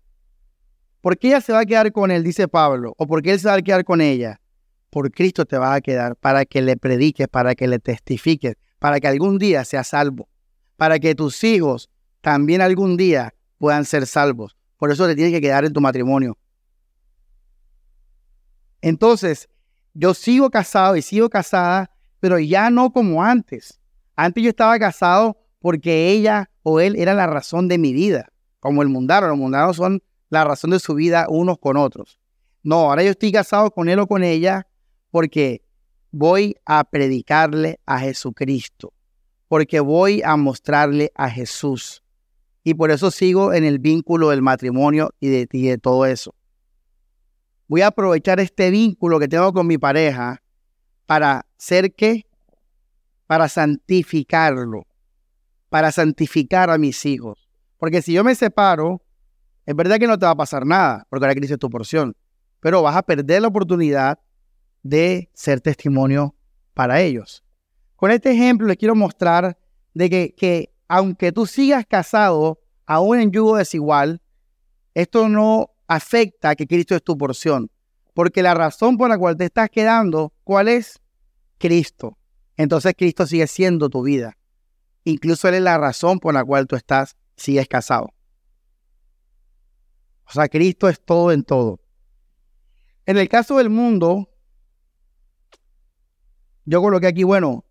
¿Por 1.01 1.17
qué 1.17 1.27
ella 1.27 1.41
se 1.41 1.51
va 1.51 1.59
a 1.59 1.65
quedar 1.65 1.91
con 1.91 2.09
él? 2.11 2.23
Dice 2.23 2.47
Pablo. 2.47 2.93
¿O 2.97 3.05
por 3.05 3.21
qué 3.21 3.31
él 3.31 3.39
se 3.39 3.49
va 3.49 3.55
a 3.55 3.61
quedar 3.61 3.83
con 3.83 3.99
ella? 3.99 4.39
Por 4.91 5.11
Cristo 5.11 5.45
te 5.45 5.57
va 5.57 5.73
a 5.73 5.81
quedar 5.81 6.15
para 6.15 6.45
que 6.45 6.61
le 6.61 6.77
prediques, 6.77 7.27
para 7.27 7.53
que 7.53 7.67
le 7.67 7.79
testifiques, 7.79 8.55
para 8.79 9.01
que 9.01 9.07
algún 9.07 9.39
día 9.39 9.65
sea 9.65 9.83
salvo, 9.83 10.29
para 10.77 10.99
que 10.99 11.15
tus 11.15 11.43
hijos 11.43 11.89
también 12.21 12.61
algún 12.61 12.95
día 12.95 13.33
puedan 13.57 13.83
ser 13.83 14.05
salvos. 14.05 14.55
Por 14.83 14.91
eso 14.91 15.07
te 15.07 15.15
tienes 15.15 15.31
que 15.31 15.39
quedar 15.39 15.63
en 15.63 15.71
tu 15.71 15.79
matrimonio. 15.79 16.37
Entonces, 18.81 19.47
yo 19.93 20.13
sigo 20.13 20.49
casado 20.49 20.97
y 20.97 21.01
sigo 21.01 21.29
casada, 21.29 21.89
pero 22.19 22.37
ya 22.37 22.69
no 22.69 22.91
como 22.91 23.23
antes. 23.23 23.79
Antes 24.17 24.43
yo 24.43 24.49
estaba 24.49 24.77
casado 24.77 25.37
porque 25.59 26.09
ella 26.09 26.49
o 26.63 26.81
él 26.81 26.97
era 26.97 27.13
la 27.13 27.27
razón 27.27 27.69
de 27.69 27.77
mi 27.77 27.93
vida, 27.93 28.33
como 28.59 28.81
el 28.81 28.89
mundano. 28.89 29.29
Los 29.29 29.37
mundanos 29.37 29.77
son 29.77 30.03
la 30.27 30.43
razón 30.43 30.71
de 30.71 30.79
su 30.79 30.95
vida 30.95 31.27
unos 31.29 31.59
con 31.59 31.77
otros. 31.77 32.19
No, 32.61 32.89
ahora 32.89 33.03
yo 33.03 33.11
estoy 33.11 33.31
casado 33.31 33.71
con 33.71 33.87
él 33.87 33.99
o 33.99 34.07
con 34.07 34.21
ella 34.21 34.67
porque 35.11 35.63
voy 36.11 36.57
a 36.65 36.83
predicarle 36.83 37.79
a 37.85 37.99
Jesucristo, 37.99 38.91
porque 39.47 39.79
voy 39.79 40.21
a 40.25 40.35
mostrarle 40.35 41.13
a 41.15 41.29
Jesús. 41.29 42.02
Y 42.63 42.75
por 42.75 42.91
eso 42.91 43.11
sigo 43.11 43.53
en 43.53 43.63
el 43.63 43.79
vínculo 43.79 44.29
del 44.29 44.41
matrimonio 44.41 45.11
y 45.19 45.29
de, 45.29 45.47
y 45.51 45.67
de 45.67 45.77
todo 45.77 46.05
eso 46.05 46.33
voy 47.67 47.81
a 47.81 47.87
aprovechar 47.87 48.39
este 48.39 48.69
vínculo 48.69 49.19
que 49.19 49.27
tengo 49.27 49.51
con 49.53 49.65
mi 49.65 49.79
pareja 49.79 50.43
para 51.05 51.45
ser 51.57 51.93
qué? 51.95 52.25
Para 53.25 53.49
santificarlo, 53.49 54.85
para 55.69 55.91
santificar 55.91 56.69
a 56.69 56.77
mis 56.77 57.05
hijos. 57.05 57.49
Porque 57.77 58.01
si 58.01 58.13
yo 58.13 58.23
me 58.23 58.35
separo, 58.35 59.01
es 59.65 59.75
verdad 59.75 59.97
que 59.97 60.05
no 60.05 60.19
te 60.19 60.25
va 60.25 60.33
a 60.33 60.35
pasar 60.35 60.65
nada, 60.65 61.07
porque 61.09 61.25
ahora 61.25 61.35
Cristo 61.35 61.55
es 61.55 61.59
tu 61.59 61.69
porción, 61.69 62.15
pero 62.59 62.81
vas 62.81 62.95
a 62.95 63.01
perder 63.01 63.41
la 63.41 63.47
oportunidad 63.47 64.19
de 64.83 65.29
ser 65.33 65.59
testimonio 65.59 66.35
para 66.73 67.01
ellos. 67.01 67.43
Con 67.95 68.11
este 68.11 68.31
ejemplo 68.31 68.67
les 68.67 68.77
quiero 68.77 68.93
mostrar 68.95 69.57
de 69.93 70.09
que, 70.09 70.35
que 70.35 70.72
aunque 70.87 71.31
tú 71.31 71.45
sigas 71.45 71.85
casado, 71.87 72.59
aún 72.85 73.19
en 73.19 73.31
yugo 73.31 73.57
desigual, 73.57 74.21
esto 74.93 75.29
no 75.29 75.71
afecta 75.87 76.55
que 76.55 76.67
Cristo 76.67 76.95
es 76.95 77.03
tu 77.03 77.17
porción. 77.17 77.69
Porque 78.13 78.43
la 78.43 78.53
razón 78.53 78.97
por 78.97 79.09
la 79.09 79.17
cual 79.17 79.37
te 79.37 79.45
estás 79.45 79.69
quedando, 79.69 80.33
¿cuál 80.43 80.67
es? 80.67 81.01
Cristo. 81.57 82.17
Entonces 82.57 82.93
Cristo 82.95 83.25
sigue 83.25 83.47
siendo 83.47 83.89
tu 83.89 84.03
vida. 84.03 84.37
Incluso 85.03 85.47
Él 85.47 85.55
es 85.55 85.61
la 85.61 85.77
razón 85.77 86.19
por 86.19 86.33
la 86.33 86.45
cual 86.45 86.67
tú 86.67 86.75
estás, 86.75 87.15
sigues 87.35 87.67
casado. 87.67 88.13
O 90.27 90.31
sea, 90.31 90.47
Cristo 90.47 90.87
es 90.87 91.03
todo 91.03 91.31
en 91.31 91.43
todo. 91.43 91.79
En 93.05 93.17
el 93.17 93.27
caso 93.27 93.57
del 93.57 93.69
mundo, 93.69 94.29
yo 96.65 96.81
coloqué 96.81 97.07
aquí, 97.07 97.23
bueno, 97.23 97.65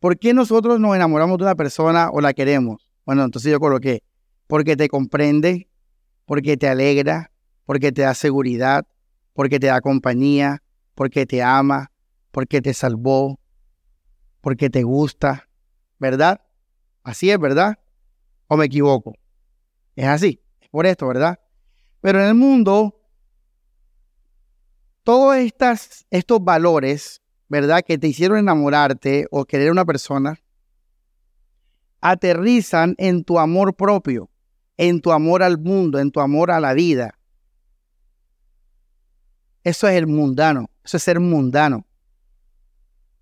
¿por 0.00 0.18
qué 0.18 0.34
nosotros 0.34 0.80
nos 0.80 0.94
enamoramos 0.94 1.38
de 1.38 1.44
una 1.44 1.54
persona 1.54 2.10
o 2.10 2.20
la 2.20 2.32
queremos? 2.32 2.90
Bueno, 3.04 3.24
entonces 3.24 3.52
yo 3.52 3.60
coloqué, 3.60 4.02
porque 4.46 4.76
te 4.76 4.88
comprende, 4.88 5.68
porque 6.24 6.56
te 6.56 6.68
alegra, 6.68 7.30
porque 7.64 7.92
te 7.92 8.02
da 8.02 8.14
seguridad, 8.14 8.86
porque 9.32 9.60
te 9.60 9.68
da 9.68 9.80
compañía, 9.80 10.62
porque 10.94 11.26
te 11.26 11.42
ama, 11.42 11.92
porque 12.30 12.60
te 12.62 12.74
salvó, 12.74 13.38
porque 14.40 14.70
te 14.70 14.82
gusta, 14.82 15.48
¿verdad? 15.98 16.40
Así 17.02 17.30
es, 17.30 17.38
¿verdad? 17.38 17.78
¿O 18.48 18.56
me 18.56 18.66
equivoco? 18.66 19.14
Es 19.94 20.06
así, 20.06 20.40
es 20.60 20.68
por 20.68 20.86
esto, 20.86 21.06
¿verdad? 21.06 21.38
Pero 22.00 22.20
en 22.20 22.26
el 22.28 22.34
mundo, 22.34 23.00
todos 25.02 25.36
estas, 25.36 26.06
estos 26.10 26.42
valores, 26.42 27.22
¿verdad? 27.48 27.82
Que 27.86 27.98
te 27.98 28.08
hicieron 28.08 28.38
enamorarte 28.38 29.26
o 29.30 29.44
querer 29.44 29.68
a 29.68 29.72
una 29.72 29.84
persona, 29.84 30.40
aterrizan 32.00 32.94
en 32.98 33.24
tu 33.24 33.38
amor 33.38 33.74
propio, 33.74 34.30
en 34.76 35.00
tu 35.00 35.12
amor 35.12 35.42
al 35.42 35.58
mundo, 35.58 35.98
en 35.98 36.10
tu 36.10 36.20
amor 36.20 36.50
a 36.50 36.60
la 36.60 36.74
vida. 36.74 37.18
Eso 39.64 39.88
es 39.88 39.96
el 39.96 40.06
mundano, 40.06 40.70
eso 40.84 40.96
es 40.96 41.02
ser 41.02 41.18
mundano. 41.18 41.86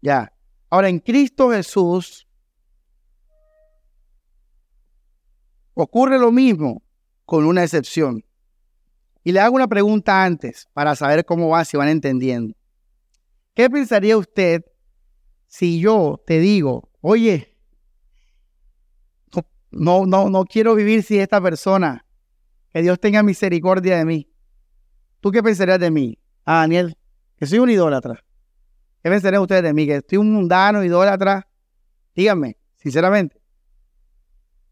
Ya. 0.03 0.33
Ahora, 0.69 0.89
en 0.89 0.99
Cristo 0.99 1.51
Jesús 1.51 2.27
ocurre 5.73 6.19
lo 6.19 6.31
mismo 6.31 6.83
con 7.25 7.45
una 7.45 7.63
excepción. 7.63 8.25
Y 9.23 9.33
le 9.33 9.41
hago 9.41 9.57
una 9.57 9.69
pregunta 9.69 10.25
antes 10.25 10.69
para 10.75 10.95
saber 10.95 11.25
cómo 11.25 11.49
va, 11.49 11.65
si 11.65 11.77
van 11.77 11.89
entendiendo. 11.89 12.55
¿Qué 13.55 13.71
pensaría 13.71 14.17
usted 14.17 14.65
si 15.47 15.81
yo 15.81 16.21
te 16.27 16.41
digo, 16.41 16.91
oye, 17.01 17.57
no, 19.71 20.07
no, 20.07 20.29
no 20.29 20.45
quiero 20.45 20.75
vivir 20.75 21.03
sin 21.03 21.21
esta 21.21 21.41
persona, 21.41 22.05
que 22.73 22.83
Dios 22.83 22.99
tenga 22.99 23.23
misericordia 23.23 23.97
de 23.97 24.05
mí? 24.05 24.29
¿Tú 25.21 25.31
qué 25.31 25.43
pensarías 25.43 25.79
de 25.79 25.91
mí? 25.91 26.19
Ah, 26.45 26.61
Daniel, 26.61 26.97
que 27.37 27.47
soy 27.47 27.61
un 27.61 27.71
idólatra. 27.71 28.25
¿Qué 29.03 29.11
pensarían 29.11 29.43
ustedes 29.43 29.63
de 29.63 29.73
mí? 29.73 29.87
Que 29.87 29.97
estoy 29.97 30.19
un 30.19 30.33
mundano, 30.33 30.83
idólatra. 30.83 31.49
Díganme, 32.15 32.57
sinceramente. 32.77 33.41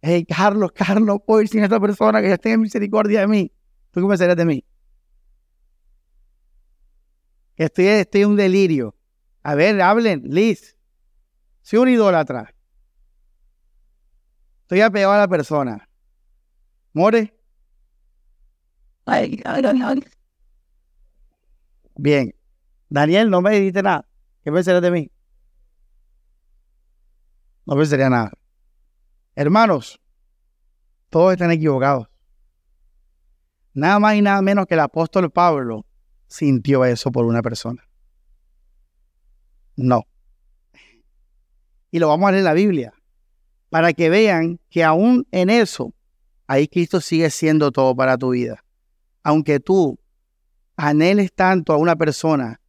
Hey, 0.01 0.25
Carlos, 0.25 0.73
Carlos, 0.73 1.19
puedo 1.25 1.43
ir 1.43 1.49
sin 1.49 1.63
esta 1.63 1.79
persona 1.79 2.21
que 2.21 2.27
Dios 2.27 2.41
tenga 2.41 2.57
misericordia 2.59 3.21
de 3.21 3.29
mí. 3.29 3.53
¿Tú 3.93 4.01
qué 4.01 4.09
pensarías 4.09 4.37
de 4.37 4.45
mí? 4.45 4.65
Estoy, 7.57 7.87
estoy 7.87 8.23
en 8.23 8.31
un 8.31 8.37
delirio. 8.37 8.97
A 9.43 9.55
ver, 9.55 9.81
hablen, 9.81 10.23
Liz. 10.25 10.77
Soy 11.63 11.79
un 11.79 11.89
idólatra. 11.89 12.55
Estoy 14.63 14.81
apegado 14.81 15.13
a 15.13 15.19
la 15.19 15.29
persona. 15.29 15.89
¿More? 16.93 17.35
Bien. 21.97 22.35
Daniel, 22.89 23.31
no 23.31 23.41
me 23.41 23.51
dijiste 23.51 23.83
nada. 23.83 24.07
¿Qué 24.45 24.53
pensarías 24.53 24.83
de 24.83 24.91
mí? 24.91 25.11
No 27.67 27.77
pensaría 27.77 28.11
nada. 28.11 28.33
Hermanos, 29.35 30.01
todos 31.09 31.33
están 31.33 31.51
equivocados. 31.51 32.09
Nada 33.75 33.99
más 33.99 34.15
y 34.17 34.23
nada 34.23 34.43
menos 34.43 34.67
que 34.67 34.75
el 34.75 34.81
apóstol 34.81 35.31
Pablo 35.31 35.87
sintió 36.33 36.85
eso 36.85 37.13
por 37.13 37.27
una 37.27 37.43
persona. 37.43 37.87
No. 39.77 40.07
Y 41.91 41.99
lo 41.99 42.09
vamos 42.09 42.29
a 42.29 42.33
leer 42.33 42.41
en 42.41 42.45
la 42.45 42.55
Biblia, 42.55 42.95
para 43.69 43.93
que 43.93 44.09
vean 44.09 44.59
que 44.71 44.83
aún 44.83 45.27
en 45.31 45.51
eso, 45.51 45.95
ahí 46.47 46.69
Cristo 46.69 47.01
sigue 47.01 47.31
siendo 47.31 47.71
todo 47.71 47.95
para 47.95 48.17
tu 48.17 48.31
vida. 48.31 48.65
Aunque 49.23 49.61
tú 49.61 49.99
anheles 50.77 51.33
tanto 51.33 51.73
a 51.73 51.77
una 51.77 51.97
persona, 51.97 52.61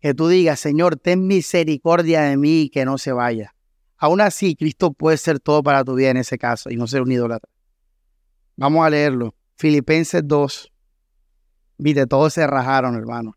que 0.00 0.14
tú 0.14 0.28
digas, 0.28 0.58
Señor, 0.58 0.96
ten 0.96 1.26
misericordia 1.26 2.22
de 2.22 2.36
mí 2.36 2.70
que 2.72 2.84
no 2.84 2.98
se 2.98 3.12
vaya. 3.12 3.54
Aún 3.96 4.20
así, 4.20 4.56
Cristo 4.56 4.92
puede 4.92 5.16
ser 5.16 5.38
todo 5.38 5.62
para 5.62 5.84
tu 5.84 5.94
vida 5.94 6.10
en 6.10 6.16
ese 6.16 6.38
caso 6.38 6.70
y 6.70 6.76
no 6.76 6.88
ser 6.88 7.02
un 7.02 7.12
idólatra. 7.12 7.48
Vamos 8.56 8.84
a 8.84 8.90
leerlo. 8.90 9.34
Filipenses 9.56 10.22
2, 10.24 10.71
Viste, 11.82 12.06
todos 12.06 12.32
se 12.32 12.46
rajaron, 12.46 12.94
hermano. 12.94 13.36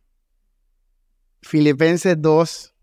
Filipenses 1.41 2.15
2. 2.21 2.75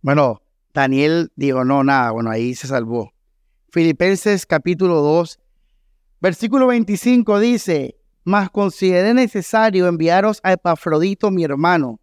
Bueno, 0.00 0.42
Daniel 0.72 1.32
dijo, 1.34 1.64
no, 1.64 1.82
nada, 1.82 2.12
bueno, 2.12 2.30
ahí 2.30 2.54
se 2.54 2.68
salvó. 2.68 3.12
Filipenses 3.70 4.46
capítulo 4.46 5.02
2, 5.02 5.40
versículo 6.20 6.68
25 6.68 7.40
dice, 7.40 7.98
mas 8.22 8.48
consideré 8.48 9.12
necesario 9.12 9.88
enviaros 9.88 10.38
a 10.44 10.52
Epafrodito, 10.52 11.32
mi 11.32 11.42
hermano, 11.42 11.98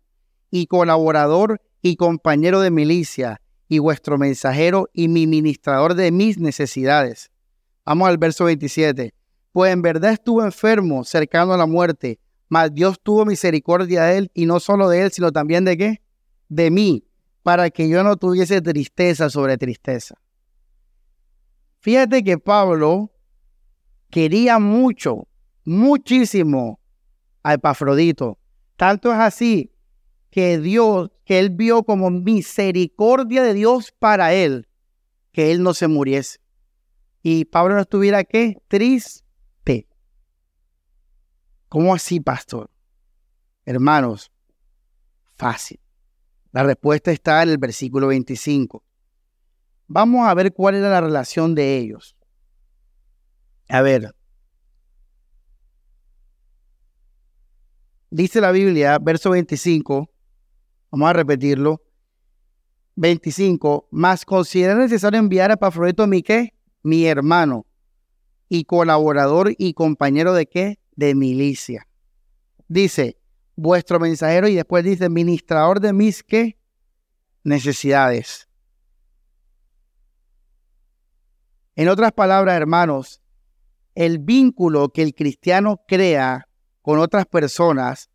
y 0.52 0.68
colaborador 0.68 1.62
y 1.82 1.96
compañero 1.96 2.60
de 2.60 2.72
milicia, 2.72 3.40
y 3.68 3.80
vuestro 3.80 4.18
mensajero 4.18 4.90
y 4.94 5.08
mi 5.08 5.28
ministrador 5.28 5.96
de 5.96 6.12
mis 6.12 6.38
necesidades. 6.38 7.32
Vamos 7.86 8.08
al 8.08 8.18
verso 8.18 8.46
27. 8.46 9.14
Pues 9.52 9.72
en 9.72 9.82
verdad 9.82 10.12
estuvo 10.12 10.44
enfermo, 10.44 11.04
cercano 11.04 11.54
a 11.54 11.58
la 11.58 11.66
muerte, 11.66 12.20
mas 12.50 12.74
Dios 12.74 13.00
tuvo 13.02 13.26
misericordia 13.26 14.04
de 14.04 14.18
él, 14.18 14.32
y 14.34 14.46
no 14.46 14.60
solo 14.60 14.90
de 14.90 15.02
él, 15.02 15.12
sino 15.12 15.32
también 15.32 15.66
de 15.66 15.78
qué? 15.78 16.02
De 16.50 16.70
mí, 16.70 17.08
para 17.44 17.70
que 17.70 17.88
yo 17.88 18.04
no 18.04 18.18
tuviese 18.18 18.62
tristeza 18.62 19.30
sobre 19.30 19.58
tristeza. 19.58 20.16
Fíjate 21.80 22.24
que 22.24 22.38
Pablo 22.38 23.12
quería 24.10 24.60
mucho, 24.60 25.28
muchísimo 25.64 26.80
a 27.44 27.54
Epafrodito. 27.54 28.40
Tanto 28.76 29.12
es 29.12 29.20
así 29.20 29.72
que 30.36 30.60
Dios, 30.60 31.12
que 31.24 31.40
él 31.40 31.50
vio 31.50 31.84
como 31.84 32.10
misericordia 32.12 33.42
de 33.42 33.54
Dios 33.54 33.94
para 33.98 34.34
él, 34.34 34.68
que 35.32 35.54
él 35.54 35.64
no 35.64 35.74
se 35.74 35.88
muriese. 35.88 36.42
Y 37.22 37.46
Pablo 37.46 37.76
no 37.76 37.80
estuviera 37.80 38.26
qué? 38.26 38.58
Triste. 38.68 39.88
¿Cómo 41.70 41.96
así, 41.96 42.20
pastor? 42.20 42.70
Hermanos, 43.64 44.30
fácil. 45.38 45.80
La 46.52 46.64
respuesta 46.64 47.14
está 47.14 47.42
en 47.42 47.52
el 47.52 47.58
versículo 47.58 48.08
25. 48.08 48.84
Vamos 49.88 50.28
a 50.28 50.34
ver 50.34 50.52
cuál 50.52 50.76
era 50.76 50.90
la 50.90 51.00
relación 51.00 51.56
de 51.56 51.78
ellos. 51.78 52.18
A 53.70 53.82
ver, 53.82 54.14
dice 58.10 58.42
la 58.42 58.52
Biblia, 58.52 59.00
verso 59.00 59.30
25, 59.30 60.10
Vamos 60.92 61.10
a 61.10 61.14
repetirlo. 61.14 61.82
25. 62.96 63.88
Más 63.92 64.26
considera 64.26 64.76
necesario 64.76 65.20
enviar 65.20 65.52
a 65.52 65.58
Pafrodito 65.58 66.04
a 66.04 66.08
mi 66.08 66.22
qué? 66.22 66.54
Mi 66.84 67.06
hermano 67.06 67.66
y 68.48 68.66
colaborador 68.66 69.54
y 69.58 69.74
compañero 69.74 70.34
de 70.34 70.46
qué? 70.46 70.80
De 70.96 71.16
milicia. 71.16 71.88
Dice, 72.68 73.18
vuestro 73.56 74.00
mensajero 74.00 74.48
y 74.48 74.56
después 74.56 74.84
dice, 74.84 75.10
ministrador 75.10 75.80
de 75.80 75.94
mis 75.94 76.24
qué? 76.24 76.58
Necesidades. 77.44 78.48
En 81.76 81.90
otras 81.90 82.14
palabras, 82.14 82.56
hermanos, 82.56 83.22
el 83.96 84.20
vínculo 84.20 84.90
que 84.90 85.02
el 85.02 85.14
cristiano 85.14 85.82
crea 85.88 86.48
con 86.82 87.00
otras 87.00 87.26
personas 87.26 88.10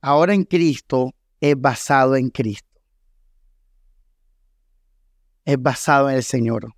ahora 0.00 0.34
en 0.34 0.44
Cristo 0.44 1.15
es 1.50 1.60
basado 1.60 2.16
en 2.16 2.30
Cristo. 2.30 2.80
Es 5.44 5.60
basado 5.60 6.10
en 6.10 6.16
el 6.16 6.24
Señor. 6.24 6.74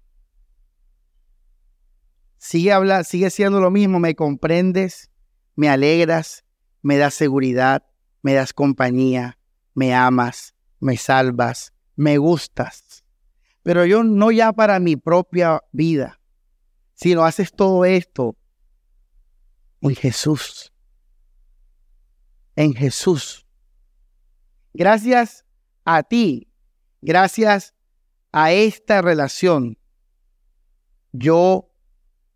Sigue, 2.36 2.72
habla, 2.72 3.04
sigue 3.04 3.30
siendo 3.30 3.60
lo 3.60 3.70
mismo, 3.70 3.98
me 3.98 4.14
comprendes, 4.14 5.10
me 5.56 5.68
alegras, 5.68 6.44
me 6.82 6.96
das 6.96 7.14
seguridad, 7.14 7.84
me 8.22 8.34
das 8.34 8.52
compañía, 8.52 9.38
me 9.74 9.94
amas, 9.94 10.54
me 10.80 10.96
salvas, 10.96 11.72
me 11.96 12.18
gustas. 12.18 13.04
Pero 13.62 13.84
yo 13.86 14.04
no 14.04 14.30
ya 14.30 14.52
para 14.52 14.78
mi 14.78 14.96
propia 14.96 15.62
vida, 15.72 16.20
sino 16.94 17.24
haces 17.24 17.52
todo 17.52 17.84
esto 17.84 18.36
en 19.80 19.94
Jesús. 19.94 20.72
En 22.54 22.74
Jesús 22.74 23.47
Gracias 24.74 25.44
a 25.84 26.02
ti, 26.02 26.48
gracias 27.00 27.74
a 28.32 28.52
esta 28.52 29.02
relación, 29.02 29.78
yo 31.12 31.70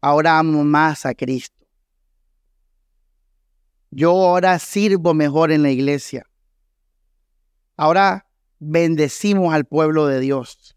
ahora 0.00 0.38
amo 0.38 0.64
más 0.64 1.06
a 1.06 1.14
Cristo. 1.14 1.66
Yo 3.90 4.10
ahora 4.10 4.58
sirvo 4.58 5.12
mejor 5.12 5.52
en 5.52 5.62
la 5.62 5.70
iglesia. 5.70 6.26
Ahora 7.76 8.26
bendecimos 8.58 9.52
al 9.52 9.66
pueblo 9.66 10.06
de 10.06 10.20
Dios. 10.20 10.76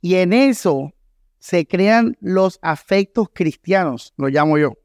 Y 0.00 0.14
en 0.14 0.32
eso 0.32 0.94
se 1.38 1.66
crean 1.66 2.16
los 2.20 2.58
afectos 2.62 3.28
cristianos, 3.32 4.14
lo 4.16 4.28
llamo 4.28 4.58
yo. 4.58 4.78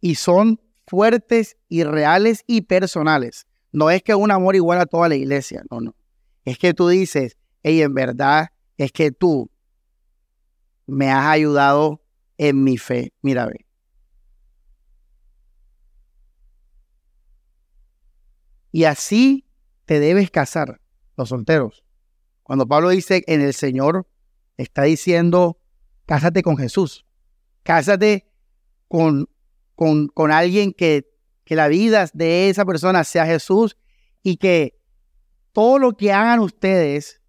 Y 0.00 0.16
son 0.16 0.60
fuertes 0.86 1.56
y 1.68 1.84
reales 1.84 2.44
y 2.46 2.62
personales. 2.62 3.46
No 3.76 3.90
es 3.90 4.02
que 4.02 4.14
un 4.14 4.30
amor 4.30 4.56
igual 4.56 4.80
a 4.80 4.86
toda 4.86 5.06
la 5.06 5.16
iglesia, 5.16 5.62
no, 5.70 5.82
no. 5.82 5.94
Es 6.46 6.56
que 6.56 6.72
tú 6.72 6.88
dices, 6.88 7.36
hey, 7.62 7.82
en 7.82 7.92
verdad 7.92 8.48
es 8.78 8.90
que 8.90 9.12
tú 9.12 9.50
me 10.86 11.10
has 11.10 11.26
ayudado 11.26 12.00
en 12.38 12.64
mi 12.64 12.78
fe. 12.78 13.12
Mira, 13.20 13.44
ve. 13.44 13.66
Y 18.72 18.84
así 18.84 19.44
te 19.84 20.00
debes 20.00 20.30
casar, 20.30 20.80
los 21.18 21.28
solteros. 21.28 21.84
Cuando 22.44 22.66
Pablo 22.66 22.88
dice 22.88 23.24
en 23.26 23.42
el 23.42 23.52
Señor, 23.52 24.08
está 24.56 24.84
diciendo, 24.84 25.60
cásate 26.06 26.42
con 26.42 26.56
Jesús. 26.56 27.04
Cásate 27.62 28.26
con, 28.88 29.28
con, 29.74 30.08
con 30.08 30.32
alguien 30.32 30.72
que, 30.72 31.14
que 31.46 31.54
la 31.54 31.68
vida 31.68 32.10
de 32.12 32.50
esa 32.50 32.66
persona 32.66 33.04
sea 33.04 33.24
Jesús 33.24 33.78
y 34.22 34.36
que 34.36 34.78
todo 35.52 35.78
lo 35.78 35.96
que 35.96 36.12
hagan 36.12 36.40
ustedes 36.40 37.22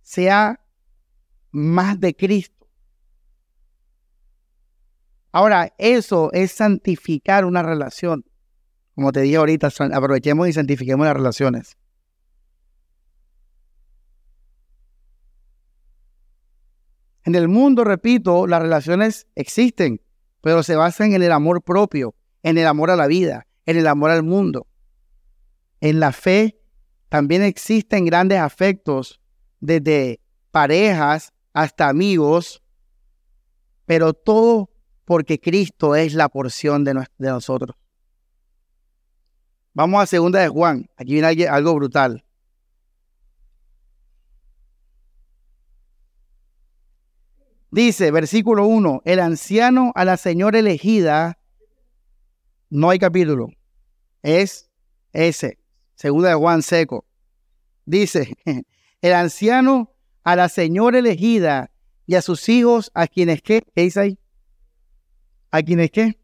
sea 0.00 0.64
más 1.50 1.98
de 1.98 2.14
Cristo. 2.14 2.68
Ahora, 5.32 5.74
eso 5.76 6.30
es 6.32 6.52
santificar 6.52 7.44
una 7.44 7.64
relación. 7.64 8.24
Como 8.94 9.10
te 9.10 9.22
dije 9.22 9.36
ahorita, 9.36 9.70
aprovechemos 9.92 10.48
y 10.48 10.52
santifiquemos 10.52 11.04
las 11.04 11.16
relaciones. 11.16 11.76
En 17.24 17.34
el 17.34 17.48
mundo, 17.48 17.82
repito, 17.82 18.46
las 18.46 18.62
relaciones 18.62 19.26
existen, 19.34 20.00
pero 20.42 20.62
se 20.62 20.76
basan 20.76 21.12
en 21.12 21.24
el 21.24 21.32
amor 21.32 21.62
propio, 21.62 22.14
en 22.44 22.56
el 22.56 22.68
amor 22.68 22.92
a 22.92 22.96
la 22.96 23.08
vida, 23.08 23.48
en 23.66 23.76
el 23.76 23.86
amor 23.86 24.10
al 24.10 24.22
mundo. 24.22 24.66
En 25.80 26.00
la 26.00 26.12
fe 26.12 26.58
también 27.08 27.42
existen 27.42 28.04
grandes 28.04 28.38
afectos 28.38 29.20
desde 29.60 30.20
parejas 30.50 31.32
hasta 31.52 31.88
amigos, 31.88 32.62
pero 33.86 34.12
todo 34.12 34.70
porque 35.04 35.38
Cristo 35.38 35.94
es 35.94 36.14
la 36.14 36.28
porción 36.28 36.84
de, 36.84 37.06
nosotros. 37.18 37.76
Vamos 39.72 40.02
a 40.02 40.06
segunda 40.06 40.40
de 40.40 40.48
Juan. 40.48 40.88
Aquí 40.96 41.12
viene 41.12 41.46
algo 41.46 41.74
brutal. 41.74 42.24
Dice, 47.70 48.12
versículo 48.12 48.66
1, 48.66 49.02
el 49.04 49.18
anciano 49.18 49.90
a 49.96 50.04
la 50.04 50.16
señora 50.16 50.60
elegida, 50.60 51.38
no 52.74 52.90
hay 52.90 52.98
capítulo, 52.98 53.50
es 54.20 54.68
ese, 55.12 55.60
segunda 55.94 56.30
de 56.30 56.34
Juan 56.34 56.60
seco. 56.60 57.06
Dice, 57.86 58.34
el 59.00 59.12
anciano 59.12 59.92
a 60.24 60.34
la 60.34 60.48
señora 60.48 60.98
elegida 60.98 61.70
y 62.04 62.16
a 62.16 62.22
sus 62.22 62.48
hijos, 62.48 62.90
a 62.92 63.06
quienes 63.06 63.42
qué, 63.42 63.62
¿qué 63.76 63.82
dice 63.82 64.00
ahí? 64.00 64.18
¿A 65.52 65.62
quienes 65.62 65.92
qué? 65.92 66.18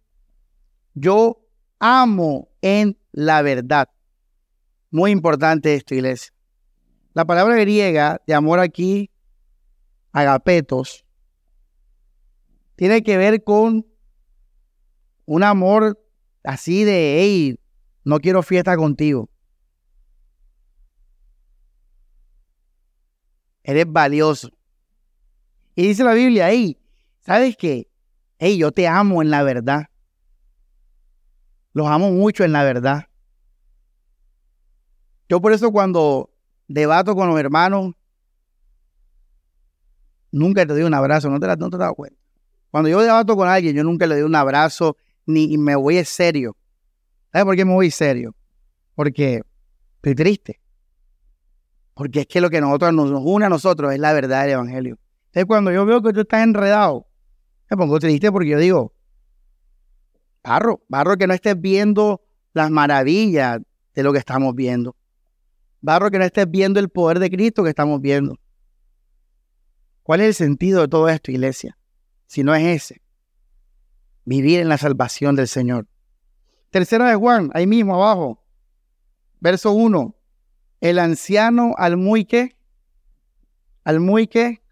Yo 0.94 1.40
amo 1.78 2.48
en 2.62 2.98
la 3.12 3.42
verdad. 3.42 3.88
Muy 4.90 5.12
importante 5.12 5.76
esto, 5.76 5.94
iglesia. 5.94 6.32
La 7.14 7.24
palabra 7.26 7.54
griega 7.58 8.20
de 8.26 8.34
amor 8.34 8.58
aquí, 8.58 9.08
agapetos, 10.10 11.04
tiene 12.74 13.04
que 13.04 13.16
ver 13.16 13.44
con 13.44 13.86
un 15.26 15.44
amor 15.44 15.96
así 16.44 16.84
de, 16.84 17.20
hey, 17.20 17.58
no 18.04 18.18
quiero 18.20 18.42
fiesta 18.42 18.76
contigo. 18.76 19.28
Eres 23.62 23.86
valioso. 23.86 24.50
Y 25.74 25.86
dice 25.86 26.04
la 26.04 26.14
Biblia, 26.14 26.50
hey, 26.50 26.78
¿sabes 27.20 27.56
qué? 27.56 27.88
Hey, 28.38 28.58
yo 28.58 28.72
te 28.72 28.88
amo 28.88 29.22
en 29.22 29.30
la 29.30 29.42
verdad. 29.42 29.86
Los 31.72 31.86
amo 31.86 32.10
mucho 32.10 32.44
en 32.44 32.52
la 32.52 32.64
verdad. 32.64 33.06
Yo 35.28 35.40
por 35.40 35.52
eso 35.52 35.70
cuando 35.70 36.30
debato 36.66 37.14
con 37.14 37.28
los 37.28 37.38
hermanos, 37.38 37.94
nunca 40.32 40.66
te 40.66 40.72
doy 40.72 40.82
un 40.82 40.94
abrazo, 40.94 41.30
no 41.30 41.38
te, 41.38 41.46
no 41.56 41.70
te 41.70 41.76
dado 41.76 41.94
cuenta. 41.94 42.18
Cuando 42.70 42.88
yo 42.88 43.00
debato 43.00 43.36
con 43.36 43.48
alguien, 43.48 43.76
yo 43.76 43.84
nunca 43.84 44.06
le 44.06 44.16
doy 44.16 44.24
un 44.24 44.34
abrazo 44.34 44.96
ni 45.32 45.56
me 45.58 45.76
voy 45.76 46.04
serio. 46.04 46.56
¿Sabes 47.32 47.44
por 47.44 47.56
qué 47.56 47.64
me 47.64 47.72
voy 47.72 47.90
serio? 47.90 48.34
Porque 48.94 49.42
estoy 49.96 50.14
triste. 50.14 50.60
Porque 51.94 52.20
es 52.20 52.26
que 52.26 52.40
lo 52.40 52.50
que 52.50 52.60
nosotros 52.60 52.92
nos 52.92 53.10
une 53.24 53.46
a 53.46 53.48
nosotros 53.48 53.92
es 53.92 53.98
la 53.98 54.12
verdad 54.12 54.42
del 54.42 54.52
Evangelio. 54.52 54.98
Entonces, 55.26 55.46
cuando 55.46 55.70
yo 55.70 55.86
veo 55.86 56.02
que 56.02 56.12
tú 56.12 56.20
estás 56.20 56.42
enredado, 56.42 57.06
me 57.70 57.76
pongo 57.76 57.98
triste 58.00 58.32
porque 58.32 58.48
yo 58.48 58.58
digo, 58.58 58.94
barro, 60.42 60.82
barro 60.88 61.16
que 61.16 61.26
no 61.26 61.34
estés 61.34 61.60
viendo 61.60 62.22
las 62.52 62.70
maravillas 62.70 63.60
de 63.94 64.02
lo 64.02 64.12
que 64.12 64.18
estamos 64.18 64.54
viendo. 64.54 64.96
Barro 65.80 66.10
que 66.10 66.18
no 66.18 66.24
estés 66.24 66.50
viendo 66.50 66.80
el 66.80 66.88
poder 66.88 67.20
de 67.20 67.30
Cristo 67.30 67.62
que 67.62 67.70
estamos 67.70 68.00
viendo. 68.00 68.36
¿Cuál 70.02 70.22
es 70.22 70.26
el 70.26 70.34
sentido 70.34 70.80
de 70.80 70.88
todo 70.88 71.08
esto, 71.08 71.30
iglesia? 71.30 71.78
Si 72.26 72.42
no 72.42 72.54
es 72.54 72.64
ese. 72.64 73.00
Vivir 74.24 74.60
en 74.60 74.68
la 74.68 74.78
salvación 74.78 75.36
del 75.36 75.48
Señor. 75.48 75.86
Tercera 76.70 77.08
de 77.08 77.16
Juan, 77.16 77.50
ahí 77.54 77.66
mismo 77.66 77.94
abajo. 77.94 78.42
Verso 79.40 79.72
1 79.72 80.14
el 80.80 80.98
anciano 80.98 81.74
al 81.76 81.96
muy 81.96 82.24
qué, 82.24 82.56
al 83.84 84.00
muy 84.00 84.26
qué, 84.26 84.62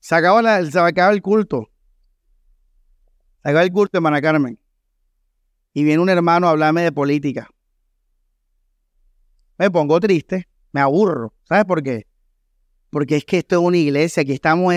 Se 0.00 0.14
acabó, 0.14 0.42
se 0.42 0.78
acabó 0.78 1.12
el 1.14 1.22
culto. 1.22 1.70
Se 3.42 3.48
acabó 3.48 3.64
el 3.64 3.72
culto, 3.72 3.96
hermana 3.96 4.20
Carmen. 4.20 4.58
Y 5.74 5.84
viene 5.84 6.02
un 6.02 6.08
hermano 6.08 6.46
a 6.46 6.50
hablarme 6.50 6.82
de 6.82 6.92
política. 6.92 7.50
Me 9.58 9.70
pongo 9.70 10.00
triste, 10.00 10.48
me 10.72 10.80
aburro. 10.80 11.34
¿Sabes 11.44 11.66
por 11.66 11.82
qué? 11.82 12.06
porque 12.94 13.16
es 13.16 13.24
que 13.24 13.38
esto 13.38 13.56
es 13.56 13.60
una 13.60 13.76
iglesia, 13.76 14.20
aquí 14.20 14.30
estamos 14.30 14.72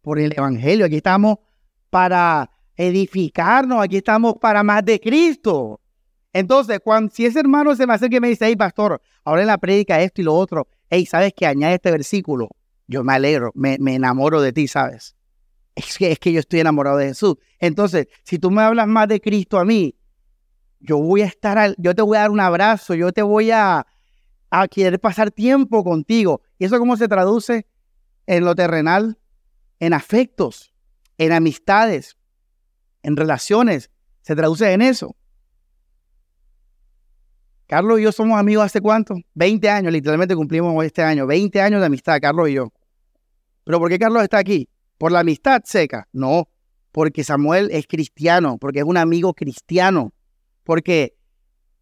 por, 0.00 0.18
el 0.18 0.34
Evangelio, 0.36 0.84
aquí 0.84 0.96
estamos 0.96 1.36
para 1.90 2.50
edificarnos, 2.74 3.80
aquí 3.80 3.98
estamos 3.98 4.34
para 4.40 4.64
más 4.64 4.84
de 4.84 4.98
Cristo. 4.98 5.80
Entonces, 6.32 6.80
cuando, 6.82 7.14
si 7.14 7.24
ese 7.24 7.38
hermano 7.38 7.76
se 7.76 7.86
me 7.86 7.94
acerca 7.94 8.16
y 8.16 8.20
me 8.20 8.30
dice, 8.30 8.46
hey, 8.46 8.56
pastor, 8.56 9.00
ahora 9.22 9.42
en 9.42 9.46
la 9.46 9.58
prédica 9.58 10.00
esto 10.00 10.20
y 10.20 10.24
lo 10.24 10.34
otro, 10.34 10.66
hey, 10.90 11.06
¿sabes 11.06 11.34
que 11.36 11.46
Añade 11.46 11.74
este 11.74 11.92
versículo. 11.92 12.48
Yo 12.88 13.04
me 13.04 13.12
alegro, 13.12 13.52
me, 13.54 13.76
enamoro 13.76 14.40
de 14.40 14.52
ti, 14.52 14.66
¿sabes? 14.66 15.14
Es 15.76 15.96
que, 15.96 16.10
es 16.10 16.18
que 16.18 16.32
yo 16.32 16.40
estoy 16.40 16.58
enamorado 16.58 16.96
de 16.96 17.06
Jesús. 17.06 17.36
Entonces, 17.60 18.08
si 18.24 18.40
tú 18.40 18.50
me 18.50 18.62
hablas 18.62 18.88
más 18.88 19.06
de 19.06 19.20
Cristo 19.20 19.60
a 19.60 19.64
mí, 19.64 19.94
yo 20.82 20.98
voy 20.98 21.22
a 21.22 21.26
estar, 21.26 21.74
yo 21.78 21.94
te 21.94 22.02
voy 22.02 22.16
a 22.16 22.20
dar 22.20 22.30
un 22.30 22.40
abrazo, 22.40 22.94
yo 22.94 23.12
te 23.12 23.22
voy 23.22 23.50
a, 23.50 23.86
a 24.50 24.68
querer 24.68 25.00
pasar 25.00 25.30
tiempo 25.30 25.84
contigo. 25.84 26.42
¿Y 26.58 26.64
eso 26.64 26.78
cómo 26.78 26.96
se 26.96 27.08
traduce 27.08 27.66
en 28.26 28.44
lo 28.44 28.54
terrenal? 28.54 29.18
En 29.78 29.94
afectos, 29.94 30.74
en 31.18 31.32
amistades, 31.32 32.16
en 33.02 33.16
relaciones. 33.16 33.90
Se 34.22 34.36
traduce 34.36 34.72
en 34.72 34.82
eso. 34.82 35.16
Carlos 37.66 38.00
y 38.00 38.02
yo 38.02 38.12
somos 38.12 38.38
amigos 38.38 38.66
hace 38.66 38.80
cuánto? 38.80 39.14
20 39.34 39.70
años, 39.70 39.92
literalmente 39.92 40.36
cumplimos 40.36 40.84
este 40.84 41.02
año. 41.02 41.26
20 41.26 41.60
años 41.60 41.80
de 41.80 41.86
amistad, 41.86 42.18
Carlos 42.20 42.48
y 42.48 42.54
yo. 42.54 42.72
¿Pero 43.64 43.78
por 43.78 43.88
qué 43.88 43.98
Carlos 43.98 44.22
está 44.22 44.38
aquí? 44.38 44.68
¿Por 44.98 45.12
la 45.12 45.20
amistad 45.20 45.62
seca? 45.64 46.08
No, 46.12 46.48
porque 46.90 47.24
Samuel 47.24 47.70
es 47.72 47.86
cristiano, 47.86 48.58
porque 48.58 48.80
es 48.80 48.84
un 48.84 48.96
amigo 48.96 49.32
cristiano, 49.32 50.12
porque 50.64 51.16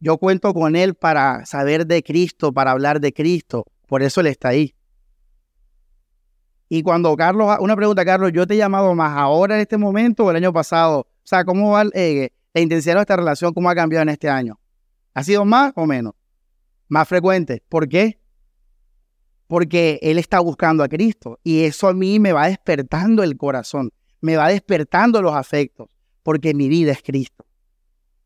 yo 0.00 0.18
cuento 0.18 0.54
con 0.54 0.76
Él 0.76 0.94
para 0.94 1.44
saber 1.44 1.86
de 1.86 2.02
Cristo, 2.02 2.52
para 2.52 2.70
hablar 2.70 3.00
de 3.00 3.12
Cristo. 3.12 3.66
Por 3.86 4.02
eso 4.02 4.20
Él 4.20 4.28
está 4.28 4.48
ahí. 4.48 4.74
Y 6.68 6.82
cuando 6.82 7.14
Carlos, 7.16 7.56
una 7.60 7.74
pregunta, 7.76 8.04
Carlos, 8.04 8.30
yo 8.32 8.46
te 8.46 8.54
he 8.54 8.56
llamado 8.56 8.94
más 8.94 9.16
ahora 9.16 9.56
en 9.56 9.60
este 9.60 9.76
momento 9.76 10.24
o 10.24 10.30
el 10.30 10.36
año 10.36 10.52
pasado. 10.52 11.00
O 11.00 11.06
sea, 11.24 11.44
¿cómo 11.44 11.72
va 11.72 11.84
eh, 11.94 12.30
la 12.54 12.60
intensidad 12.60 12.94
de 12.94 13.00
esta 13.00 13.16
relación? 13.16 13.52
¿Cómo 13.52 13.68
ha 13.68 13.74
cambiado 13.74 14.02
en 14.04 14.08
este 14.08 14.28
año? 14.28 14.58
¿Ha 15.12 15.24
sido 15.24 15.44
más 15.44 15.72
o 15.74 15.84
menos? 15.84 16.14
Más 16.88 17.08
frecuente. 17.08 17.62
¿Por 17.68 17.88
qué? 17.88 18.20
Porque 19.48 19.98
él 20.00 20.18
está 20.18 20.38
buscando 20.38 20.84
a 20.84 20.88
Cristo 20.88 21.40
y 21.42 21.64
eso 21.64 21.88
a 21.88 21.92
mí 21.92 22.20
me 22.20 22.32
va 22.32 22.46
despertando 22.46 23.24
el 23.24 23.36
corazón, 23.36 23.90
me 24.20 24.36
va 24.36 24.48
despertando 24.48 25.20
los 25.20 25.34
afectos, 25.34 25.88
porque 26.22 26.54
mi 26.54 26.68
vida 26.68 26.92
es 26.92 27.02
Cristo. 27.02 27.44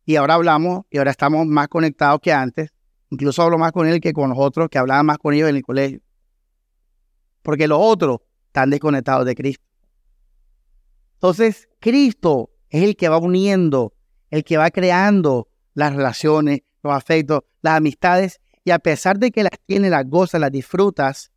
Y 0.05 0.17
ahora 0.17 0.35
hablamos 0.35 0.85
y 0.91 0.99
ahora 0.99 1.11
estamos 1.11 1.47
más 1.47 1.69
conectados 1.69 2.21
que 2.21 2.33
antes. 2.33 2.73
Incluso 3.11 3.43
hablo 3.43 3.59
más 3.59 3.73
con 3.73 3.87
él 3.87 4.01
que 4.01 4.13
con 4.13 4.31
los 4.31 4.39
otros 4.39 4.69
que 4.69 4.79
hablaban 4.79 5.07
más 5.07 5.19
con 5.19 5.35
ellos 5.35 5.49
en 5.49 5.57
el 5.57 5.63
colegio. 5.63 6.01
Porque 7.43 7.69
los 7.69 7.79
otros 7.81 8.19
están 8.47 8.71
desconectados 8.71 9.25
de 9.27 9.35
Cristo. 9.35 9.65
Entonces, 11.15 11.69
Cristo 11.81 12.51
es 12.69 12.83
el 12.83 12.97
que 12.97 13.09
va 13.09 13.19
uniendo, 13.19 13.95
el 14.31 14.45
que 14.45 14.57
va 14.57 14.71
creando 14.71 15.49
las 15.75 15.95
relaciones, 15.95 16.61
los 16.83 16.93
afectos, 16.93 17.41
las 17.63 17.77
amistades, 17.79 18.41
y 18.65 18.71
a 18.71 18.79
pesar 18.79 19.19
de 19.19 19.31
que 19.31 19.43
las 19.43 19.59
tienes, 19.67 19.91
las 19.91 20.09
gozas, 20.09 20.41
las 20.41 20.53
disfrutas, 20.53 21.33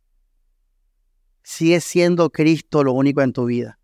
sigue 1.42 1.80
siendo 1.80 2.30
Cristo 2.30 2.84
lo 2.84 2.92
único 2.92 3.22
en 3.22 3.32
tu 3.32 3.46
vida, 3.46 3.78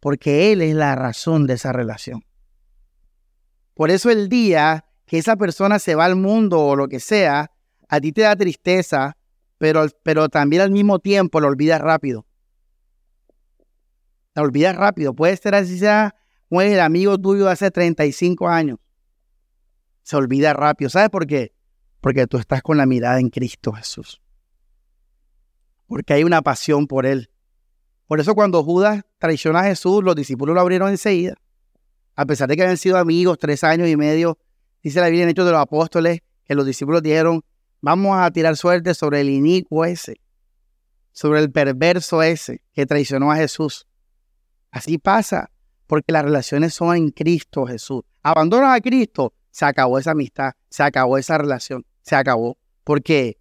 porque 0.00 0.52
Él 0.52 0.62
es 0.62 0.74
la 0.74 0.94
razón 0.94 1.46
de 1.46 1.54
esa 1.54 1.72
relación. 1.72 2.24
Por 3.74 3.90
eso 3.90 4.10
el 4.10 4.28
día 4.28 4.84
que 5.06 5.18
esa 5.18 5.36
persona 5.36 5.78
se 5.78 5.94
va 5.94 6.04
al 6.04 6.16
mundo 6.16 6.60
o 6.60 6.76
lo 6.76 6.88
que 6.88 7.00
sea, 7.00 7.50
a 7.88 8.00
ti 8.00 8.12
te 8.12 8.22
da 8.22 8.36
tristeza, 8.36 9.16
pero, 9.58 9.86
pero 10.02 10.28
también 10.28 10.62
al 10.62 10.70
mismo 10.70 10.98
tiempo 10.98 11.40
lo 11.40 11.48
olvidas 11.48 11.80
rápido 11.80 12.26
la 14.34 14.42
olvidas 14.42 14.76
rápido. 14.76 15.14
Puede 15.14 15.36
ser 15.36 15.54
así 15.54 15.78
sea 15.78 16.14
un 16.48 16.62
el 16.62 16.80
amigo 16.80 17.18
tuyo 17.18 17.46
de 17.46 17.52
hace 17.52 17.70
35 17.70 18.48
años. 18.48 18.78
Se 20.02 20.16
olvida 20.16 20.52
rápido. 20.52 20.90
¿Sabes 20.90 21.10
por 21.10 21.26
qué? 21.26 21.54
Porque 22.00 22.26
tú 22.26 22.38
estás 22.38 22.62
con 22.62 22.76
la 22.76 22.86
mirada 22.86 23.20
en 23.20 23.30
Cristo 23.30 23.72
Jesús. 23.72 24.20
Porque 25.86 26.14
hay 26.14 26.24
una 26.24 26.42
pasión 26.42 26.86
por 26.86 27.06
Él. 27.06 27.30
Por 28.06 28.20
eso 28.20 28.34
cuando 28.34 28.62
Judas 28.64 29.04
traiciona 29.18 29.60
a 29.60 29.64
Jesús, 29.64 30.02
los 30.02 30.16
discípulos 30.16 30.54
lo 30.54 30.60
abrieron 30.60 30.88
enseguida. 30.90 31.34
A 32.14 32.26
pesar 32.26 32.48
de 32.48 32.56
que 32.56 32.62
habían 32.62 32.76
sido 32.76 32.98
amigos 32.98 33.38
tres 33.38 33.64
años 33.64 33.88
y 33.88 33.96
medio, 33.96 34.38
dice 34.82 35.00
la 35.00 35.06
Biblia 35.06 35.24
en 35.24 35.30
Hechos 35.30 35.46
de 35.46 35.52
los 35.52 35.60
Apóstoles, 35.60 36.20
que 36.44 36.54
los 36.54 36.66
discípulos 36.66 37.02
dijeron, 37.02 37.42
vamos 37.80 38.16
a 38.18 38.30
tirar 38.30 38.56
suerte 38.56 38.94
sobre 38.94 39.20
el 39.20 39.30
inicuo 39.30 39.84
ese, 39.84 40.20
sobre 41.12 41.40
el 41.40 41.50
perverso 41.50 42.22
ese 42.22 42.62
que 42.72 42.86
traicionó 42.86 43.32
a 43.32 43.36
Jesús. 43.36 43.86
Así 44.70 44.98
pasa, 44.98 45.50
porque 45.86 46.12
las 46.12 46.24
relaciones 46.24 46.74
son 46.74 46.96
en 46.96 47.10
Cristo 47.10 47.66
Jesús. 47.66 48.02
Abandonas 48.22 48.76
a 48.76 48.80
Cristo, 48.80 49.34
se 49.50 49.64
acabó 49.64 49.98
esa 49.98 50.12
amistad, 50.12 50.52
se 50.70 50.82
acabó 50.82 51.18
esa 51.18 51.38
relación, 51.38 51.84
se 52.02 52.16
acabó, 52.16 52.56
porque 52.84 53.38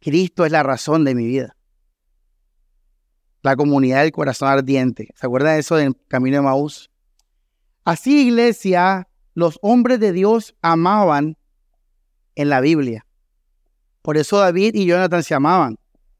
Cristo 0.00 0.44
es 0.44 0.52
la 0.52 0.62
razón 0.62 1.04
de 1.04 1.14
mi 1.14 1.26
vida. 1.26 1.56
La 3.42 3.56
comunidad 3.56 4.02
del 4.02 4.12
corazón 4.12 4.48
ardiente. 4.48 5.08
¿Se 5.14 5.26
acuerdan 5.26 5.54
de 5.54 5.60
eso 5.60 5.76
del 5.76 5.96
camino 6.08 6.36
de 6.36 6.42
Maús? 6.42 6.90
Así, 7.90 8.28
iglesia, 8.28 9.08
los 9.34 9.58
hombres 9.62 9.98
de 9.98 10.12
Dios 10.12 10.54
amaban 10.62 11.36
en 12.36 12.48
la 12.48 12.60
Biblia. 12.60 13.04
Por 14.00 14.16
eso 14.16 14.38
David 14.38 14.76
y 14.76 14.86
Jonathan 14.86 15.24
se 15.24 15.34
amaban. 15.34 15.76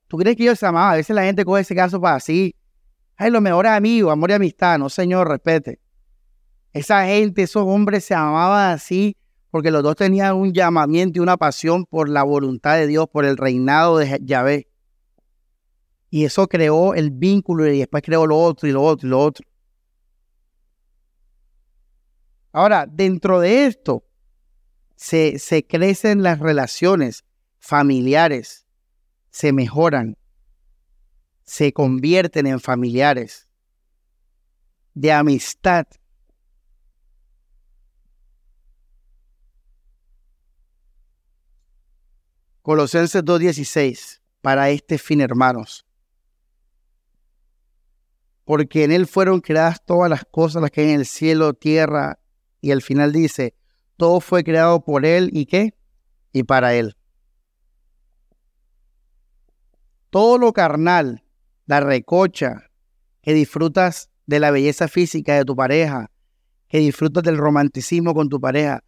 ¿Tú 0.09 0.17
crees 0.17 0.35
que 0.35 0.43
ellos 0.43 0.59
se 0.59 0.67
amaban? 0.67 0.95
A 0.95 0.97
veces 0.97 1.15
la 1.15 1.23
gente 1.23 1.45
coge 1.45 1.61
ese 1.61 1.77
caso 1.77 2.01
para 2.01 2.17
así, 2.17 2.57
Ay, 3.17 3.31
los 3.31 3.41
mejores 3.41 3.71
amigos, 3.71 4.13
amor 4.13 4.31
y 4.31 4.33
amistad. 4.33 4.81
No, 4.81 4.89
señor, 4.89 5.29
respete. 5.29 5.79
Esa 6.73 7.07
gente, 7.07 7.43
esos 7.43 7.63
hombres 7.63 8.05
se 8.05 8.15
amaban 8.15 8.73
así 8.73 9.17
porque 9.53 9.71
los 9.71 9.85
dos 9.85 9.95
tenían 9.95 10.35
un 10.35 10.53
llamamiento 10.53 11.21
y 11.21 11.23
una 11.23 11.37
pasión 11.37 11.87
por 11.87 12.09
la 12.09 12.25
voluntad 12.25 12.79
de 12.79 12.89
Dios, 12.89 13.07
por 13.13 13.25
el 13.25 13.37
reinado 13.37 13.99
de 13.99 14.19
Yahvé. 14.25 14.67
Y 16.11 16.25
eso 16.25 16.49
creó 16.49 16.95
el 16.95 17.13
vínculo 17.13 17.65
y 17.73 17.79
después 17.79 18.03
creó 18.03 18.27
lo 18.27 18.41
otro 18.41 18.69
y 18.69 18.73
lo 18.73 18.83
otro 18.83 19.07
y 19.07 19.11
lo 19.11 19.21
otro. 19.21 19.50
Ahora, 22.53 22.87
dentro 22.87 23.41
de 23.41 23.67
esto, 23.67 24.05
se, 24.97 25.39
se 25.39 25.67
crecen 25.67 26.23
las 26.23 26.41
relaciones 26.41 27.25
familiares, 27.59 28.67
se 29.31 29.53
mejoran, 29.53 30.17
se 31.45 31.73
convierten 31.73 32.47
en 32.47 32.61
familiares, 32.61 33.49
de 34.95 35.13
amistad. 35.13 35.87
Colosenses 42.63 43.25
2.16, 43.25 44.21
para 44.43 44.71
este 44.71 44.99
fin, 44.99 45.21
hermanos. 45.21 45.87
Porque 48.45 48.85
en 48.85 48.93
Él 48.93 49.07
fueron 49.07 49.41
creadas 49.41 49.85
todas 49.85 50.11
las 50.11 50.25
cosas, 50.25 50.61
las 50.61 50.71
que 50.71 50.83
hay 50.83 50.91
en 50.91 51.01
el 51.01 51.07
cielo, 51.07 51.55
tierra, 51.55 52.19
y 52.61 52.73
al 52.73 52.83
final 52.83 53.13
dice, 53.13 53.55
todo 53.97 54.21
fue 54.21 54.45
creado 54.45 54.85
por 54.85 55.05
Él 55.05 55.31
y 55.33 55.47
qué? 55.47 55.75
Y 56.33 56.43
para 56.43 56.75
Él. 56.75 56.97
Todo 60.11 60.39
lo 60.39 60.53
carnal 60.53 61.23
la 61.71 61.79
recocha, 61.79 62.69
que 63.23 63.33
disfrutas 63.33 64.11
de 64.27 64.41
la 64.41 64.51
belleza 64.51 64.89
física 64.89 65.37
de 65.37 65.45
tu 65.45 65.55
pareja, 65.55 66.11
que 66.67 66.79
disfrutas 66.79 67.23
del 67.23 67.39
romanticismo 67.39 68.13
con 68.13 68.29
tu 68.29 68.41
pareja, 68.41 68.83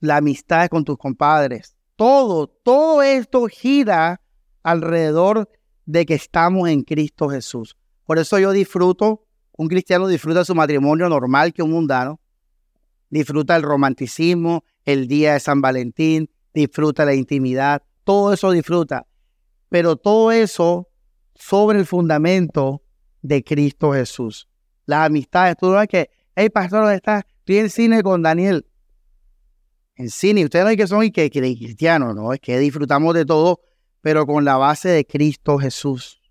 la 0.00 0.16
amistad 0.16 0.68
con 0.68 0.82
tus 0.82 0.96
compadres. 0.96 1.76
Todo, 1.94 2.46
todo 2.46 3.02
esto 3.02 3.46
gira 3.48 4.22
alrededor 4.62 5.50
de 5.84 6.06
que 6.06 6.14
estamos 6.14 6.70
en 6.70 6.84
Cristo 6.84 7.28
Jesús. 7.28 7.76
Por 8.06 8.18
eso 8.18 8.38
yo 8.38 8.52
disfruto, 8.52 9.26
un 9.54 9.68
cristiano 9.68 10.08
disfruta 10.08 10.42
su 10.42 10.54
matrimonio 10.54 11.10
normal 11.10 11.52
que 11.52 11.62
un 11.62 11.72
mundano, 11.72 12.18
disfruta 13.12 13.54
el 13.56 13.62
romanticismo, 13.62 14.64
el 14.86 15.06
día 15.06 15.34
de 15.34 15.40
San 15.40 15.60
Valentín, 15.60 16.30
disfruta 16.54 17.04
la 17.04 17.14
intimidad, 17.14 17.82
todo 18.04 18.32
eso 18.32 18.50
disfruta. 18.50 19.06
Pero 19.68 19.96
todo 19.96 20.32
eso 20.32 20.88
sobre 21.34 21.78
el 21.78 21.86
fundamento 21.86 22.82
de 23.20 23.44
Cristo 23.44 23.92
Jesús. 23.92 24.48
Las 24.86 25.06
amistades, 25.06 25.56
tú 25.58 25.70
no 25.70 25.86
que, 25.86 26.08
hey 26.34 26.48
pastor, 26.48 26.80
¿dónde 26.80 26.96
estás? 26.96 27.24
Estoy 27.40 27.58
en 27.58 27.70
cine 27.70 28.02
con 28.02 28.22
Daniel. 28.22 28.66
En 29.96 30.08
cine, 30.08 30.44
ustedes 30.44 30.64
no 30.64 30.70
hay 30.70 30.76
que 30.78 30.86
son 30.86 31.04
y 31.04 31.10
que, 31.10 31.30
cristianos, 31.30 32.14
¿no? 32.14 32.32
Es 32.32 32.40
que 32.40 32.58
disfrutamos 32.58 33.14
de 33.14 33.26
todo, 33.26 33.60
pero 34.00 34.24
con 34.24 34.46
la 34.46 34.56
base 34.56 34.88
de 34.88 35.04
Cristo 35.04 35.58
Jesús. 35.58 36.22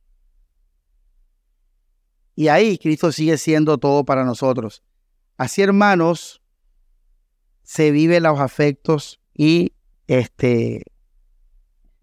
Y 2.35 2.47
ahí 2.47 2.79
Cristo 2.79 3.11
sigue 3.11 3.37
siendo 3.37 3.77
todo 3.77 4.03
para 4.03 4.25
nosotros. 4.25 4.81
Así, 5.37 5.61
hermanos, 5.61 6.40
se 7.71 7.91
viven 7.91 8.23
los 8.23 8.37
afectos 8.37 9.21
y 9.33 9.71
este, 10.07 10.83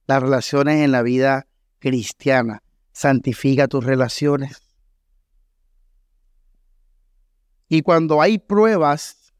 las 0.06 0.22
relaciones 0.22 0.82
en 0.82 0.92
la 0.92 1.02
vida 1.02 1.46
cristiana 1.78 2.62
santifica 2.92 3.68
tus 3.68 3.84
relaciones. 3.84 4.62
Y 7.68 7.82
cuando 7.82 8.22
hay 8.22 8.38
pruebas 8.38 9.34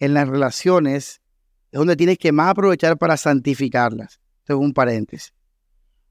en 0.00 0.12
las 0.12 0.28
relaciones, 0.28 1.22
es 1.70 1.78
donde 1.78 1.96
tienes 1.96 2.18
que 2.18 2.30
más 2.30 2.50
aprovechar 2.50 2.98
para 2.98 3.16
santificarlas. 3.16 4.20
Esto 4.40 4.52
es 4.52 4.58
un 4.58 4.74
paréntesis. 4.74 5.32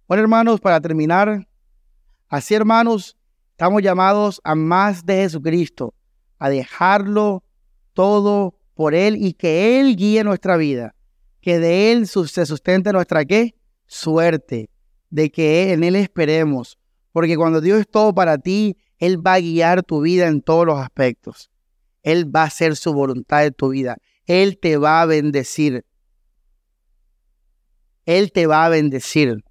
Bueno, 0.08 0.24
hermanos, 0.24 0.60
para 0.60 0.82
terminar, 0.82 1.48
así, 2.28 2.56
hermanos, 2.56 3.16
estamos 3.52 3.84
llamados 3.84 4.42
a 4.44 4.56
más 4.56 5.06
de 5.06 5.18
Jesucristo, 5.18 5.94
a 6.40 6.50
dejarlo 6.50 7.44
todo 7.94 8.58
por 8.74 8.96
Él 8.96 9.16
y 9.18 9.34
que 9.34 9.80
Él 9.80 9.96
guíe 9.96 10.24
nuestra 10.24 10.58
vida, 10.58 10.96
que 11.42 11.60
de 11.60 11.92
Él 11.92 12.08
se 12.08 12.46
sustente 12.46 12.92
nuestra 12.94 13.26
¿qué? 13.26 13.56
suerte, 13.88 14.70
de 15.10 15.32
que 15.32 15.74
en 15.74 15.84
Él 15.84 15.96
esperemos, 15.96 16.78
porque 17.12 17.36
cuando 17.36 17.62
Dios 17.62 17.80
es 17.82 17.90
todo 17.90 18.14
para 18.14 18.38
ti, 18.38 18.78
Él 18.98 19.26
va 19.26 19.36
a 19.36 19.40
guiar 19.40 19.84
tu 19.84 20.02
vida 20.02 20.28
en 20.28 20.42
todos 20.42 20.66
los 20.66 20.80
aspectos. 20.80 21.52
Él 22.04 22.34
va 22.34 22.44
a 22.44 22.46
hacer 22.46 22.76
su 22.76 22.94
voluntad 22.94 23.42
de 23.42 23.52
tu 23.52 23.70
vida. 23.70 23.98
Él 24.26 24.58
te 24.60 24.78
va 24.78 25.02
a 25.02 25.06
bendecir. 25.06 25.86
Él 28.06 28.32
te 28.32 28.48
va 28.48 28.66
a 28.66 28.70
bendecir. 28.70 29.44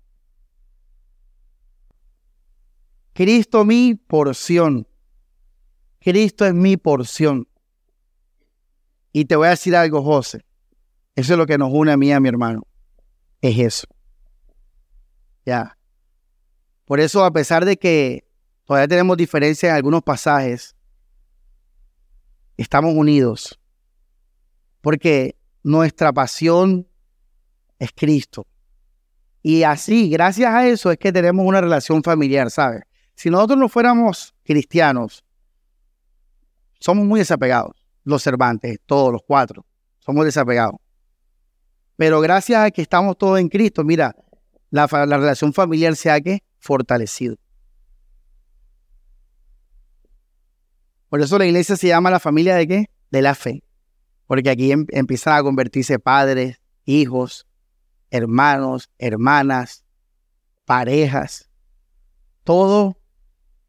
Cristo 3.12 3.64
mi 3.64 3.94
porción. 3.94 4.88
Cristo 6.00 6.46
es 6.46 6.54
mi 6.54 6.76
porción. 6.76 7.49
Y 9.12 9.24
te 9.24 9.36
voy 9.36 9.48
a 9.48 9.50
decir 9.50 9.74
algo, 9.74 10.02
José. 10.02 10.44
Eso 11.16 11.32
es 11.34 11.38
lo 11.38 11.46
que 11.46 11.58
nos 11.58 11.70
une 11.72 11.92
a 11.92 11.96
mí 11.96 12.08
y 12.08 12.12
a 12.12 12.20
mi 12.20 12.28
hermano. 12.28 12.62
Es 13.40 13.58
eso. 13.58 13.86
Ya. 15.44 15.76
Por 16.84 17.00
eso, 17.00 17.24
a 17.24 17.30
pesar 17.30 17.64
de 17.64 17.76
que 17.76 18.24
todavía 18.64 18.88
tenemos 18.88 19.16
diferencia 19.16 19.70
en 19.70 19.76
algunos 19.76 20.02
pasajes, 20.02 20.76
estamos 22.56 22.94
unidos 22.94 23.60
porque 24.80 25.36
nuestra 25.62 26.12
pasión 26.12 26.86
es 27.78 27.90
Cristo. 27.94 28.46
Y 29.42 29.62
así, 29.62 30.10
gracias 30.10 30.52
a 30.52 30.66
eso, 30.68 30.90
es 30.90 30.98
que 30.98 31.12
tenemos 31.12 31.46
una 31.46 31.60
relación 31.60 32.02
familiar, 32.02 32.50
¿sabes? 32.50 32.82
Si 33.14 33.30
nosotros 33.30 33.58
no 33.58 33.68
fuéramos 33.68 34.34
cristianos, 34.44 35.24
somos 36.78 37.06
muy 37.06 37.20
desapegados, 37.20 37.79
los 38.04 38.22
Cervantes, 38.22 38.78
todos 38.86 39.12
los 39.12 39.22
cuatro, 39.26 39.64
somos 39.98 40.24
desapegados. 40.24 40.76
Pero 41.96 42.20
gracias 42.20 42.64
a 42.64 42.70
que 42.70 42.82
estamos 42.82 43.18
todos 43.18 43.38
en 43.38 43.48
Cristo, 43.48 43.84
mira, 43.84 44.16
la, 44.70 44.88
la 44.90 45.18
relación 45.18 45.52
familiar 45.52 45.96
se 45.96 46.10
ha 46.10 46.18
fortalecido. 46.58 47.36
Por 51.10 51.20
eso 51.20 51.38
la 51.38 51.46
iglesia 51.46 51.76
se 51.76 51.88
llama 51.88 52.10
la 52.10 52.20
familia 52.20 52.54
de 52.54 52.68
qué? 52.68 52.90
De 53.10 53.20
la 53.20 53.34
fe. 53.34 53.64
Porque 54.26 54.48
aquí 54.48 54.70
em, 54.70 54.86
empiezan 54.90 55.36
a 55.36 55.42
convertirse 55.42 55.98
padres, 55.98 56.60
hijos, 56.84 57.46
hermanos, 58.10 58.88
hermanas, 58.96 59.84
parejas, 60.64 61.50
todo 62.44 62.96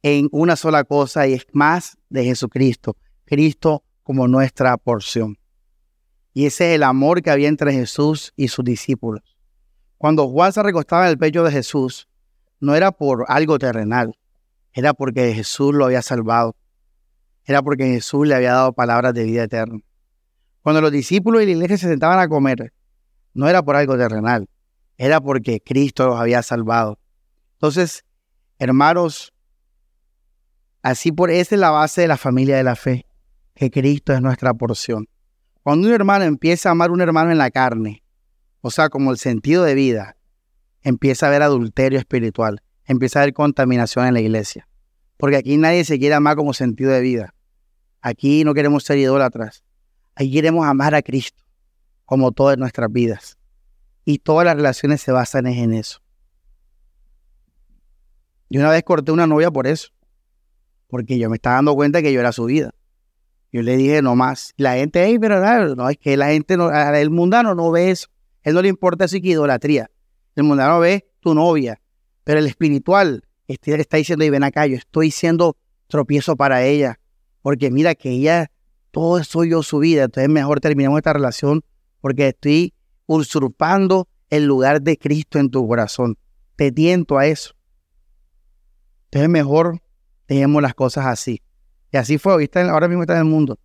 en 0.03 0.29
una 0.31 0.55
sola 0.55 0.83
cosa 0.83 1.27
y 1.27 1.33
es 1.33 1.47
más 1.51 1.97
de 2.09 2.25
Jesucristo. 2.25 2.95
Cristo 3.25 3.83
como 4.11 4.27
nuestra 4.27 4.75
porción. 4.75 5.37
Y 6.33 6.45
ese 6.45 6.71
es 6.71 6.75
el 6.75 6.83
amor 6.83 7.21
que 7.21 7.31
había 7.31 7.47
entre 7.47 7.71
Jesús 7.71 8.33
y 8.35 8.49
sus 8.49 8.65
discípulos. 8.65 9.21
Cuando 9.97 10.27
Juan 10.27 10.51
se 10.51 10.61
recostaba 10.61 11.05
en 11.05 11.11
el 11.11 11.17
pecho 11.17 11.45
de 11.45 11.51
Jesús, 11.53 12.09
no 12.59 12.75
era 12.75 12.91
por 12.91 13.23
algo 13.29 13.57
terrenal, 13.57 14.17
era 14.73 14.93
porque 14.93 15.33
Jesús 15.33 15.73
lo 15.73 15.85
había 15.85 16.01
salvado, 16.01 16.57
era 17.45 17.61
porque 17.61 17.85
Jesús 17.85 18.27
le 18.27 18.35
había 18.35 18.51
dado 18.51 18.73
palabras 18.73 19.13
de 19.13 19.23
vida 19.23 19.43
eterna. 19.43 19.79
Cuando 20.61 20.81
los 20.81 20.91
discípulos 20.91 21.41
y 21.41 21.45
la 21.45 21.51
iglesia 21.53 21.77
se 21.77 21.87
sentaban 21.87 22.19
a 22.19 22.27
comer, 22.27 22.73
no 23.33 23.47
era 23.47 23.63
por 23.63 23.77
algo 23.77 23.97
terrenal, 23.97 24.49
era 24.97 25.21
porque 25.21 25.61
Cristo 25.61 26.05
los 26.05 26.19
había 26.19 26.43
salvado. 26.43 26.99
Entonces, 27.53 28.03
hermanos, 28.59 29.31
así 30.81 31.13
por 31.13 31.31
esa 31.31 31.55
es 31.55 31.61
la 31.61 31.71
base 31.71 32.01
de 32.01 32.09
la 32.09 32.17
familia 32.17 32.57
de 32.57 32.63
la 32.63 32.75
fe, 32.75 33.05
que 33.61 33.69
Cristo 33.69 34.11
es 34.11 34.21
nuestra 34.21 34.55
porción. 34.55 35.07
Cuando 35.61 35.87
un 35.87 35.93
hermano 35.93 36.25
empieza 36.25 36.69
a 36.69 36.71
amar 36.71 36.89
a 36.89 36.93
un 36.93 37.01
hermano 37.01 37.29
en 37.29 37.37
la 37.37 37.51
carne, 37.51 38.03
o 38.61 38.71
sea, 38.71 38.89
como 38.89 39.11
el 39.11 39.19
sentido 39.19 39.63
de 39.63 39.75
vida, 39.75 40.17
empieza 40.81 41.27
a 41.27 41.29
haber 41.29 41.43
adulterio 41.43 41.99
espiritual, 41.99 42.63
empieza 42.85 43.19
a 43.19 43.21
haber 43.21 43.35
contaminación 43.35 44.07
en 44.07 44.15
la 44.15 44.19
iglesia. 44.19 44.67
Porque 45.15 45.35
aquí 45.35 45.57
nadie 45.57 45.85
se 45.85 45.99
quiere 45.99 46.15
amar 46.15 46.37
como 46.37 46.53
sentido 46.53 46.89
de 46.89 47.01
vida. 47.01 47.35
Aquí 48.01 48.43
no 48.43 48.55
queremos 48.55 48.83
ser 48.83 48.97
idólatras. 48.97 49.63
Ahí 50.15 50.31
queremos 50.31 50.65
amar 50.65 50.95
a 50.95 51.03
Cristo, 51.03 51.43
como 52.05 52.31
todas 52.31 52.57
nuestras 52.57 52.91
vidas. 52.91 53.37
Y 54.05 54.17
todas 54.17 54.43
las 54.43 54.55
relaciones 54.55 55.01
se 55.01 55.11
basan 55.11 55.45
en 55.45 55.73
eso. 55.73 56.01
Y 58.49 58.57
una 58.57 58.71
vez 58.71 58.81
corté 58.81 59.11
una 59.11 59.27
novia 59.27 59.51
por 59.51 59.67
eso, 59.67 59.89
porque 60.87 61.19
yo 61.19 61.29
me 61.29 61.35
estaba 61.35 61.57
dando 61.57 61.75
cuenta 61.75 62.01
que 62.01 62.11
yo 62.11 62.19
era 62.19 62.31
su 62.31 62.45
vida. 62.45 62.73
Yo 63.51 63.61
le 63.61 63.75
dije, 63.75 64.01
no 64.01 64.15
más. 64.15 64.53
La 64.57 64.75
gente, 64.75 65.03
hey, 65.05 65.17
pero 65.19 65.75
no, 65.75 65.89
es 65.89 65.97
que 65.97 66.15
la 66.15 66.27
gente, 66.27 66.55
no, 66.57 66.71
el 66.71 67.09
mundano 67.09 67.53
no 67.53 67.71
ve 67.71 67.91
eso. 67.91 68.07
él 68.43 68.53
no 68.53 68.61
le 68.61 68.69
importa 68.69 69.05
eso 69.05 69.17
que 69.21 69.29
idolatría. 69.29 69.89
El 70.35 70.43
mundano 70.43 70.79
ve 70.79 71.09
tu 71.19 71.33
novia, 71.33 71.81
pero 72.23 72.39
el 72.39 72.47
espiritual 72.47 73.23
está, 73.47 73.75
está 73.75 73.97
diciendo, 73.97 74.23
y 74.23 74.29
ven 74.29 74.43
acá, 74.43 74.65
yo 74.65 74.77
estoy 74.77 75.11
siendo 75.11 75.57
tropiezo 75.87 76.37
para 76.37 76.63
ella, 76.63 76.99
porque 77.41 77.69
mira 77.69 77.95
que 77.95 78.11
ella 78.11 78.49
todo 78.91 79.23
soy 79.23 79.49
yo 79.49 79.63
su 79.63 79.79
vida. 79.79 80.03
Entonces 80.03 80.29
mejor 80.29 80.59
terminemos 80.59 80.97
esta 80.97 81.13
relación 81.13 81.63
porque 82.01 82.29
estoy 82.29 82.73
usurpando 83.05 84.07
el 84.29 84.45
lugar 84.45 84.81
de 84.81 84.97
Cristo 84.97 85.39
en 85.39 85.49
tu 85.49 85.67
corazón. 85.67 86.17
Te 86.55 86.71
tiento 86.71 87.17
a 87.17 87.25
eso. 87.25 87.53
Entonces 89.05 89.29
mejor 89.29 89.81
dejemos 90.27 90.61
las 90.61 90.73
cosas 90.73 91.05
así. 91.05 91.41
Y 91.91 91.97
así 91.97 92.17
fue, 92.17 92.37
¿viste? 92.37 92.61
ahora 92.61 92.87
mismo 92.87 93.03
está 93.03 93.13
en 93.13 93.19
el 93.19 93.25
mundo. 93.25 93.59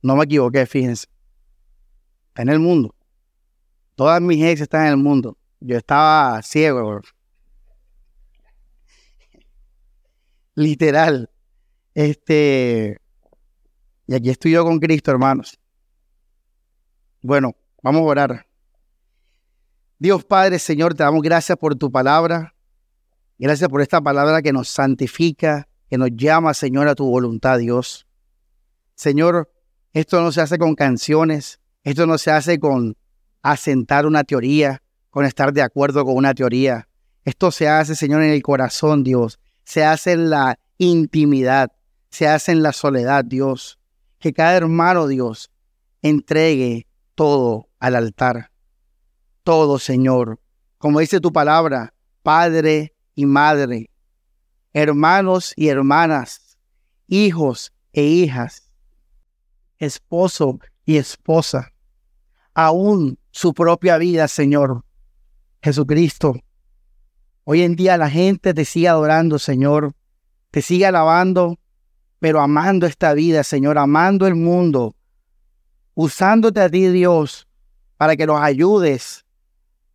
No 0.00 0.16
me 0.16 0.24
equivoqué, 0.24 0.66
fíjense. 0.66 1.06
Está 2.28 2.42
en 2.42 2.48
el 2.48 2.58
mundo. 2.58 2.94
Todas 3.94 4.20
mis 4.20 4.42
ex 4.42 4.62
están 4.62 4.86
en 4.86 4.92
el 4.92 4.96
mundo. 4.96 5.36
Yo 5.60 5.76
estaba 5.76 6.40
ciego. 6.42 7.00
Literal. 10.54 11.30
Este, 11.94 12.98
y 14.06 14.14
aquí 14.14 14.30
estoy 14.30 14.52
yo 14.52 14.64
con 14.64 14.78
Cristo, 14.78 15.10
hermanos. 15.10 15.58
Bueno, 17.22 17.54
vamos 17.82 18.00
a 18.00 18.04
orar. 18.04 18.46
Dios 19.98 20.24
Padre, 20.24 20.58
Señor, 20.58 20.94
te 20.94 21.04
damos 21.04 21.22
gracias 21.22 21.56
por 21.56 21.76
tu 21.76 21.92
palabra. 21.92 22.54
Gracias 23.38 23.68
por 23.68 23.80
esta 23.80 24.00
palabra 24.00 24.42
que 24.42 24.52
nos 24.52 24.68
santifica, 24.68 25.68
que 25.92 25.98
nos 25.98 26.08
llama, 26.16 26.54
Señor, 26.54 26.88
a 26.88 26.94
tu 26.94 27.04
voluntad, 27.04 27.58
Dios. 27.58 28.06
Señor, 28.94 29.52
esto 29.92 30.22
no 30.22 30.32
se 30.32 30.40
hace 30.40 30.56
con 30.56 30.74
canciones, 30.74 31.60
esto 31.84 32.06
no 32.06 32.16
se 32.16 32.30
hace 32.30 32.58
con 32.58 32.96
asentar 33.42 34.06
una 34.06 34.24
teoría, 34.24 34.82
con 35.10 35.26
estar 35.26 35.52
de 35.52 35.60
acuerdo 35.60 36.06
con 36.06 36.16
una 36.16 36.32
teoría. 36.32 36.88
Esto 37.26 37.50
se 37.50 37.68
hace, 37.68 37.94
Señor, 37.94 38.22
en 38.22 38.30
el 38.30 38.42
corazón, 38.42 39.04
Dios. 39.04 39.38
Se 39.64 39.84
hace 39.84 40.12
en 40.12 40.30
la 40.30 40.58
intimidad, 40.78 41.70
se 42.08 42.26
hace 42.26 42.52
en 42.52 42.62
la 42.62 42.72
soledad, 42.72 43.22
Dios 43.22 43.78
que 44.18 44.32
cada 44.32 44.56
hermano 44.56 45.08
Dios 45.08 45.50
entregue 46.00 46.86
todo 47.14 47.68
al 47.80 47.96
altar. 47.96 48.50
Todo, 49.42 49.78
Señor. 49.78 50.40
Como 50.78 51.00
dice 51.00 51.20
tu 51.20 51.34
palabra, 51.34 51.92
padre 52.22 52.94
y 53.14 53.26
madre, 53.26 53.90
hermanos 54.72 55.52
y 55.56 55.68
hermanas, 55.68 56.58
hijos 57.08 57.72
e 57.92 58.02
hijas, 58.02 58.70
esposo 59.78 60.58
y 60.84 60.96
esposa, 60.96 61.72
aún 62.54 63.18
su 63.30 63.54
propia 63.54 63.98
vida, 63.98 64.28
Señor. 64.28 64.84
Jesucristo, 65.62 66.34
hoy 67.44 67.62
en 67.62 67.76
día 67.76 67.96
la 67.96 68.10
gente 68.10 68.52
te 68.52 68.64
sigue 68.64 68.88
adorando, 68.88 69.38
Señor, 69.38 69.94
te 70.50 70.60
sigue 70.60 70.86
alabando 70.86 71.58
pero 72.22 72.40
amando 72.40 72.86
esta 72.86 73.14
vida, 73.14 73.42
Señor, 73.42 73.78
amando 73.78 74.28
el 74.28 74.36
mundo, 74.36 74.94
usándote 75.94 76.60
a 76.60 76.70
ti, 76.70 76.86
Dios, 76.86 77.48
para 77.96 78.14
que 78.14 78.28
nos 78.28 78.40
ayudes 78.40 79.26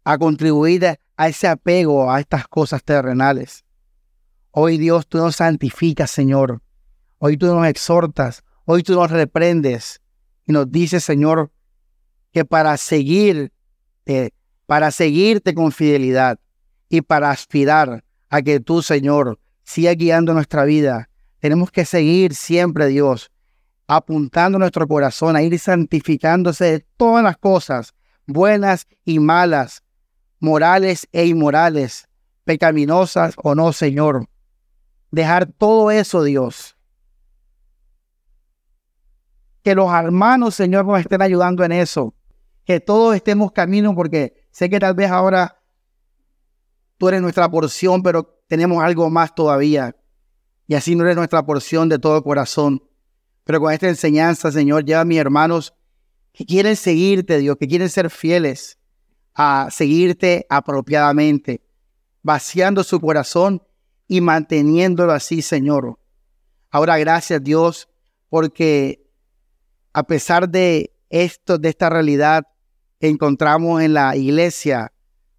a 0.03 0.17
contribuir 0.17 0.99
a 1.15 1.27
ese 1.29 1.47
apego 1.47 2.11
a 2.11 2.19
estas 2.19 2.45
cosas 2.49 2.83
terrenales. 2.83 3.63
Hoy, 4.59 4.79
Dios, 4.79 5.05
tú 5.07 5.19
nos 5.19 5.35
santificas, 5.35 6.09
Señor. 6.09 6.63
Hoy 7.19 7.37
tú 7.37 7.45
nos 7.45 7.67
exhortas, 7.67 8.43
hoy 8.65 8.81
tú 8.81 8.95
nos 8.95 9.11
reprendes 9.11 10.01
y 10.47 10.51
nos 10.51 10.71
dices, 10.71 11.03
Señor, 11.03 11.51
que 12.31 12.43
para 12.43 12.75
seguirte, 12.77 13.51
para 14.65 14.89
seguirte 14.89 15.53
con 15.53 15.71
fidelidad 15.71 16.39
y 16.89 17.01
para 17.01 17.29
aspirar 17.29 18.03
a 18.29 18.41
que 18.41 18.59
tú, 18.59 18.81
Señor, 18.81 19.39
sigas 19.63 19.95
guiando 19.95 20.33
nuestra 20.33 20.63
vida 20.63 21.09
tenemos 21.39 21.69
que 21.69 21.85
seguir 21.85 22.33
siempre, 22.33 22.87
Dios, 22.87 23.31
apuntando 23.87 24.57
nuestro 24.57 24.87
corazón 24.87 25.35
a 25.35 25.43
ir 25.43 25.57
santificándose 25.59 26.65
de 26.65 26.85
todas 26.97 27.23
las 27.23 27.37
cosas, 27.37 27.93
buenas 28.25 28.87
y 29.05 29.19
malas, 29.19 29.83
morales 30.39 31.07
e 31.11 31.27
inmorales, 31.27 32.07
pecaminosas 32.43 33.35
o 33.37 33.53
no, 33.53 33.71
Señor. 33.71 34.27
Dejar 35.11 35.45
todo 35.45 35.91
eso, 35.91 36.23
Dios. 36.23 36.75
Que 39.63 39.75
los 39.75 39.91
hermanos, 39.91 40.55
Señor, 40.55 40.85
nos 40.85 40.99
estén 40.99 41.21
ayudando 41.21 41.63
en 41.63 41.71
eso. 41.71 42.13
Que 42.65 42.79
todos 42.79 43.15
estemos 43.15 43.51
camino, 43.51 43.95
porque 43.95 44.47
sé 44.51 44.69
que 44.69 44.79
tal 44.79 44.93
vez 44.93 45.09
ahora 45.09 45.61
tú 46.97 47.07
eres 47.07 47.21
nuestra 47.21 47.49
porción, 47.49 48.03
pero 48.03 48.41
tenemos 48.47 48.83
algo 48.83 49.09
más 49.09 49.33
todavía 49.33 49.95
y 50.67 50.75
así 50.75 50.95
no 50.95 51.05
eres 51.05 51.15
nuestra 51.15 51.45
porción 51.45 51.87
de 51.89 51.97
todo 51.97 52.21
corazón. 52.21 52.83
Pero 53.45 53.61
con 53.61 53.71
esta 53.71 53.87
enseñanza, 53.87 54.51
Señor, 54.51 54.83
lleva 54.83 55.01
a 55.01 55.05
mis 55.05 55.17
hermanos 55.17 55.73
que 56.33 56.45
quieren 56.45 56.75
seguirte, 56.75 57.37
Dios, 57.39 57.55
que 57.57 57.67
quieren 57.67 57.89
ser 57.89 58.09
fieles 58.09 58.77
a 59.33 59.69
seguirte 59.71 60.45
apropiadamente, 60.49 61.61
vaciando 62.21 62.83
su 62.83 62.99
corazón 62.99 63.63
y 64.07 64.21
manteniéndolo 64.21 65.11
así, 65.11 65.41
Señor. 65.41 65.99
Ahora, 66.69 66.97
gracias, 66.97 67.43
Dios, 67.43 67.89
porque 68.29 69.05
a 69.93 70.03
pesar 70.03 70.49
de 70.49 70.93
esto, 71.09 71.57
de 71.57 71.69
esta 71.69 71.89
realidad, 71.89 72.47
encontramos 72.99 73.81
en 73.81 73.93
la 73.93 74.15
iglesia 74.15 74.93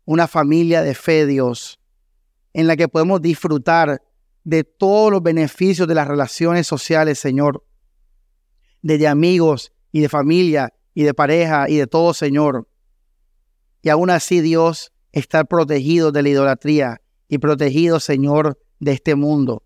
una 0.05 0.27
familia 0.27 0.83
de 0.83 0.95
fe, 0.95 1.27
Dios, 1.27 1.79
en 2.53 2.67
la 2.67 2.77
que 2.77 2.89
podemos 2.89 3.21
disfrutar 3.21 4.03
de 4.45 4.65
todos 4.65 5.13
los 5.13 5.23
beneficios 5.23 5.87
de 5.87 5.95
las 5.95 6.09
relaciones 6.09 6.67
sociales, 6.67 7.19
Señor, 7.19 7.65
de, 8.81 9.07
amigos 9.07 9.73
y 9.93 10.01
de 10.01 10.09
familia 10.09 10.73
y 10.95 11.03
de 11.03 11.13
pareja 11.13 11.69
y 11.69 11.77
de 11.77 11.87
todo, 11.87 12.15
Señor. 12.15 12.69
Y 13.83 13.91
aún 13.91 14.11
así, 14.11 14.41
Dios, 14.41 14.93
estar 15.13 15.47
protegido 15.47 16.13
de 16.13 16.23
la 16.23 16.29
idolatría 16.31 17.03
y 17.29 17.39
protegido, 17.39 18.01
Señor, 18.01 18.59
de 18.81 18.93
este 18.93 19.15
mundo. 19.15 19.63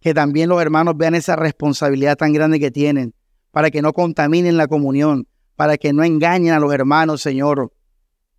Que 0.00 0.14
también 0.14 0.48
los 0.48 0.60
hermanos 0.60 0.96
vean 0.96 1.14
esa 1.14 1.36
responsabilidad 1.36 2.16
tan 2.16 2.32
grande 2.32 2.60
que 2.60 2.70
tienen 2.70 3.14
para 3.50 3.70
que 3.70 3.82
no 3.82 3.92
contaminen 3.92 4.56
la 4.56 4.68
comunión, 4.68 5.26
para 5.56 5.76
que 5.76 5.92
no 5.92 6.04
engañen 6.04 6.52
a 6.52 6.60
los 6.60 6.72
hermanos, 6.72 7.20
Señor, 7.20 7.72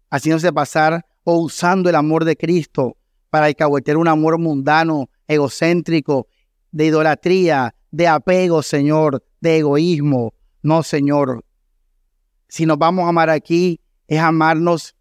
haciéndose 0.09 0.53
pasar 0.53 1.05
o 1.23 1.37
usando 1.39 1.89
el 1.89 1.95
amor 1.95 2.25
de 2.25 2.35
Cristo 2.35 2.97
para 3.29 3.45
alcahuetear 3.45 3.97
un 3.97 4.07
amor 4.07 4.37
mundano, 4.37 5.09
egocéntrico, 5.27 6.27
de 6.71 6.85
idolatría, 6.87 7.75
de 7.91 8.07
apego, 8.07 8.63
Señor, 8.63 9.23
de 9.39 9.57
egoísmo. 9.57 10.33
No, 10.61 10.83
Señor. 10.83 11.43
Si 12.47 12.65
nos 12.65 12.77
vamos 12.77 13.05
a 13.05 13.09
amar 13.09 13.29
aquí, 13.29 13.79
es 14.07 14.19
amarnos 14.19 14.95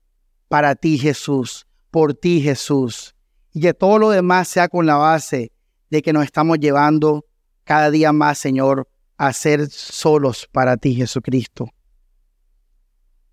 para 0.48 0.74
ti, 0.74 0.98
Jesús, 0.98 1.66
por 1.90 2.14
ti, 2.14 2.40
Jesús. 2.40 3.14
Y 3.52 3.60
que 3.60 3.74
todo 3.74 3.98
lo 3.98 4.10
demás 4.10 4.48
sea 4.48 4.68
con 4.68 4.86
la 4.86 4.96
base 4.96 5.52
de 5.90 6.02
que 6.02 6.12
nos 6.12 6.24
estamos 6.24 6.58
llevando 6.58 7.26
cada 7.64 7.90
día 7.90 8.12
más, 8.12 8.38
Señor, 8.38 8.88
a 9.16 9.32
ser 9.32 9.68
solos 9.68 10.48
para 10.50 10.76
ti, 10.76 10.94
Jesucristo. 10.94 11.68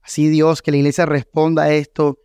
Así 0.01 0.30
Dios, 0.30 0.61
que 0.61 0.72
la 0.72 0.78
iglesia 0.78 1.05
responda 1.05 1.63
a 1.63 1.74
esto 1.74 2.18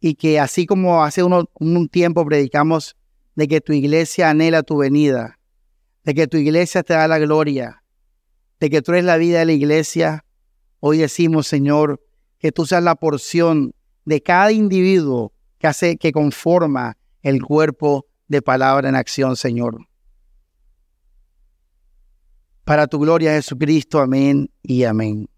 y 0.00 0.14
que 0.14 0.38
así 0.38 0.66
como 0.66 1.04
hace 1.04 1.22
un 1.22 1.88
tiempo 1.88 2.24
predicamos 2.24 2.96
de 3.34 3.48
que 3.48 3.60
tu 3.60 3.72
iglesia 3.72 4.30
anhela 4.30 4.62
tu 4.62 4.76
venida, 4.78 5.38
de 6.04 6.14
que 6.14 6.26
tu 6.26 6.36
iglesia 6.36 6.82
te 6.82 6.94
da 6.94 7.08
la 7.08 7.18
gloria, 7.18 7.82
de 8.60 8.70
que 8.70 8.82
tú 8.82 8.92
eres 8.92 9.04
la 9.04 9.16
vida 9.16 9.40
de 9.40 9.46
la 9.46 9.52
iglesia, 9.52 10.24
hoy 10.80 10.98
decimos, 10.98 11.46
Señor, 11.46 12.00
que 12.38 12.52
tú 12.52 12.66
seas 12.66 12.82
la 12.82 12.94
porción 12.94 13.74
de 14.04 14.22
cada 14.22 14.52
individuo 14.52 15.32
que 15.58 15.66
hace, 15.66 15.96
que 15.96 16.12
conforma 16.12 16.96
el 17.24 17.42
cuerpo 17.42 18.06
de 18.28 18.42
palabra 18.42 18.88
en 18.88 18.94
acción, 18.94 19.34
Señor. 19.36 19.78
Para 22.64 22.86
tu 22.86 23.00
gloria, 23.00 23.32
Jesucristo, 23.32 23.98
amén 23.98 24.50
y 24.62 24.84
amén. 24.84 25.28